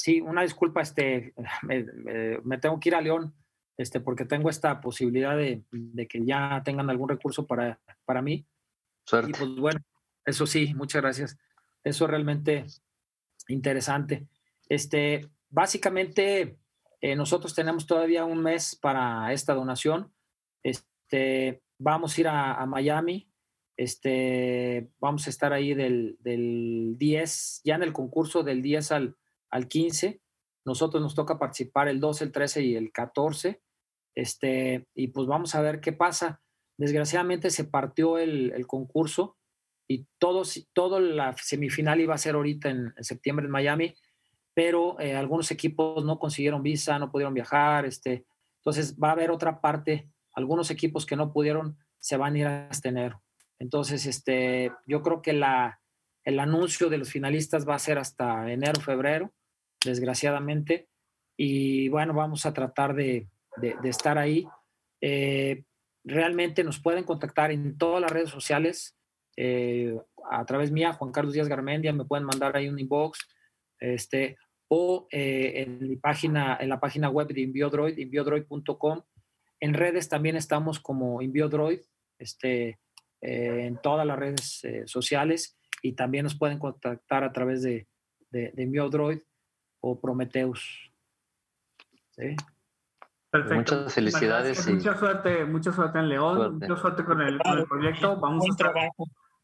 Sí, 0.00 0.22
una 0.22 0.40
disculpa, 0.40 0.80
este, 0.80 1.34
me, 2.42 2.56
tengo 2.56 2.80
que 2.80 2.88
ir 2.88 2.94
a 2.94 3.02
León, 3.02 3.34
este, 3.76 4.00
porque 4.00 4.24
tengo 4.24 4.48
esta 4.48 4.80
posibilidad 4.80 5.36
de, 5.36 5.62
que 6.08 6.24
ya 6.24 6.62
tengan 6.64 6.88
algún 6.88 7.10
recurso 7.10 7.46
para, 7.46 7.78
para 8.06 8.22
mí. 8.22 8.46
Suerte. 9.04 9.28
Y 9.28 9.34
pues 9.34 9.56
bueno, 9.56 9.80
eso 10.24 10.46
sí, 10.46 10.72
muchas 10.72 11.02
gracias. 11.02 11.38
Eso 11.84 12.04
es 12.06 12.10
realmente 12.10 12.64
interesante. 13.48 14.26
Este, 14.70 15.28
básicamente, 15.50 16.56
eh, 17.02 17.14
nosotros 17.14 17.54
tenemos 17.54 17.86
todavía 17.86 18.24
un 18.24 18.42
mes 18.42 18.76
para 18.76 19.30
esta 19.34 19.52
donación. 19.52 20.10
Este, 20.62 21.60
vamos 21.78 22.16
a 22.16 22.20
ir 22.22 22.28
a, 22.28 22.64
Miami. 22.64 23.30
Este, 23.76 24.88
vamos 24.98 25.26
a 25.26 25.30
estar 25.30 25.52
ahí 25.52 25.74
del, 25.74 26.16
del 26.20 26.94
10, 26.96 27.60
ya 27.64 27.74
en 27.74 27.82
el 27.82 27.92
concurso 27.92 28.42
del 28.42 28.62
10 28.62 28.92
al, 28.92 29.16
al 29.50 29.68
15. 29.68 30.20
Nosotros 30.64 31.02
nos 31.02 31.14
toca 31.14 31.38
participar 31.38 31.88
el 31.88 32.00
12, 32.00 32.24
el 32.24 32.32
13 32.32 32.62
y 32.62 32.76
el 32.76 32.92
14. 32.92 33.60
Este, 34.14 34.86
y 34.94 35.08
pues 35.08 35.26
vamos 35.26 35.54
a 35.54 35.60
ver 35.60 35.80
qué 35.80 35.92
pasa. 35.92 36.42
Desgraciadamente 36.76 37.50
se 37.50 37.64
partió 37.64 38.18
el, 38.18 38.66
concurso 38.66 39.36
y 39.88 40.06
todo, 40.18 40.42
todo 40.72 41.00
la 41.00 41.36
semifinal 41.36 42.00
iba 42.00 42.14
a 42.14 42.18
ser 42.18 42.34
ahorita 42.34 42.70
en, 42.70 42.94
septiembre 43.00 43.46
en 43.46 43.52
Miami, 43.52 43.94
pero 44.54 44.98
eh, 45.00 45.14
algunos 45.14 45.50
equipos 45.50 46.04
no 46.04 46.18
consiguieron 46.18 46.62
visa, 46.62 46.98
no 46.98 47.10
pudieron 47.10 47.34
viajar. 47.34 47.84
Este, 47.84 48.24
entonces 48.58 48.96
va 48.98 49.08
a 49.08 49.12
haber 49.12 49.30
otra 49.30 49.60
parte. 49.60 50.10
Algunos 50.34 50.70
equipos 50.70 51.06
que 51.06 51.16
no 51.16 51.32
pudieron 51.32 51.76
se 51.98 52.16
van 52.16 52.34
a 52.34 52.38
ir 52.38 52.46
hasta 52.46 52.88
enero. 52.88 53.22
Entonces, 53.58 54.06
este, 54.06 54.72
yo 54.86 55.02
creo 55.02 55.20
que 55.20 55.34
la, 55.34 55.80
el 56.24 56.40
anuncio 56.40 56.88
de 56.88 56.96
los 56.96 57.10
finalistas 57.10 57.68
va 57.68 57.74
a 57.74 57.78
ser 57.78 57.98
hasta 57.98 58.50
enero, 58.50 58.80
febrero 58.80 59.32
desgraciadamente. 59.84 60.88
Y 61.36 61.88
bueno, 61.88 62.12
vamos 62.12 62.44
a 62.46 62.52
tratar 62.52 62.94
de, 62.94 63.28
estar 63.84 64.18
ahí. 64.18 64.46
Eh, 65.00 65.64
realmente 66.04 66.64
nos 66.64 66.80
pueden 66.80 67.04
contactar 67.04 67.50
en 67.50 67.78
todas 67.78 68.00
las 68.00 68.10
redes 68.10 68.30
sociales, 68.30 68.96
eh, 69.36 69.98
a 70.30 70.44
través 70.44 70.70
mía, 70.70 70.92
Juan 70.92 71.12
Carlos 71.12 71.32
Díaz 71.32 71.48
Garmendia, 71.48 71.92
me 71.92 72.04
pueden 72.04 72.26
mandar 72.26 72.56
ahí 72.56 72.68
un 72.68 72.78
inbox, 72.78 73.26
este, 73.78 74.36
o 74.68 75.06
eh, 75.10 75.62
en 75.62 75.88
mi 75.88 75.96
página, 75.96 76.58
en 76.60 76.68
la 76.68 76.78
página 76.78 77.08
web 77.08 77.28
de 77.28 77.40
Inbiodroid, 77.40 77.96
inbiodroid.com. 77.96 79.02
En 79.60 79.74
redes 79.74 80.08
también 80.08 80.36
estamos 80.36 80.78
como 80.78 81.22
Inbiodroid, 81.22 81.80
este, 82.18 82.78
en 83.22 83.78
todas 83.82 84.06
las 84.06 84.18
redes 84.18 84.62
sociales 84.86 85.58
y 85.82 85.92
también 85.92 86.24
nos 86.24 86.38
pueden 86.38 86.58
contactar 86.58 87.24
a 87.24 87.32
través 87.32 87.62
de, 87.62 87.86
de, 88.30 88.52
de 88.54 88.62
o 89.80 90.00
Prometheus. 90.00 90.92
Sí. 92.10 92.36
Perfecto. 93.30 93.76
Muchas 93.76 93.94
felicidades. 93.94 94.66
y... 94.66 94.72
Mucha 94.74 94.96
suerte, 94.96 95.44
mucha 95.44 95.72
suerte 95.72 95.98
en 95.98 96.08
León, 96.08 96.58
mucha 96.58 96.76
suerte 96.76 97.04
con 97.04 97.20
el, 97.20 97.38
con 97.38 97.58
el 97.58 97.66
proyecto. 97.66 98.16
Vamos 98.18 98.44
a 98.44 98.50
estar 98.50 98.74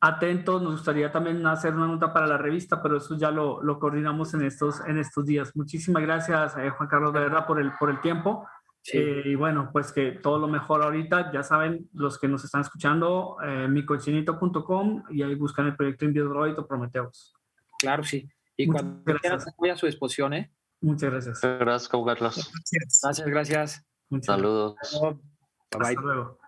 atentos. 0.01 0.61
Nos 0.63 0.73
gustaría 0.73 1.13
también 1.13 1.47
hacer 1.47 1.75
una 1.75 1.87
nota 1.87 2.13
para 2.13 2.27
la 2.27 2.37
revista, 2.37 2.83
pero 2.83 2.97
eso 2.97 3.17
ya 3.17 3.31
lo, 3.31 3.63
lo 3.63 3.79
coordinamos 3.79 4.35
en 4.35 4.43
estos, 4.43 4.81
en 4.87 4.99
estos 4.99 5.25
días. 5.25 5.55
Muchísimas 5.55 6.03
gracias, 6.03 6.57
eh, 6.57 6.71
Juan 6.71 6.89
Carlos, 6.89 7.13
de 7.13 7.21
verdad, 7.21 7.47
por 7.47 7.61
el, 7.61 7.73
por 7.79 7.91
el 7.91 8.01
tiempo. 8.01 8.47
Eh, 8.93 9.23
y 9.25 9.35
bueno, 9.35 9.71
pues 9.73 9.93
que 9.93 10.13
todo 10.13 10.39
lo 10.39 10.47
mejor 10.47 10.83
ahorita, 10.83 11.33
ya 11.33 11.43
saben, 11.43 11.89
los 11.93 12.19
que 12.19 12.29
nos 12.29 12.45
están 12.45 12.61
escuchando, 12.61 13.37
eh, 13.43 13.67
micochinito.com 13.69 15.05
y 15.11 15.23
ahí 15.23 15.35
buscan 15.35 15.67
el 15.67 15.77
proyecto 15.77 16.07
Droid 16.07 16.59
o 16.59 16.67
Prometeus. 16.67 17.35
Claro, 17.79 18.05
sí. 18.05 18.29
Y 18.57 18.67
cuando 18.67 19.03
quieran, 19.05 19.39
estoy 19.39 19.71
a 19.71 19.77
su 19.77 19.87
disposición, 19.87 20.33
¿eh? 20.35 20.53
Muchas 20.81 21.11
gracias. 21.11 21.41
Gracias, 21.43 21.89
Carlos. 21.89 22.53
Gracias, 23.03 23.27
gracias. 23.27 23.87
Saludos. 24.23 24.77
Bye, 25.79 25.97
luego. 26.01 26.39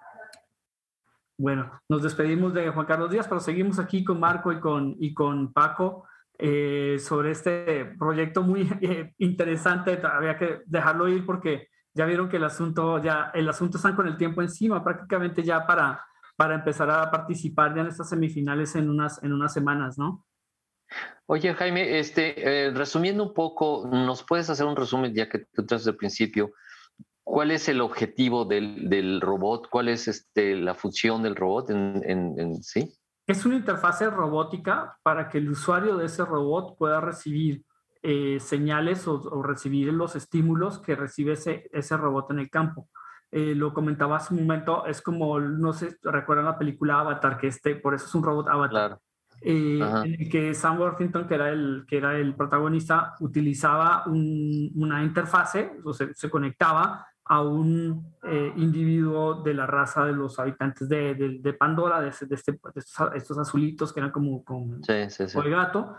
Bueno, 1.36 1.80
nos 1.88 2.02
despedimos 2.02 2.52
de 2.54 2.70
Juan 2.70 2.86
Carlos 2.86 3.10
Díaz, 3.10 3.28
pero 3.28 3.40
seguimos 3.40 3.78
aquí 3.78 4.02
con 4.04 4.18
Marco 4.18 4.52
y 4.52 4.60
con, 4.60 4.96
y 4.98 5.14
con 5.14 5.52
Paco 5.52 6.04
eh, 6.36 6.98
sobre 7.00 7.32
este 7.32 7.84
proyecto 7.98 8.42
muy 8.42 8.68
interesante. 9.18 10.00
Había 10.04 10.36
que 10.36 10.62
dejarlo 10.66 11.08
ir 11.08 11.24
porque 11.24 11.68
ya 11.94 12.06
vieron 12.06 12.28
que 12.28 12.36
el 12.36 12.44
asunto, 12.44 13.02
ya, 13.02 13.30
el 13.34 13.48
asunto 13.48 13.76
están 13.76 13.96
con 13.96 14.06
el 14.06 14.16
tiempo 14.16 14.42
encima, 14.42 14.82
prácticamente 14.82 15.42
ya 15.42 15.66
para, 15.66 16.04
para 16.36 16.54
empezar 16.54 16.90
a 16.90 17.10
participar 17.10 17.74
ya 17.74 17.82
en 17.82 17.88
estas 17.88 18.08
semifinales 18.08 18.74
en 18.76 18.88
unas, 18.88 19.22
en 19.22 19.32
unas 19.32 19.52
semanas, 19.52 19.98
¿no? 19.98 20.24
Oye, 21.26 21.52
Jaime, 21.52 21.98
este, 21.98 22.66
eh, 22.66 22.70
resumiendo 22.70 23.22
un 23.22 23.34
poco, 23.34 23.86
¿nos 23.90 24.24
puedes 24.24 24.48
hacer 24.48 24.64
un 24.64 24.76
resumen, 24.76 25.14
ya 25.14 25.28
que 25.28 25.40
tú 25.52 25.66
traes 25.66 25.86
el 25.86 25.96
principio? 25.96 26.52
¿Cuál 27.22 27.50
es 27.50 27.68
el 27.68 27.82
objetivo 27.82 28.46
del, 28.46 28.88
del, 28.88 29.20
robot? 29.20 29.68
¿Cuál 29.68 29.88
es 29.88 30.08
este, 30.08 30.56
la 30.56 30.74
función 30.74 31.22
del 31.22 31.36
robot 31.36 31.68
en, 31.68 32.02
en, 32.06 32.62
sí? 32.62 32.94
Es 33.26 33.44
una 33.44 33.56
interfase 33.56 34.08
robótica 34.08 34.96
para 35.02 35.28
que 35.28 35.36
el 35.36 35.50
usuario 35.50 35.98
de 35.98 36.06
ese 36.06 36.24
robot 36.24 36.78
pueda 36.78 37.02
recibir 37.02 37.62
eh, 38.02 38.40
señales 38.40 39.06
o, 39.06 39.42
recibir 39.42 39.92
los 39.92 40.16
estímulos 40.16 40.78
que 40.78 40.96
recibe 40.96 41.34
ese, 41.34 41.68
ese 41.70 41.98
robot 41.98 42.30
en 42.30 42.38
el 42.38 42.48
campo. 42.48 42.88
Eh, 43.30 43.54
lo 43.54 43.74
comentaba 43.74 44.16
hace 44.16 44.32
un 44.32 44.40
momento, 44.40 44.86
es 44.86 45.02
como, 45.02 45.38
no 45.38 45.74
sé, 45.74 45.98
recuerdan 46.02 46.46
la 46.46 46.58
película 46.58 47.00
Avatar, 47.00 47.36
que 47.36 47.48
este, 47.48 47.76
por 47.76 47.94
eso 47.94 48.06
es 48.06 48.14
un 48.14 48.22
robot 48.22 48.48
Avatar. 48.48 48.98
Eh, 49.40 49.80
en 50.04 50.14
el 50.20 50.28
que 50.28 50.54
Sam 50.54 50.80
Worthington, 50.80 51.26
que 51.26 51.34
era 51.34 51.50
el, 51.50 51.84
que 51.86 51.98
era 51.98 52.16
el 52.16 52.34
protagonista, 52.34 53.14
utilizaba 53.20 54.04
una 54.06 55.02
interfase, 55.02 55.72
o 55.84 55.92
se, 55.92 56.14
se, 56.14 56.28
conectaba 56.28 57.06
a 57.24 57.42
un 57.42 58.14
individuo 58.56 59.42
de 59.42 59.54
la 59.54 59.66
raza 59.66 60.04
de 60.06 60.12
los 60.12 60.38
habitantes 60.38 60.88
de, 60.88 61.14
de, 61.14 61.52
Pandora, 61.52 62.00
de, 62.00 62.08
este, 62.08 62.26
estos, 63.14 63.38
azulitos 63.38 63.92
que 63.92 64.00
eran 64.00 64.10
como, 64.10 64.42
como, 64.44 64.80
el 64.88 65.50
gato, 65.50 65.94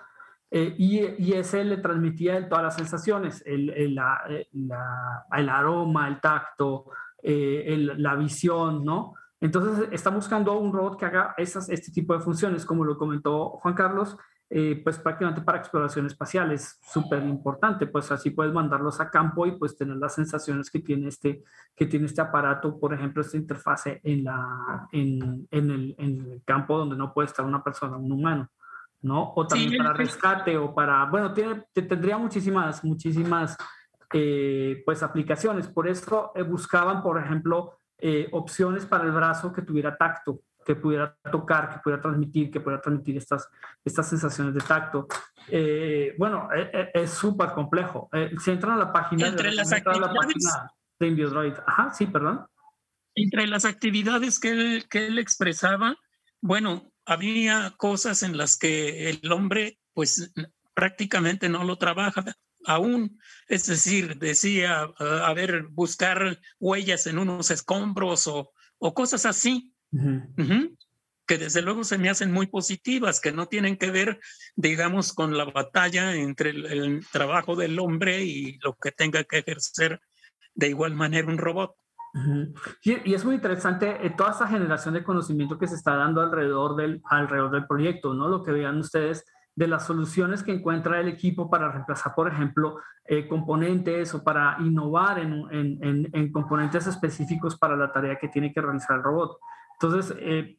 eh, 0.51 0.73
y, 0.77 1.33
ese 1.33 1.63
le 1.63 1.77
transmitía 1.77 2.49
todas 2.49 2.63
las 2.63 2.75
sensaciones, 2.75 3.43
el, 3.45 3.69
el, 3.69 3.95
la, 3.95 4.21
eh, 4.27 4.47
el 4.51 5.49
aroma, 5.49 6.07
el 6.07 6.19
tacto, 6.19 6.85
eh, 7.21 7.75
la 7.97 8.15
visión, 8.15 8.83
¿no? 8.83 9.13
Entonces 9.41 9.89
está 9.91 10.09
buscando 10.09 10.57
un 10.57 10.73
robot 10.73 10.99
que 10.99 11.05
haga 11.05 11.33
esas, 11.37 11.69
este 11.69 11.91
tipo 11.91 12.13
de 12.13 12.19
funciones, 12.19 12.65
como 12.65 12.83
lo 12.83 12.97
comentó 12.97 13.51
Juan 13.61 13.73
Carlos, 13.73 14.17
pues 14.83 14.97
prácticamente 14.97 15.41
para 15.41 15.59
exploración 15.59 16.07
espacial 16.07 16.51
es 16.51 16.79
súper 16.81 17.23
importante, 17.23 17.85
pues 17.85 18.11
así 18.11 18.31
puedes 18.31 18.51
mandarlos 18.51 18.99
a 18.99 19.11
campo 19.11 19.45
y 19.45 19.51
pues 19.51 19.77
tener 19.77 19.97
las 19.97 20.15
sensaciones 20.15 20.71
que 20.71 20.79
tiene 20.79 21.07
este, 21.07 21.43
que 21.75 21.85
tiene 21.85 22.07
este 22.07 22.21
aparato, 22.21 22.79
por 22.79 22.91
ejemplo, 22.91 23.21
esta 23.21 23.37
interfase 23.37 24.01
en, 24.03 24.23
la, 24.23 24.87
en, 24.91 25.47
en, 25.51 25.71
el, 25.71 25.95
en 25.99 26.31
el 26.31 26.41
campo 26.43 26.79
donde 26.79 26.97
no 26.97 27.13
puede 27.13 27.27
estar 27.27 27.45
una 27.45 27.63
persona, 27.63 27.97
un 27.97 28.11
humano. 28.11 28.49
¿no? 29.01 29.33
O 29.35 29.47
también 29.47 29.77
para 29.77 29.93
rescate 29.93 30.57
o 30.57 30.73
para, 30.73 31.05
bueno, 31.05 31.33
tiene, 31.33 31.63
tendría 31.73 32.17
muchísimas, 32.17 32.83
muchísimas, 32.83 33.57
eh, 34.13 34.81
pues, 34.85 35.03
aplicaciones. 35.03 35.67
Por 35.67 35.87
eso 35.87 36.31
eh, 36.35 36.43
buscaban, 36.43 37.01
por 37.01 37.19
ejemplo, 37.19 37.78
eh, 38.01 38.27
opciones 38.31 38.85
para 38.85 39.03
el 39.03 39.11
brazo 39.11 39.51
que 39.51 39.61
tuviera 39.61 39.95
tacto, 39.97 40.41
que 40.65 40.75
pudiera 40.75 41.17
tocar, 41.31 41.73
que 41.73 41.79
pudiera 41.79 42.01
transmitir, 42.01 42.51
que 42.51 42.59
pudiera 42.59 42.81
transmitir 42.81 43.17
estas, 43.17 43.47
estas 43.83 44.07
sensaciones 44.07 44.53
de 44.53 44.61
tacto. 44.61 45.07
bueno, 46.17 46.49
es 46.93 47.11
súper 47.11 47.51
complejo. 47.51 48.09
si 48.39 48.51
entran 48.51 48.73
a 48.73 48.77
la 48.77 48.93
página, 48.93 49.27
Entre 49.27 49.51
las 49.51 49.71
actividades, 49.71 50.43
de 50.99 51.07
Inviodroid, 51.07 51.53
ajá, 51.65 51.93
sí, 51.93 52.05
perdón. 52.05 52.45
Entre 53.15 53.47
las 53.47 53.65
actividades 53.65 54.39
que 54.39 54.51
él, 54.51 54.85
que 54.89 55.07
él 55.07 55.17
expresaba, 55.17 55.95
bueno, 56.41 56.91
había 57.05 57.73
cosas 57.77 58.23
en 58.23 58.37
las 58.37 58.57
que 58.57 59.09
el 59.09 59.31
hombre 59.31 59.79
pues 59.93 60.31
prácticamente 60.73 61.49
no 61.49 61.63
lo 61.63 61.77
trabaja 61.77 62.23
aún, 62.66 63.20
es 63.47 63.66
decir, 63.68 64.18
decía, 64.18 64.82
a 64.99 65.34
ver, 65.34 65.68
buscar 65.70 66.39
huellas 66.60 67.07
en 67.07 67.20
unos 67.20 67.51
escombros 67.51 68.28
o, 68.28 68.51
o 68.78 68.93
cosas 68.93 69.26
así, 69.26 69.74
que 71.26 71.38
desde 71.38 71.62
luego 71.62 71.84
se 71.84 71.97
me 71.97 72.10
hacen 72.10 72.32
muy 72.32 72.47
positivas, 72.47 73.22
que 73.22 73.32
no 73.32 73.47
tienen 73.47 73.78
que 73.78 73.91
ver, 73.91 74.20
digamos, 74.55 75.14
con 75.14 75.38
la 75.38 75.45
batalla 75.45 76.16
entre 76.16 76.49
el 76.49 77.05
trabajo 77.12 77.55
del 77.55 77.80
hombre 77.80 78.24
y 78.24 78.57
lo 78.64 78.74
que 78.74 78.91
tenga 78.91 79.24
que 79.24 79.39
ejercer 79.39 80.01
de 80.55 80.70
igual 80.70 80.95
manera 80.95 81.28
un 81.28 81.38
robot. 81.38 81.76
Y, 82.82 83.14
es 83.14 83.24
muy 83.24 83.36
interesante 83.36 84.05
eh, 84.05 84.10
toda 84.18 84.32
esa 84.32 84.47
generación 84.47 84.95
de 84.95 85.03
conocimiento 85.03 85.60
que 85.60 85.68
se 85.68 85.76
está 85.76 85.95
dando 85.95 86.22
alrededor 86.22 86.76
del, 86.76 87.01
alrededor 87.05 87.51
del 87.51 87.68
proyecto, 87.68 88.14
¿no? 88.14 88.28
Lo 88.28 88.43
que 88.43 88.51
vean 88.51 88.80
ustedes 88.80 89.24
de 89.60 89.68
las 89.68 89.86
soluciones 89.86 90.41
que 90.41 90.53
encuentra 90.53 91.01
el 91.01 91.10
equipo 91.10 91.49
para 91.49 91.70
reemplazar, 91.70 92.16
por 92.16 92.30
ejemplo, 92.30 92.78
eh, 93.03 93.28
componentes 93.28 94.16
o 94.16 94.24
para 94.24 94.55
innovar 94.62 95.20
en, 95.20 95.34
en, 95.51 96.10
en, 96.14 96.32
componentes 96.32 96.88
específicos 96.88 97.57
para 97.57 97.76
la 97.76 97.91
tarea 97.91 98.18
que 98.18 98.30
tiene 98.30 98.53
que 98.53 98.62
realizar 98.62 98.95
el 98.95 99.03
robot. 99.03 99.38
Entonces, 99.74 100.16
eh, 100.18 100.57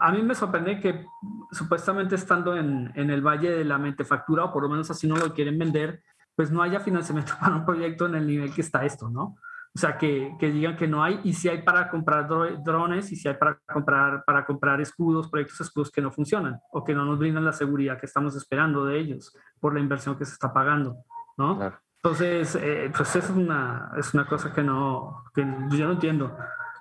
a 0.00 0.10
mí 0.10 0.22
me 0.22 0.34
sorprende 0.34 0.80
que 0.80 1.06
supuestamente 1.52 2.16
estando 2.16 2.56
en, 2.56 2.90
en 2.96 3.10
el 3.10 3.22
Valle 3.22 3.52
de 3.52 3.64
la 3.64 3.78
Mentefactura, 3.78 4.46
o 4.46 4.52
por 4.52 4.64
lo 4.64 4.70
menos 4.70 4.90
así 4.90 5.06
no 5.06 5.16
lo 5.16 5.32
quieren 5.32 5.56
vender, 5.56 6.02
pues 6.34 6.50
no 6.50 6.62
haya 6.62 6.80
financiamiento 6.80 7.34
para 7.40 7.54
un 7.54 7.64
proyecto 7.64 8.06
en 8.06 8.16
el 8.16 8.26
nivel 8.26 8.52
que 8.52 8.62
está 8.62 8.84
esto, 8.84 9.08
¿no? 9.08 9.36
O 9.76 9.78
sea, 9.78 9.98
que, 9.98 10.34
que, 10.38 10.50
digan 10.50 10.74
que 10.74 10.88
no 10.88 11.04
hay 11.04 11.20
y 11.22 11.34
si 11.34 11.50
hay 11.50 11.60
para 11.60 11.90
comprar 11.90 12.26
drones 12.26 13.12
y 13.12 13.16
si 13.16 13.28
hay 13.28 13.34
para 13.34 13.58
comprar, 13.70 14.24
para 14.24 14.46
comprar 14.46 14.80
escudos, 14.80 15.28
proyectos 15.28 15.60
escudos 15.60 15.90
que 15.90 16.00
no 16.00 16.10
funcionan 16.10 16.58
o 16.70 16.82
que 16.82 16.94
no 16.94 17.04
nos 17.04 17.18
brindan 17.18 17.44
la 17.44 17.52
seguridad 17.52 18.00
que 18.00 18.06
estamos 18.06 18.34
esperando 18.36 18.86
de 18.86 18.98
ellos 18.98 19.36
por 19.60 19.74
la 19.74 19.80
inversión 19.80 20.16
que 20.16 20.24
se 20.24 20.32
está 20.32 20.50
pagando, 20.50 20.96
¿no? 21.36 21.60
Entonces, 21.96 22.56
eh, 22.58 22.90
pues 22.96 23.16
es 23.16 23.28
una, 23.28 23.90
es 23.98 24.14
una 24.14 24.26
cosa 24.26 24.50
que 24.50 24.62
no, 24.62 25.24
que 25.34 25.42
yo 25.42 25.84
no 25.84 25.92
entiendo, 25.92 26.34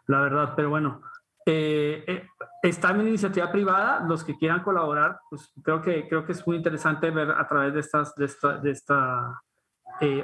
la 0.08 0.22
verdad, 0.22 0.54
pero 0.56 0.70
bueno. 0.70 1.02
Eh, 1.46 2.02
eh, 2.08 2.30
está 2.64 2.92
en 2.92 3.10
iniciativa 3.10 3.52
privada, 3.52 4.06
los 4.08 4.24
que 4.24 4.38
quieran 4.38 4.64
colaborar, 4.64 5.20
pues 5.30 5.52
creo 5.62 5.82
que, 5.82 6.08
creo 6.08 6.26
que 6.26 6.32
es 6.32 6.48
muy 6.48 6.56
interesante 6.56 7.12
ver 7.12 7.30
a 7.30 7.46
través 7.46 7.74
de, 7.74 7.82
estas, 7.82 8.16
de 8.16 8.24
esta, 8.24 8.58
de 8.58 8.72
esta 8.72 9.42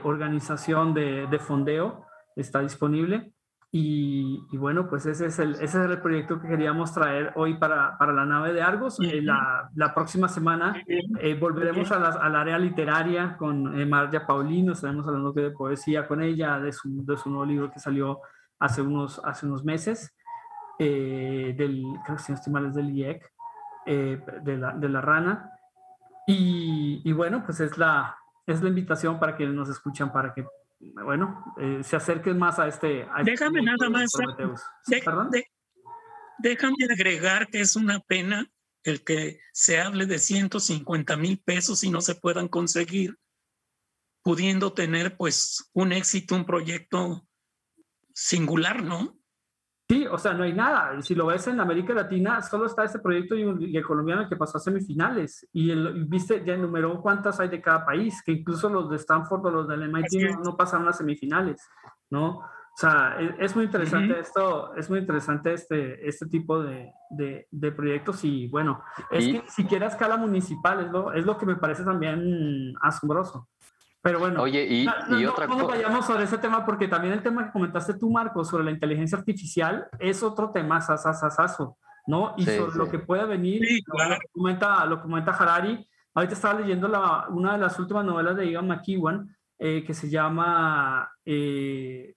organización 0.04 0.94
de, 0.94 1.28
de 1.28 1.38
fondeo, 1.38 2.06
está 2.36 2.62
disponible. 2.62 3.34
Y, 3.74 4.58
bueno, 4.58 4.90
pues 4.90 5.06
ese 5.06 5.28
es, 5.28 5.40
el, 5.40 5.54
ese 5.54 5.64
es 5.64 5.76
el 5.76 6.02
proyecto 6.02 6.42
que 6.42 6.50
queríamos 6.50 6.94
traer 6.94 7.32
hoy 7.36 7.54
para, 7.54 7.98
para 7.98 8.12
la 8.12 8.26
nave 8.26 8.52
de 8.52 8.62
Argos. 8.62 9.00
Eh, 9.00 9.22
la, 9.22 9.70
la, 9.76 9.94
próxima 9.94 10.28
semana 10.28 10.84
eh, 10.86 11.36
volveremos 11.40 11.90
a 11.94 11.96
al 11.96 12.36
área 12.36 12.60
literaria 12.60 13.38
con 13.38 13.80
eh, 13.80 13.86
Marja 13.86 14.28
Paulino, 14.28 14.74
estaremos 14.74 15.08
hablando 15.08 15.32
de 15.32 15.52
poesía 15.52 16.06
con 16.06 16.22
ella, 16.22 16.60
de 16.60 16.74
su, 16.74 17.06
de 17.06 17.16
su 17.16 17.30
nuevo 17.30 17.46
libro 17.46 17.72
que 17.72 17.80
salió 17.80 18.20
hace 18.60 18.82
unos, 18.82 19.22
hace 19.24 19.46
unos 19.46 19.64
meses, 19.64 20.14
del, 20.78 21.86
creo 22.04 22.18
que 22.18 22.24
si 22.24 22.52
no 22.52 22.68
es 22.68 22.76
del 22.76 22.90
IEC, 22.90 23.32
de, 23.86 24.58
la, 24.58 24.74
de 24.74 24.90
la 24.90 25.00
rana. 25.00 25.50
Y, 26.28 27.02
y, 27.06 27.14
bueno, 27.14 27.42
pues 27.46 27.62
es 27.62 27.78
la, 27.78 28.18
es 28.46 28.62
la 28.62 28.68
invitación 28.68 29.18
para 29.18 29.38
que 29.38 29.48
nos 29.48 29.70
escuchan, 29.70 30.12
para 30.12 30.34
que 30.34 30.46
bueno, 31.04 31.54
eh, 31.58 31.82
se 31.84 31.96
acerquen 31.96 32.38
más 32.38 32.60
a 32.60 32.68
este... 32.68 33.02
este 33.02 33.32
déjame 33.32 33.62
nada 33.62 33.90
más... 33.90 34.10
déjame 36.40 36.76
agregar 36.92 37.48
que 37.48 37.62
es 37.62 37.76
una 37.76 38.00
pena 38.00 38.50
el 38.84 39.04
que 39.04 39.40
se 39.54 39.80
hable 39.80 40.06
de 40.06 40.20
150 40.20 41.16
mil 41.18 41.40
pesos 41.40 41.84
y 41.84 41.90
no 41.90 42.02
se 42.02 42.16
puedan 42.16 42.48
conseguir, 42.48 43.18
pudiendo 44.24 44.74
tener 44.74 45.18
pues 45.18 45.70
un 45.74 45.92
éxito, 45.94 46.36
un 46.36 46.46
proyecto 46.46 47.28
singular, 48.14 48.84
¿no? 48.84 49.21
Sí, 49.92 50.08
o 50.10 50.18
sea, 50.18 50.34
no 50.34 50.44
hay 50.44 50.54
nada. 50.54 51.02
Si 51.02 51.14
lo 51.16 51.26
ves 51.26 51.46
en 51.48 51.60
América 51.60 51.94
Latina, 51.94 52.42
solo 52.42 52.66
está 52.66 52.86
este 52.86 53.00
proyecto 53.00 53.36
y, 53.36 53.72
y 53.72 53.76
el 53.76 53.86
colombiano 53.86 54.26
que 54.30 54.38
pasó 54.38 54.58
a 54.58 54.62
semifinales. 54.62 55.46
Y, 55.52 55.70
el, 55.70 56.06
viste, 56.06 56.46
ya 56.46 56.54
enumeró 56.54 57.02
cuántas 57.02 57.42
hay 57.42 57.50
de 57.50 57.62
cada 57.62 57.86
país, 57.86 58.24
que 58.26 58.32
incluso 58.32 58.70
los 58.70 58.90
de 58.90 58.96
Stanford 58.96 59.46
o 59.48 59.52
los 59.52 59.68
del 59.68 59.90
MIT 59.90 60.40
no, 60.46 60.56
pasaron 60.56 60.88
a 60.88 60.94
semifinales, 60.94 61.70
¿no? 62.10 62.38
O 62.38 62.78
sea, 62.78 63.18
es, 63.20 63.34
es 63.38 63.54
muy 63.54 63.66
interesante 63.66 64.18
esto, 64.18 64.74
es 64.76 64.90
muy 64.90 65.00
interesante 65.00 65.52
este, 65.52 66.08
este 66.08 66.26
tipo 66.28 66.64
de, 66.64 66.90
de, 67.10 67.50
de 67.52 67.72
proyectos 67.74 68.24
y 68.24 68.48
bueno, 68.48 68.82
es 69.10 69.26
que 69.26 69.34
ni 69.34 69.50
siquiera 69.50 69.88
a 69.88 69.90
escala 69.90 70.16
municipal, 70.16 70.86
es 70.86 70.90
lo, 70.90 71.12
es 71.12 71.26
lo 71.26 71.38
que 71.38 71.46
me 71.46 71.58
parece 71.58 71.84
también 71.84 72.74
asombroso. 72.80 73.50
Pero 74.04 74.20
bueno, 74.20 74.42
Oye, 74.42 74.66
y, 74.68 74.86
no, 74.86 75.20
y 75.20 75.24
no, 75.24 75.32
otra 75.32 75.46
no 75.48 75.54
nos 75.56 75.64
cosa. 75.64 75.76
vayamos 75.76 76.06
sobre 76.06 76.24
ese 76.24 76.38
tema 76.40 76.66
porque 76.66 76.88
también 76.88 77.14
el 77.14 77.22
tema 77.22 77.46
que 77.46 77.52
comentaste 77.52 77.94
tú, 77.94 78.10
Marco, 78.10 78.44
sobre 78.44 78.64
la 78.64 78.72
inteligencia 78.72 79.18
artificial 79.18 79.88
es 80.00 80.24
otro 80.24 80.50
tema 80.52 80.82
sasasasazo, 80.82 81.78
¿no? 82.08 82.34
Y 82.38 82.46
Sí, 82.46 82.58
sobre 82.58 82.76
lo 82.78 82.86
sí. 82.86 82.92
que 82.92 83.00
puede 83.00 83.26
venir, 83.26 83.64
Sí, 83.64 83.82
lo, 83.86 83.94
claro. 83.94 84.16
que 84.20 84.28
comenta, 84.34 84.86
lo 84.86 84.98
que 84.98 85.04
comenta 85.04 85.32
Harari. 85.32 85.88
Ahorita 86.16 86.34
estaba 86.34 86.60
leyendo 86.60 86.88
la, 86.88 87.28
una 87.30 87.54
de 87.54 87.60
las 87.60 87.78
últimas 87.80 88.04
novelas 88.04 88.36
de 88.36 88.50
Ian 88.52 88.68
McEwan 88.68 89.36
eh, 89.60 89.84
que 89.86 89.94
se 89.94 90.10
llama, 90.10 91.10
eh, 91.24 92.16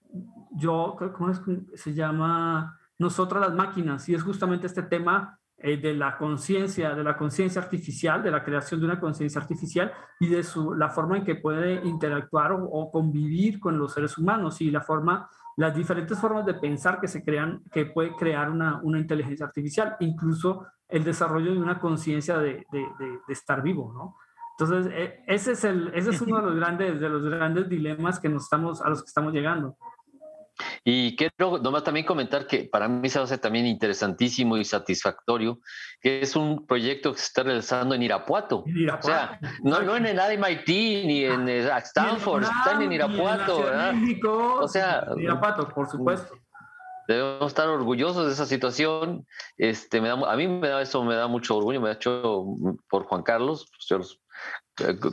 yo, 0.51 0.95
¿cómo 1.15 1.29
es? 1.29 1.39
Se 1.75 1.93
llama 1.93 2.77
Nosotras 2.97 3.41
las 3.41 3.53
máquinas 3.53 4.09
y 4.09 4.15
es 4.15 4.23
justamente 4.23 4.65
este 4.65 4.81
tema 4.81 5.37
eh, 5.67 5.77
de 5.77 5.95
la 5.95 6.15
conciencia, 6.15 6.93
de 6.93 7.03
la 7.03 7.17
conciencia 7.17 7.59
artificial, 7.59 8.21
de 8.21 8.29
la 8.29 8.43
creación 8.43 8.79
de 8.79 8.85
una 8.85 8.99
conciencia 8.99 9.41
artificial 9.41 9.91
y 10.19 10.27
de 10.27 10.43
su, 10.43 10.75
la 10.75 10.89
forma 10.89 11.17
en 11.17 11.23
que 11.23 11.33
puede 11.33 11.83
interactuar 11.87 12.51
o, 12.51 12.91
convivir 12.91 13.59
con 13.59 13.79
los 13.79 13.93
seres 13.93 14.15
humanos 14.19 14.61
y 14.61 14.69
la 14.69 14.81
forma, 14.81 15.27
las 15.57 15.75
diferentes 15.75 16.19
formas 16.19 16.45
de 16.45 16.53
pensar 16.53 17.01
que 17.01 17.07
se 17.07 17.23
crean, 17.23 17.63
que 17.71 17.87
puede 17.87 18.15
crear 18.15 18.51
una, 18.51 18.79
una 18.83 18.99
inteligencia 18.99 19.47
artificial, 19.47 19.95
incluso 20.01 20.67
el 20.87 21.03
desarrollo 21.03 21.51
de 21.51 21.59
una 21.59 21.79
conciencia 21.79 22.37
de, 22.37 22.63
de, 22.71 23.19
estar 23.27 23.63
vivo, 23.63 23.91
¿no? 23.91 24.17
Entonces, 24.59 24.93
eh, 24.93 25.23
ese 25.25 25.53
es, 25.53 25.63
el, 25.63 25.91
ese 25.95 26.11
es 26.11 26.21
uno 26.21 26.41
de 26.41 26.43
los, 26.43 26.55
grandes, 26.57 26.99
de 26.99 27.09
los 27.09 27.23
grandes 27.23 27.67
dilemas 27.67 28.19
que 28.19 28.29
nos 28.29 28.43
estamos, 28.43 28.83
a 28.83 28.89
los 28.89 29.01
que 29.01 29.07
estamos 29.07 29.33
llegando. 29.33 29.77
Y 30.83 31.15
quiero 31.15 31.57
nomás 31.59 31.83
también 31.83 32.05
comentar 32.05 32.47
que 32.47 32.63
para 32.63 32.87
mí 32.87 33.09
se 33.09 33.19
hace 33.19 33.37
también 33.37 33.65
interesantísimo 33.65 34.57
y 34.57 34.65
satisfactorio, 34.65 35.59
que 36.01 36.21
es 36.21 36.35
un 36.35 36.65
proyecto 36.65 37.11
que 37.11 37.19
se 37.19 37.25
está 37.25 37.43
realizando 37.43 37.95
en 37.95 38.03
Irapuato. 38.03 38.63
En 38.67 38.77
Irapuato. 38.77 39.07
O 39.07 39.11
sea, 39.11 39.39
no, 39.63 39.81
no 39.81 39.95
en 39.97 40.05
el 40.05 40.19
MIT 40.19 40.67
ni 40.67 41.25
en 41.25 41.47
eh, 41.49 41.69
Stanford, 41.77 42.41
ni 42.41 42.47
en 42.47 42.53
están 42.57 42.81
en 42.81 42.91
Irapuato, 42.91 43.59
en 43.59 43.65
¿verdad? 43.65 43.93
México, 43.93 44.59
O 44.61 44.67
sea, 44.67 45.05
Irapuato, 45.17 45.67
por 45.69 45.89
supuesto. 45.89 46.35
Debemos 47.07 47.47
estar 47.47 47.67
orgullosos 47.67 48.25
de 48.25 48.33
esa 48.33 48.45
situación. 48.45 49.27
Este, 49.57 50.01
me 50.01 50.07
da, 50.07 50.13
a 50.13 50.35
mí 50.35 50.47
me 50.47 50.69
da 50.69 50.81
eso, 50.81 51.03
me 51.03 51.15
da 51.15 51.27
mucho 51.27 51.57
orgullo, 51.57 51.79
me 51.79 51.89
ha 51.89 51.93
hecho 51.93 52.45
por 52.89 53.03
Juan 53.05 53.21
Carlos, 53.21 53.67
pues 53.71 53.87
yo 53.87 53.97
los, 53.99 54.24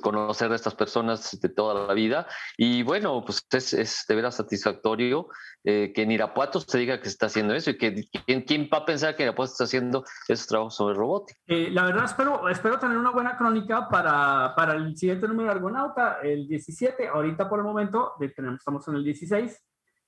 conocer 0.00 0.50
a 0.50 0.54
estas 0.54 0.74
personas 0.74 1.38
de 1.40 1.48
toda 1.48 1.86
la 1.86 1.94
vida. 1.94 2.26
Y 2.56 2.82
bueno, 2.82 3.22
pues 3.24 3.46
es, 3.50 3.72
es 3.72 4.04
de 4.08 4.14
veras 4.14 4.36
satisfactorio 4.36 5.28
eh, 5.64 5.92
que 5.94 6.02
en 6.02 6.10
Irapuato 6.10 6.60
se 6.60 6.78
diga 6.78 6.98
que 6.98 7.04
se 7.04 7.10
está 7.10 7.26
haciendo 7.26 7.54
eso 7.54 7.70
y 7.70 7.78
que 7.78 8.04
¿quién, 8.26 8.42
quién 8.42 8.68
va 8.72 8.78
a 8.78 8.84
pensar 8.84 9.16
que 9.16 9.22
Irapuato 9.22 9.52
está 9.52 9.64
haciendo 9.64 10.04
esos 10.28 10.46
trabajos 10.46 10.74
sobre 10.74 10.94
robótica. 10.94 11.38
Eh, 11.46 11.70
la 11.70 11.84
verdad, 11.84 12.04
espero, 12.04 12.48
espero 12.48 12.78
tener 12.78 12.96
una 12.96 13.10
buena 13.10 13.36
crónica 13.36 13.88
para, 13.88 14.54
para 14.56 14.74
el 14.74 14.96
siguiente 14.96 15.28
número 15.28 15.48
de 15.50 15.54
Argonauta, 15.54 16.18
el 16.22 16.48
17. 16.48 17.08
Ahorita 17.08 17.48
por 17.48 17.60
el 17.60 17.64
momento 17.64 18.14
tenemos, 18.34 18.58
estamos 18.58 18.86
en 18.88 18.96
el 18.96 19.04
16 19.04 19.62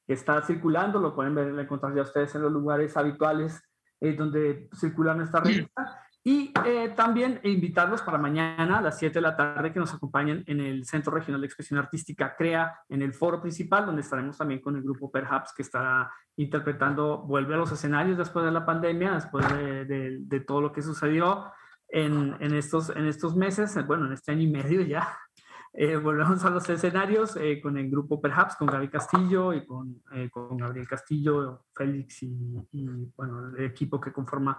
que 0.06 0.12
está 0.12 0.42
circulando, 0.42 0.98
lo 0.98 1.14
pueden 1.14 1.34
ver, 1.34 1.58
encontrar 1.58 1.94
ya 1.94 2.02
ustedes 2.02 2.34
en 2.34 2.42
los 2.42 2.52
lugares 2.52 2.96
habituales 2.96 3.62
eh, 4.00 4.12
donde 4.12 4.68
circulan 4.78 5.20
esta 5.22 5.40
revista. 5.40 6.03
Y 6.26 6.54
eh, 6.64 6.90
también 6.96 7.38
invitarlos 7.42 8.00
para 8.00 8.16
mañana 8.16 8.78
a 8.78 8.80
las 8.80 8.98
7 8.98 9.12
de 9.12 9.20
la 9.20 9.36
tarde 9.36 9.74
que 9.74 9.78
nos 9.78 9.92
acompañen 9.92 10.42
en 10.46 10.58
el 10.58 10.86
Centro 10.86 11.12
Regional 11.12 11.42
de 11.42 11.46
Expresión 11.46 11.78
Artística 11.78 12.34
CREA, 12.34 12.80
en 12.88 13.02
el 13.02 13.12
foro 13.12 13.42
principal, 13.42 13.84
donde 13.84 14.00
estaremos 14.00 14.38
también 14.38 14.60
con 14.60 14.74
el 14.74 14.82
grupo 14.82 15.10
Perhaps, 15.12 15.52
que 15.54 15.60
estará 15.60 16.10
interpretando, 16.36 17.18
vuelve 17.18 17.54
a 17.54 17.58
los 17.58 17.72
escenarios 17.72 18.16
después 18.16 18.42
de 18.46 18.52
la 18.52 18.64
pandemia, 18.64 19.12
después 19.12 19.46
de, 19.54 19.84
de, 19.84 20.16
de 20.20 20.40
todo 20.40 20.62
lo 20.62 20.72
que 20.72 20.80
sucedió 20.80 21.52
en, 21.88 22.34
en, 22.40 22.54
estos, 22.54 22.88
en 22.88 23.06
estos 23.06 23.36
meses, 23.36 23.76
bueno, 23.86 24.06
en 24.06 24.14
este 24.14 24.32
año 24.32 24.42
y 24.42 24.50
medio 24.50 24.80
ya. 24.80 25.18
Eh, 25.76 25.96
volvemos 25.96 26.44
a 26.44 26.50
los 26.50 26.68
escenarios 26.70 27.36
eh, 27.36 27.60
con 27.60 27.76
el 27.76 27.90
grupo 27.90 28.20
Perhaps, 28.20 28.54
con 28.56 28.68
Gaby 28.68 28.88
Castillo 28.88 29.52
y 29.52 29.66
con, 29.66 30.02
eh, 30.12 30.30
con 30.30 30.56
Gabriel 30.56 30.86
Castillo, 30.86 31.64
Félix 31.74 32.22
y, 32.22 32.32
y, 32.72 33.12
bueno, 33.16 33.48
el 33.56 33.64
equipo 33.64 34.00
que 34.00 34.12
conforma 34.12 34.56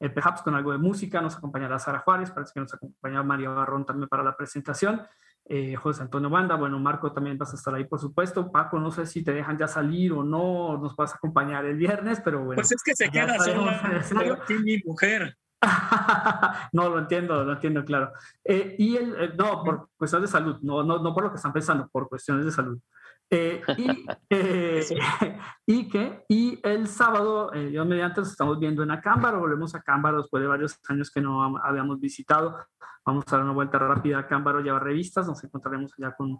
el 0.00 0.12
Perhaps 0.12 0.42
con 0.42 0.54
algo 0.54 0.72
de 0.72 0.78
música. 0.78 1.20
Nos 1.20 1.36
acompañará 1.36 1.78
Sara 1.78 2.00
Juárez, 2.00 2.30
parece 2.30 2.52
que 2.54 2.60
nos 2.60 2.74
acompaña 2.74 3.22
María 3.22 3.50
Barrón 3.50 3.86
también 3.86 4.08
para 4.08 4.24
la 4.24 4.36
presentación. 4.36 5.02
Eh, 5.44 5.74
José 5.76 6.02
Antonio 6.02 6.30
Banda, 6.30 6.54
bueno, 6.54 6.78
Marco 6.78 7.12
también 7.12 7.36
vas 7.36 7.52
a 7.52 7.56
estar 7.56 7.74
ahí, 7.74 7.84
por 7.84 8.00
supuesto. 8.00 8.50
Paco, 8.50 8.78
no 8.78 8.90
sé 8.90 9.06
si 9.06 9.22
te 9.22 9.32
dejan 9.32 9.58
ya 9.58 9.68
salir 9.68 10.12
o 10.12 10.22
no, 10.22 10.78
nos 10.78 10.96
vas 10.96 11.12
a 11.12 11.16
acompañar 11.16 11.64
el 11.66 11.76
viernes, 11.76 12.20
pero 12.24 12.38
bueno. 12.38 12.54
Pues 12.56 12.72
es 12.72 12.82
que 12.82 12.94
se 12.94 13.10
queda 13.10 13.38
sola 13.38 14.44
mi 14.64 14.78
mujer. 14.84 15.36
no, 16.72 16.88
lo 16.88 16.98
entiendo, 17.00 17.44
lo 17.44 17.52
entiendo, 17.52 17.84
claro. 17.84 18.12
Eh, 18.44 18.76
y 18.78 18.96
el, 18.96 19.14
eh, 19.20 19.32
no, 19.36 19.62
por 19.62 19.90
cuestiones 19.96 20.30
de 20.30 20.38
salud, 20.38 20.58
no, 20.62 20.82
no, 20.82 20.98
no 21.02 21.12
por 21.12 21.24
lo 21.24 21.30
que 21.30 21.36
están 21.36 21.52
pensando, 21.52 21.88
por 21.88 22.08
cuestiones 22.08 22.46
de 22.46 22.52
salud. 22.52 22.78
Eh, 23.30 23.62
y, 23.76 24.06
y, 25.66 25.88
que, 25.88 26.24
y 26.28 26.58
el 26.62 26.88
sábado, 26.88 27.52
yo 27.54 27.84
mediante 27.84 28.20
nos 28.20 28.30
estamos 28.30 28.58
viendo 28.58 28.82
en 28.82 28.90
Acámbaro, 28.90 29.40
volvemos 29.40 29.74
a 29.74 29.78
Acámbaro 29.78 30.18
después 30.18 30.42
de 30.42 30.48
varios 30.48 30.78
años 30.88 31.10
que 31.10 31.20
no 31.20 31.56
habíamos 31.58 32.00
visitado. 32.00 32.58
Vamos 33.04 33.24
a 33.28 33.36
dar 33.36 33.44
una 33.44 33.52
vuelta 33.52 33.78
rápida 33.78 34.18
a 34.18 34.20
Acámbaro, 34.20 34.60
llevar 34.60 34.84
revistas, 34.84 35.26
nos 35.26 35.42
encontraremos 35.42 35.92
allá 35.98 36.14
con, 36.16 36.38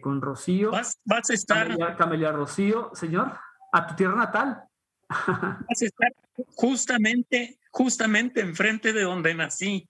con 0.00 0.22
Rocío. 0.22 0.70
¿Vas, 0.70 1.00
vas 1.04 1.30
a 1.30 1.34
estar. 1.34 1.68
Camelia, 1.68 1.96
Camelia 1.96 2.32
Rocío, 2.32 2.90
señor, 2.94 3.32
a 3.72 3.86
tu 3.86 3.94
tierra 3.96 4.16
natal. 4.16 4.62
Vas 5.68 5.82
a 5.82 5.84
estar 5.84 6.12
justamente, 6.54 7.58
justamente 7.70 8.40
enfrente 8.40 8.92
de 8.92 9.02
donde 9.02 9.34
nací. 9.34 9.88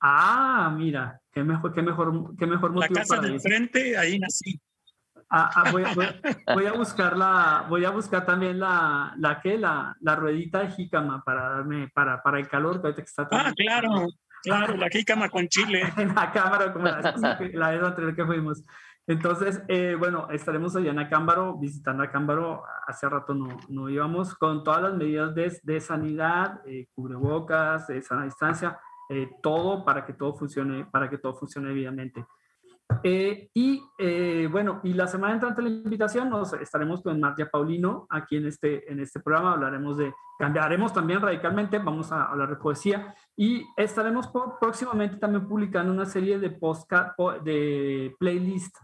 Ah, 0.00 0.74
mira, 0.76 1.20
qué 1.32 1.42
mejor, 1.42 1.72
qué 1.72 1.82
mejor, 1.82 2.36
qué 2.36 2.46
mejor 2.46 2.72
motivo. 2.72 2.94
La 2.94 3.00
casa 3.00 3.20
de 3.20 3.28
enfrente, 3.28 3.96
ahí 3.96 4.18
nací. 4.18 4.60
Ah, 5.28 5.50
ah, 5.54 5.72
voy, 5.72 5.82
voy, 5.94 6.06
voy, 6.54 6.66
a 6.66 6.72
buscar 6.72 7.16
la, 7.16 7.66
voy 7.68 7.84
a 7.84 7.90
buscar 7.90 8.24
también 8.24 8.60
la, 8.60 9.12
la 9.18 9.40
que 9.40 9.58
la, 9.58 9.96
la 10.00 10.14
ruedita 10.14 10.60
de 10.60 10.70
jícama 10.70 11.22
para 11.24 11.48
darme, 11.50 11.88
para, 11.88 12.22
para 12.22 12.38
el 12.38 12.48
calor 12.48 12.80
que 12.80 13.02
está 13.02 13.26
Ah, 13.32 13.52
claro, 13.56 14.06
claro, 14.42 14.76
la 14.76 14.88
jícama 14.88 15.28
con 15.28 15.48
chile. 15.48 15.82
en 15.96 16.14
la 16.14 16.30
cámara, 16.30 16.72
como 16.72 16.84
la, 16.84 17.00
la 17.54 17.70
vez 17.70 17.82
anterior 17.82 18.14
que 18.14 18.24
fuimos. 18.24 18.62
Entonces, 19.08 19.62
eh, 19.68 19.94
bueno, 19.96 20.28
estaremos 20.30 20.74
allá 20.74 20.90
en 20.90 20.98
Acámbaro, 20.98 21.56
visitando 21.58 22.02
Acámbaro. 22.02 22.64
Hace 22.88 23.08
rato 23.08 23.34
no, 23.34 23.48
no 23.68 23.88
íbamos 23.88 24.34
con 24.34 24.64
todas 24.64 24.82
las 24.82 24.94
medidas 24.94 25.34
de, 25.34 25.56
de 25.62 25.80
sanidad, 25.80 26.60
eh, 26.66 26.88
cubrebocas, 26.92 27.86
de 27.86 28.02
sana 28.02 28.24
distancia, 28.24 28.78
eh, 29.08 29.30
todo 29.42 29.84
para 29.84 30.04
que 30.04 30.12
todo 30.12 30.34
funcione, 30.34 30.86
para 30.86 31.08
que 31.08 31.18
todo 31.18 31.34
funcione 31.34 31.68
debidamente. 31.68 32.26
Eh, 33.02 33.50
y 33.54 33.82
bueno, 34.48 34.80
y 34.82 34.92
la 34.92 35.06
semana 35.06 35.34
entrante 35.34 35.62
la 35.62 35.68
invitación 35.68 36.28
nos 36.30 36.52
estaremos 36.54 37.02
con 37.02 37.18
Marcia 37.20 37.50
Paulino 37.50 38.06
aquí 38.10 38.36
en 38.36 38.46
este, 38.46 38.90
en 38.90 39.00
este 39.00 39.20
programa. 39.20 39.52
Hablaremos 39.52 39.96
de, 39.96 40.12
cambiaremos 40.38 40.92
también 40.92 41.20
radicalmente, 41.20 41.78
vamos 41.78 42.12
a 42.12 42.24
hablar 42.24 42.50
de 42.50 42.56
poesía 42.56 43.14
y 43.36 43.66
estaremos 43.76 44.28
por, 44.28 44.58
próximamente 44.58 45.16
también 45.16 45.46
publicando 45.46 45.92
una 45.92 46.06
serie 46.06 46.38
de 46.38 46.50
podcast, 46.50 47.18
de 47.42 48.14
playlist, 48.18 48.76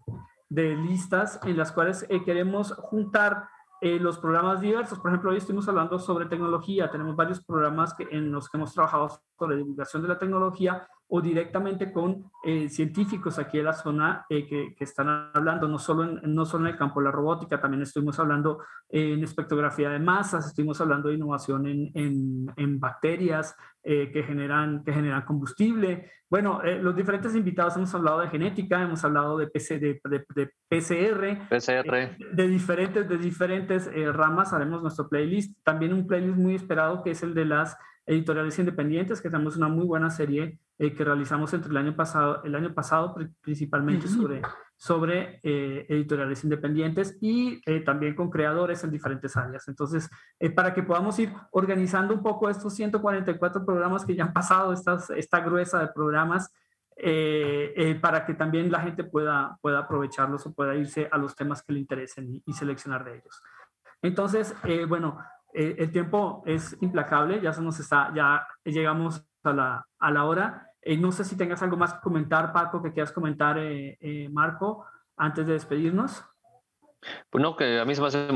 de 0.49 0.77
listas 0.77 1.41
en 1.45 1.57
las 1.57 1.73
cuales 1.73 2.05
eh, 2.09 2.23
queremos 2.25 2.73
juntar 2.75 3.49
eh, 3.81 3.99
los 3.99 4.19
programas 4.19 4.61
diversos. 4.61 4.99
Por 4.99 5.11
ejemplo, 5.11 5.31
hoy 5.31 5.39
estuvimos 5.39 5.67
hablando 5.69 5.99
sobre 5.99 6.27
tecnología. 6.27 6.91
Tenemos 6.91 7.17
varios 7.17 7.43
programas 7.43 7.95
que, 7.95 8.07
en 8.11 8.31
los 8.31 8.49
que 8.49 8.57
hemos 8.57 8.75
trabajado 8.75 9.09
sobre 9.39 9.57
divulgación 9.57 10.03
de 10.03 10.09
la 10.09 10.19
tecnología 10.19 10.87
o 11.15 11.21
directamente 11.21 11.93
con 11.93 12.31
eh, 12.43 12.71
científicos 12.71 13.39
aquí 13.39 13.59
en 13.59 13.67
la 13.67 13.75
zona 13.75 14.25
eh, 14.31 14.47
que, 14.47 14.75
que, 14.75 14.85
están 14.85 15.31
hablando, 15.35 15.69
no 15.69 15.79
solo, 15.79 16.05
en, 16.05 16.35
no 16.35 16.47
solo 16.47 16.65
en 16.65 16.73
el 16.73 16.79
campo 16.79 17.01
de 17.01 17.05
la 17.05 17.11
robótica, 17.11 17.61
también 17.61 17.83
estuvimos 17.83 18.19
hablando 18.19 18.61
eh, 18.89 19.13
en 19.13 19.23
espectrografía 19.23 19.91
de 19.91 19.99
masas, 19.99 20.47
estuvimos 20.47 20.81
hablando 20.81 21.11
de 21.11 21.17
innovación 21.17 21.67
en, 21.67 21.91
en, 21.93 22.47
en 22.57 22.81
bacterias 22.81 23.55
que, 23.85 24.23
generan, 24.25 24.85
que 24.85 24.93
generan 24.93 25.23
combustible. 25.23 26.09
Bueno, 26.31 26.61
los 26.63 26.95
diferentes 26.95 27.35
invitados 27.35 27.77
hemos 27.77 27.93
hablado 27.93 28.21
de 28.21 28.29
genética, 28.29 28.81
hemos 28.81 29.05
hablado 29.05 29.37
de, 29.37 29.49
PC, 29.49 29.81
de, 29.81 30.01
de, 30.05 30.25
de 30.37 30.47
PCR, 30.69 31.49
PCR. 31.49 32.17
de 32.33 32.49
diferentes, 32.49 33.09
de 33.09 33.19
diferentes 33.19 33.91
ramas, 34.15 34.53
haremos 34.53 34.83
nuestro 34.83 35.09
playlist, 35.09 35.59
también 35.65 35.93
un 35.93 36.07
playlist 36.07 36.39
muy 36.39 36.55
esperado 36.55 37.03
que 37.03 37.11
es 37.11 37.25
el 37.25 37.35
de 37.35 37.45
las 37.45 37.77
editoriales 38.07 38.59
independientes, 38.59 39.21
que 39.21 39.31
tenemos 39.31 39.57
una 39.57 39.69
muy 39.69 39.85
buena 39.85 40.11
serie 40.11 40.59
eh, 40.79 40.93
que 40.95 41.05
realizamos 41.05 41.53
entre 41.55 41.71
el 41.71 41.77
año 41.77 41.95
pasado, 41.95 42.43
el 42.43 42.55
año 42.55 42.75
pasado 42.75 43.15
principalmente 43.41 44.07
uh 44.07 44.11
-huh. 44.11 44.17
sobre, 44.17 44.43
sobre 44.77 45.41
eh, 45.45 45.87
editoriales 45.89 46.43
independientes 46.43 47.19
y 47.21 47.61
eh, 47.67 47.81
también 47.81 48.17
con 48.17 48.31
creadores 48.31 48.83
en 48.83 48.91
diferentes 48.91 49.37
áreas. 49.37 49.69
Entonces, 49.69 50.11
para 50.57 50.75
que 50.75 50.83
podamos 50.83 51.19
ir 51.21 51.33
organizando 51.53 52.15
un 52.15 52.23
poco 52.23 52.51
estos 52.51 52.75
144 52.75 53.65
programas 53.65 54.05
que 54.05 54.17
ya 54.17 54.25
han 54.25 54.33
pasado, 54.33 54.73
estas, 54.73 55.11
esta 55.11 55.41
gruesa 55.41 55.79
de 55.79 55.89
programas, 55.89 56.53
para 58.01 58.25
que 58.27 58.35
también 58.35 58.71
la 58.71 58.81
gente 58.81 59.03
pueda, 59.03 59.57
pueda 59.61 59.79
aprovecharlos 59.81 60.47
o 60.47 60.53
pueda 60.53 60.75
irse 60.75 61.09
a 61.11 61.17
los 61.17 61.35
temas 61.35 61.63
que 61.63 61.73
le 61.73 61.81
interesen 61.81 62.43
y, 62.45 62.53
seleccionar 62.53 63.05
de 63.05 63.17
ellos. 63.17 63.43
Entonces, 64.03 64.55
bueno, 64.89 65.19
el 65.53 65.91
tiempo 65.93 66.43
es 66.47 66.77
implacable, 66.81 67.41
ya 67.41 67.53
se 67.53 67.63
nos 67.63 67.79
está, 67.79 68.13
ya 68.15 68.47
llegamos 68.65 69.25
a 69.45 69.53
la, 69.53 69.87
a 69.99 70.11
la 70.11 70.25
hora. 70.25 70.69
Eh, 70.83 70.97
no 70.97 71.13
sé 71.13 71.25
si 71.25 71.37
tengas 71.37 71.63
algo 71.63 71.77
más 71.77 71.95
que 71.95 72.01
comentar, 72.01 72.53
Paco, 72.53 72.83
que 72.83 72.93
quieras 72.93 73.13
comentar, 73.13 73.57
eh, 73.59 73.97
eh, 74.01 74.29
Marco, 74.31 74.85
antes 75.17 75.47
de 75.47 75.53
despedirnos. 75.53 76.25
Bueno, 77.31 77.57
que 77.57 77.81
a 77.81 77.85
mí 77.85 77.95
se 77.95 78.01
me 78.01 78.09
hace 78.09 78.29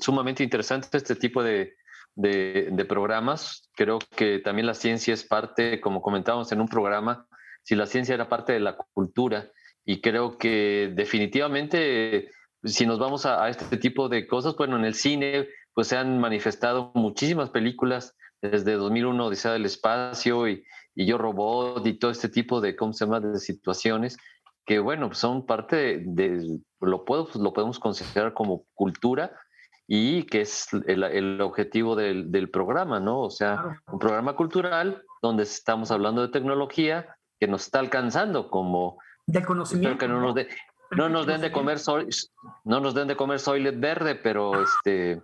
sumamente 0.00 0.42
interesante 0.42 0.96
este 0.96 1.14
tipo 1.14 1.42
de, 1.42 1.74
de, 2.14 2.84
programas. 2.88 3.68
Creo 3.74 3.98
que 4.16 4.40
también 4.40 4.66
la 4.66 4.74
ciencia 4.74 5.14
es 5.14 5.24
parte, 5.24 5.80
como 5.80 6.02
comentábamos 6.02 6.50
en 6.52 6.60
un 6.60 6.68
programa, 6.68 7.26
si 7.62 7.74
la 7.74 7.86
ciencia 7.86 8.14
era 8.14 8.28
parte 8.28 8.52
de 8.52 8.60
la 8.60 8.76
cultura, 8.76 9.50
y 9.84 10.00
creo 10.00 10.38
que 10.38 10.92
definitivamente, 10.94 12.30
si 12.62 12.86
nos 12.86 12.98
vamos 12.98 13.26
a, 13.26 13.44
a 13.44 13.48
este 13.48 13.76
tipo 13.76 14.08
de 14.08 14.26
cosas, 14.26 14.56
bueno, 14.56 14.76
en 14.76 14.84
el 14.84 14.94
cine, 14.94 15.48
pues 15.76 15.88
se 15.88 15.98
han 15.98 16.18
manifestado 16.18 16.90
muchísimas 16.94 17.50
películas 17.50 18.16
desde 18.40 18.72
2001, 18.72 19.26
Odisea 19.26 19.52
del 19.52 19.66
Espacio 19.66 20.48
y, 20.48 20.64
y 20.94 21.04
Yo 21.04 21.18
Robot 21.18 21.86
y 21.86 21.98
todo 21.98 22.10
este 22.10 22.30
tipo 22.30 22.62
de, 22.62 22.74
¿cómo 22.74 22.94
se 22.94 23.04
llama?, 23.04 23.20
de 23.20 23.38
situaciones 23.38 24.16
que, 24.64 24.78
bueno, 24.78 25.12
son 25.12 25.44
parte 25.44 26.02
de, 26.06 26.60
lo, 26.80 27.04
puedo, 27.04 27.28
lo 27.38 27.52
podemos 27.52 27.78
considerar 27.78 28.32
como 28.32 28.64
cultura 28.72 29.38
y 29.86 30.22
que 30.22 30.40
es 30.40 30.66
el, 30.86 31.04
el 31.04 31.42
objetivo 31.42 31.94
del, 31.94 32.32
del, 32.32 32.48
programa, 32.48 32.98
¿no? 32.98 33.20
O 33.20 33.30
sea, 33.30 33.78
un 33.92 33.98
programa 33.98 34.34
cultural 34.34 35.02
donde 35.20 35.42
estamos 35.42 35.90
hablando 35.90 36.22
de 36.22 36.28
tecnología 36.28 37.18
que 37.38 37.48
nos 37.48 37.64
está 37.64 37.80
alcanzando 37.80 38.48
como... 38.48 38.96
De 39.26 39.44
conocimiento. 39.44 39.98
Que 39.98 40.08
no 40.08 40.22
nos, 40.22 40.34
no 40.92 41.10
nos 41.10 41.26
den 41.26 41.42
de 41.42 41.52
comer 41.52 41.78
soy, 41.78 42.08
no 42.64 42.80
nos 42.80 42.94
den 42.94 43.08
de 43.08 43.16
comer 43.16 43.40
soylet 43.40 43.78
verde, 43.78 44.14
pero 44.14 44.62
este 44.62 45.20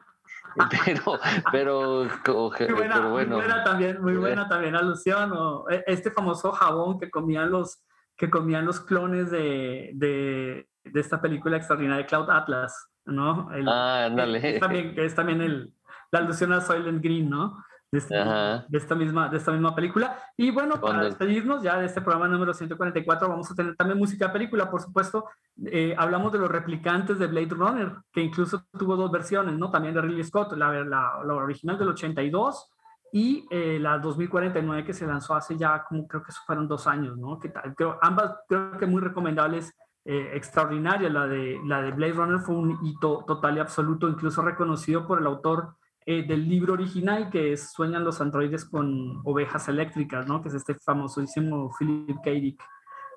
pero, 0.85 1.19
pero, 1.51 2.05
muy 2.05 2.75
buena, 2.75 2.95
pero 2.95 3.11
bueno. 3.11 3.37
Muy 3.37 3.47
buena 3.47 3.65
también, 3.65 4.03
muy 4.03 4.17
buena 4.17 4.49
también 4.49 4.77
alusión. 4.77 5.33
O 5.33 5.69
e, 5.71 5.85
este 5.87 6.11
famoso 6.11 6.53
jabón 6.53 6.99
que 6.99 7.11
comían 7.11 7.51
los, 7.51 7.83
que 8.17 8.31
comían 8.31 8.65
los 8.65 8.81
clones 8.81 9.31
de, 9.31 9.91
de, 9.95 10.69
de 10.85 11.01
esta 11.01 11.21
película 11.21 11.57
extraordinaria 11.57 12.03
de 12.03 12.09
Cloud 12.09 12.31
Atlas, 12.31 12.89
¿no? 13.05 13.49
ah, 13.67 14.05
ándale. 14.07 14.57
Es 14.57 14.61
también, 14.61 14.95
es 14.97 15.15
también 15.15 15.41
el, 15.41 15.73
la 16.11 16.21
alusión 16.21 16.53
a 16.53 16.61
Soylent 16.61 17.03
Green, 17.03 17.29
¿no? 17.29 17.65
De, 17.93 17.99
este, 17.99 18.15
de, 18.15 18.79
esta 18.79 18.95
misma, 18.95 19.29
de 19.29 19.37
esta 19.37 19.53
misma 19.53 19.75
película. 19.75 20.19
Y 20.37 20.51
bueno, 20.51 20.81
para 20.81 21.05
despedirnos 21.05 21.63
ya 21.63 21.79
de 21.79 21.87
este 21.87 22.01
programa 22.01 22.27
número 22.27 22.55
144, 22.55 23.29
vamos 23.29 23.51
a 23.51 23.55
tener 23.55 23.77
también 23.77 23.99
música 23.99 24.29
de 24.29 24.33
película, 24.33 24.71
por 24.71 24.81
supuesto. 24.81 25.27
Eh, 25.67 25.95
hablamos 25.99 26.33
de 26.33 26.39
los 26.39 26.51
replicantes 26.51 27.19
de 27.19 27.27
Blade 27.27 27.51
Runner, 27.51 27.93
que 28.11 28.23
incluso 28.23 28.65
tuvo 28.79 28.97
dos 28.97 29.11
versiones, 29.11 29.59
¿no? 29.59 29.71
También 29.71 29.95
de 29.95 30.01
Ridley 30.01 30.25
Scott, 30.25 30.55
la, 30.55 30.73
la, 30.85 31.21
la 31.23 31.35
original 31.35 31.79
del 31.79 31.89
82 31.89 32.71
y 33.13 33.47
eh, 33.51 33.79
la 33.79 33.99
2049 33.99 34.85
que 34.85 34.95
se 34.95 35.07
lanzó 35.07 35.35
hace 35.35 35.59
ya 35.59 35.85
como 35.85 36.09
creo 36.09 36.23
que 36.23 36.33
fueron 36.47 36.67
dos 36.67 36.87
años, 36.87 37.19
¿no? 37.19 37.39
Que 37.39 37.53
creo, 37.77 37.99
ambas 38.01 38.35
creo 38.49 38.79
que 38.79 38.87
muy 38.87 39.03
recomendables, 39.03 39.77
eh, 40.07 40.31
extraordinarias. 40.33 41.13
La 41.13 41.27
de, 41.27 41.61
la 41.67 41.83
de 41.83 41.91
Blade 41.91 42.15
Runner 42.15 42.41
fue 42.41 42.57
un 42.57 42.79
hito 42.83 43.23
total 43.27 43.59
y 43.59 43.61
absoluto, 43.61 44.09
incluso 44.09 44.41
reconocido 44.41 45.07
por 45.07 45.21
el 45.21 45.27
autor 45.27 45.77
eh, 46.05 46.25
del 46.27 46.49
libro 46.49 46.73
original 46.73 47.31
que 47.31 47.53
es 47.53 47.71
Sueñan 47.71 48.05
los 48.05 48.21
androides 48.21 48.65
con 48.65 49.21
ovejas 49.25 49.69
eléctricas, 49.69 50.27
¿no? 50.27 50.43
Que 50.43 50.49
es 50.49 50.55
este 50.55 50.75
famosísimo 50.75 51.71
Philip 51.79 52.17
K. 52.25 52.31
Dick, 52.31 52.63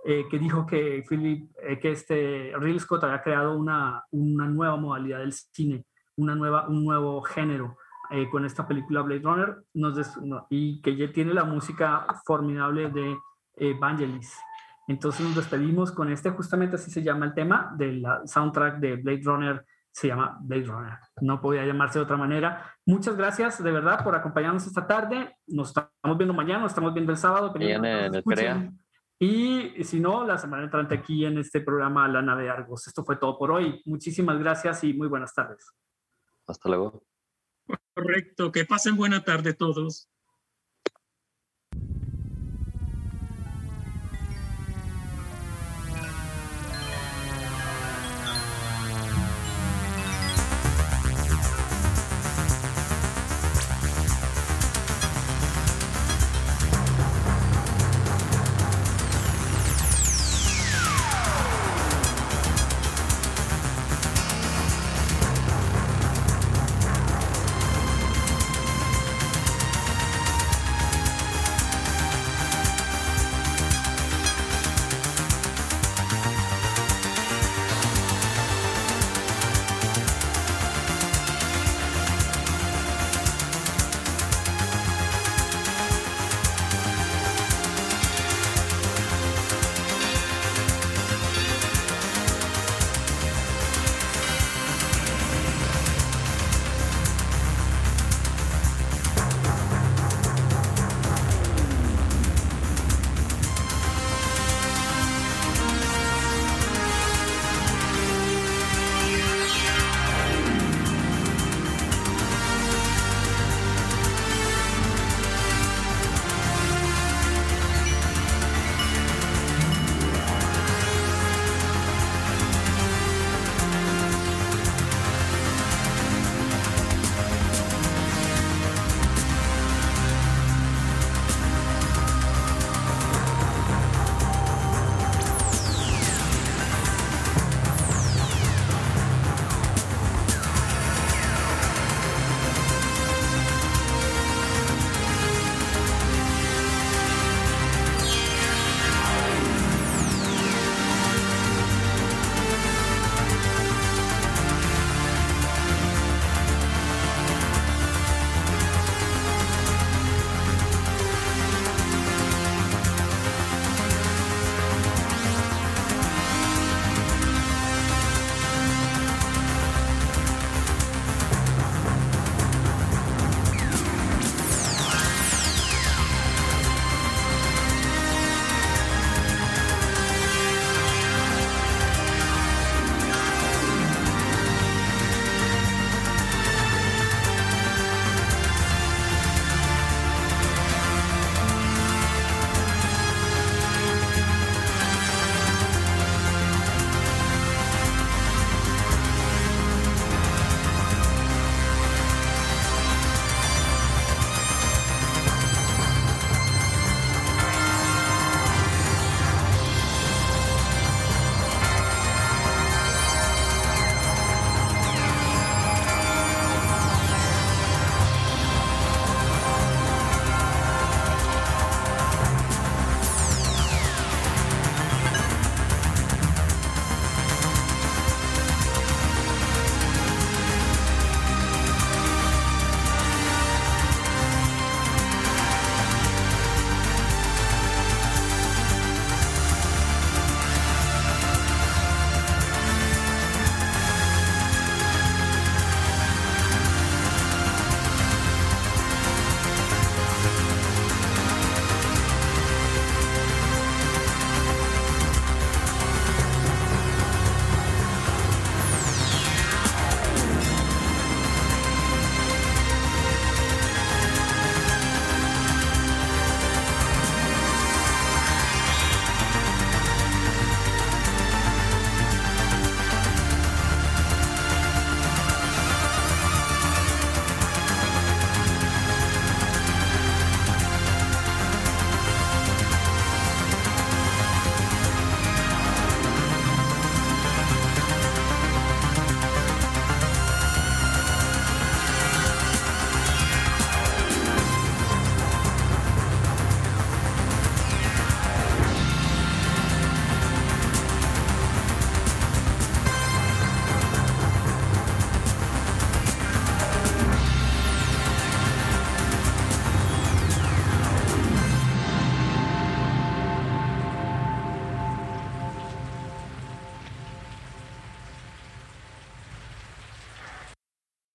eh, 0.05 0.25
que 0.29 0.37
dijo 0.37 0.67
que, 0.67 1.03
Philip, 1.09 1.49
eh, 1.63 1.79
que 1.79 1.91
este 1.91 2.53
Ridley 2.55 2.79
Scott 2.79 3.03
había 3.03 3.23
creado 3.23 3.57
una, 3.57 4.03
una 4.11 4.45
nueva 4.47 4.75
modalidad 4.75 5.19
del 5.19 5.33
cine, 5.33 5.85
una 6.15 6.35
nueva, 6.35 6.67
un 6.67 6.83
nuevo 6.83 7.21
género 7.21 7.77
con 8.31 8.45
esta 8.45 8.67
película 8.67 9.01
Blade 9.01 9.21
Runner 9.23 9.55
nos 9.73 9.97
y 10.51 10.79
que 10.83 10.95
ya 10.95 11.11
tiene 11.11 11.33
la 11.33 11.43
música 11.43 12.05
formidable 12.23 12.91
de 12.91 13.73
Vangelis. 13.79 14.37
Entonces 14.87 15.25
nos 15.25 15.35
despedimos 15.35 15.91
con 15.91 16.11
este, 16.11 16.29
justamente 16.29 16.75
así 16.75 16.91
se 16.91 17.01
llama 17.01 17.25
el 17.25 17.33
tema 17.33 17.73
del 17.75 18.05
soundtrack 18.25 18.77
de 18.77 18.97
Blade 18.97 19.21
Runner 19.23 19.65
se 19.95 20.09
llama 20.09 20.37
Blade 20.41 20.65
Runner. 20.65 20.99
No 21.21 21.39
podía 21.39 21.65
llamarse 21.65 21.99
de 21.99 22.03
otra 22.03 22.17
manera. 22.17 22.75
Muchas 22.85 23.15
gracias 23.15 23.63
de 23.63 23.71
verdad 23.71 24.03
por 24.03 24.13
acompañarnos 24.13 24.67
esta 24.67 24.85
tarde. 24.85 25.37
Nos 25.47 25.69
estamos 25.69 26.17
viendo 26.17 26.33
mañana, 26.33 26.63
nos 26.63 26.73
estamos 26.73 26.93
viendo 26.93 27.13
el 27.13 27.17
sábado. 27.17 27.53
Y 29.17 29.83
si 29.85 30.01
no, 30.01 30.25
la 30.25 30.37
semana 30.37 30.65
entrante 30.65 30.95
aquí 30.95 31.23
en 31.23 31.37
este 31.37 31.61
programa 31.61 32.09
La 32.09 32.21
Nave 32.21 32.43
de 32.43 32.49
Argos. 32.49 32.85
Esto 32.87 33.05
fue 33.05 33.15
todo 33.15 33.37
por 33.37 33.51
hoy. 33.51 33.81
Muchísimas 33.85 34.37
gracias 34.37 34.83
y 34.83 34.93
muy 34.93 35.07
buenas 35.07 35.33
tardes. 35.33 35.65
Hasta 36.45 36.67
luego. 36.67 37.01
Correcto. 37.93 38.51
Que 38.51 38.65
pasen 38.65 38.97
buena 38.97 39.23
tarde 39.23 39.53
todos. 39.53 40.09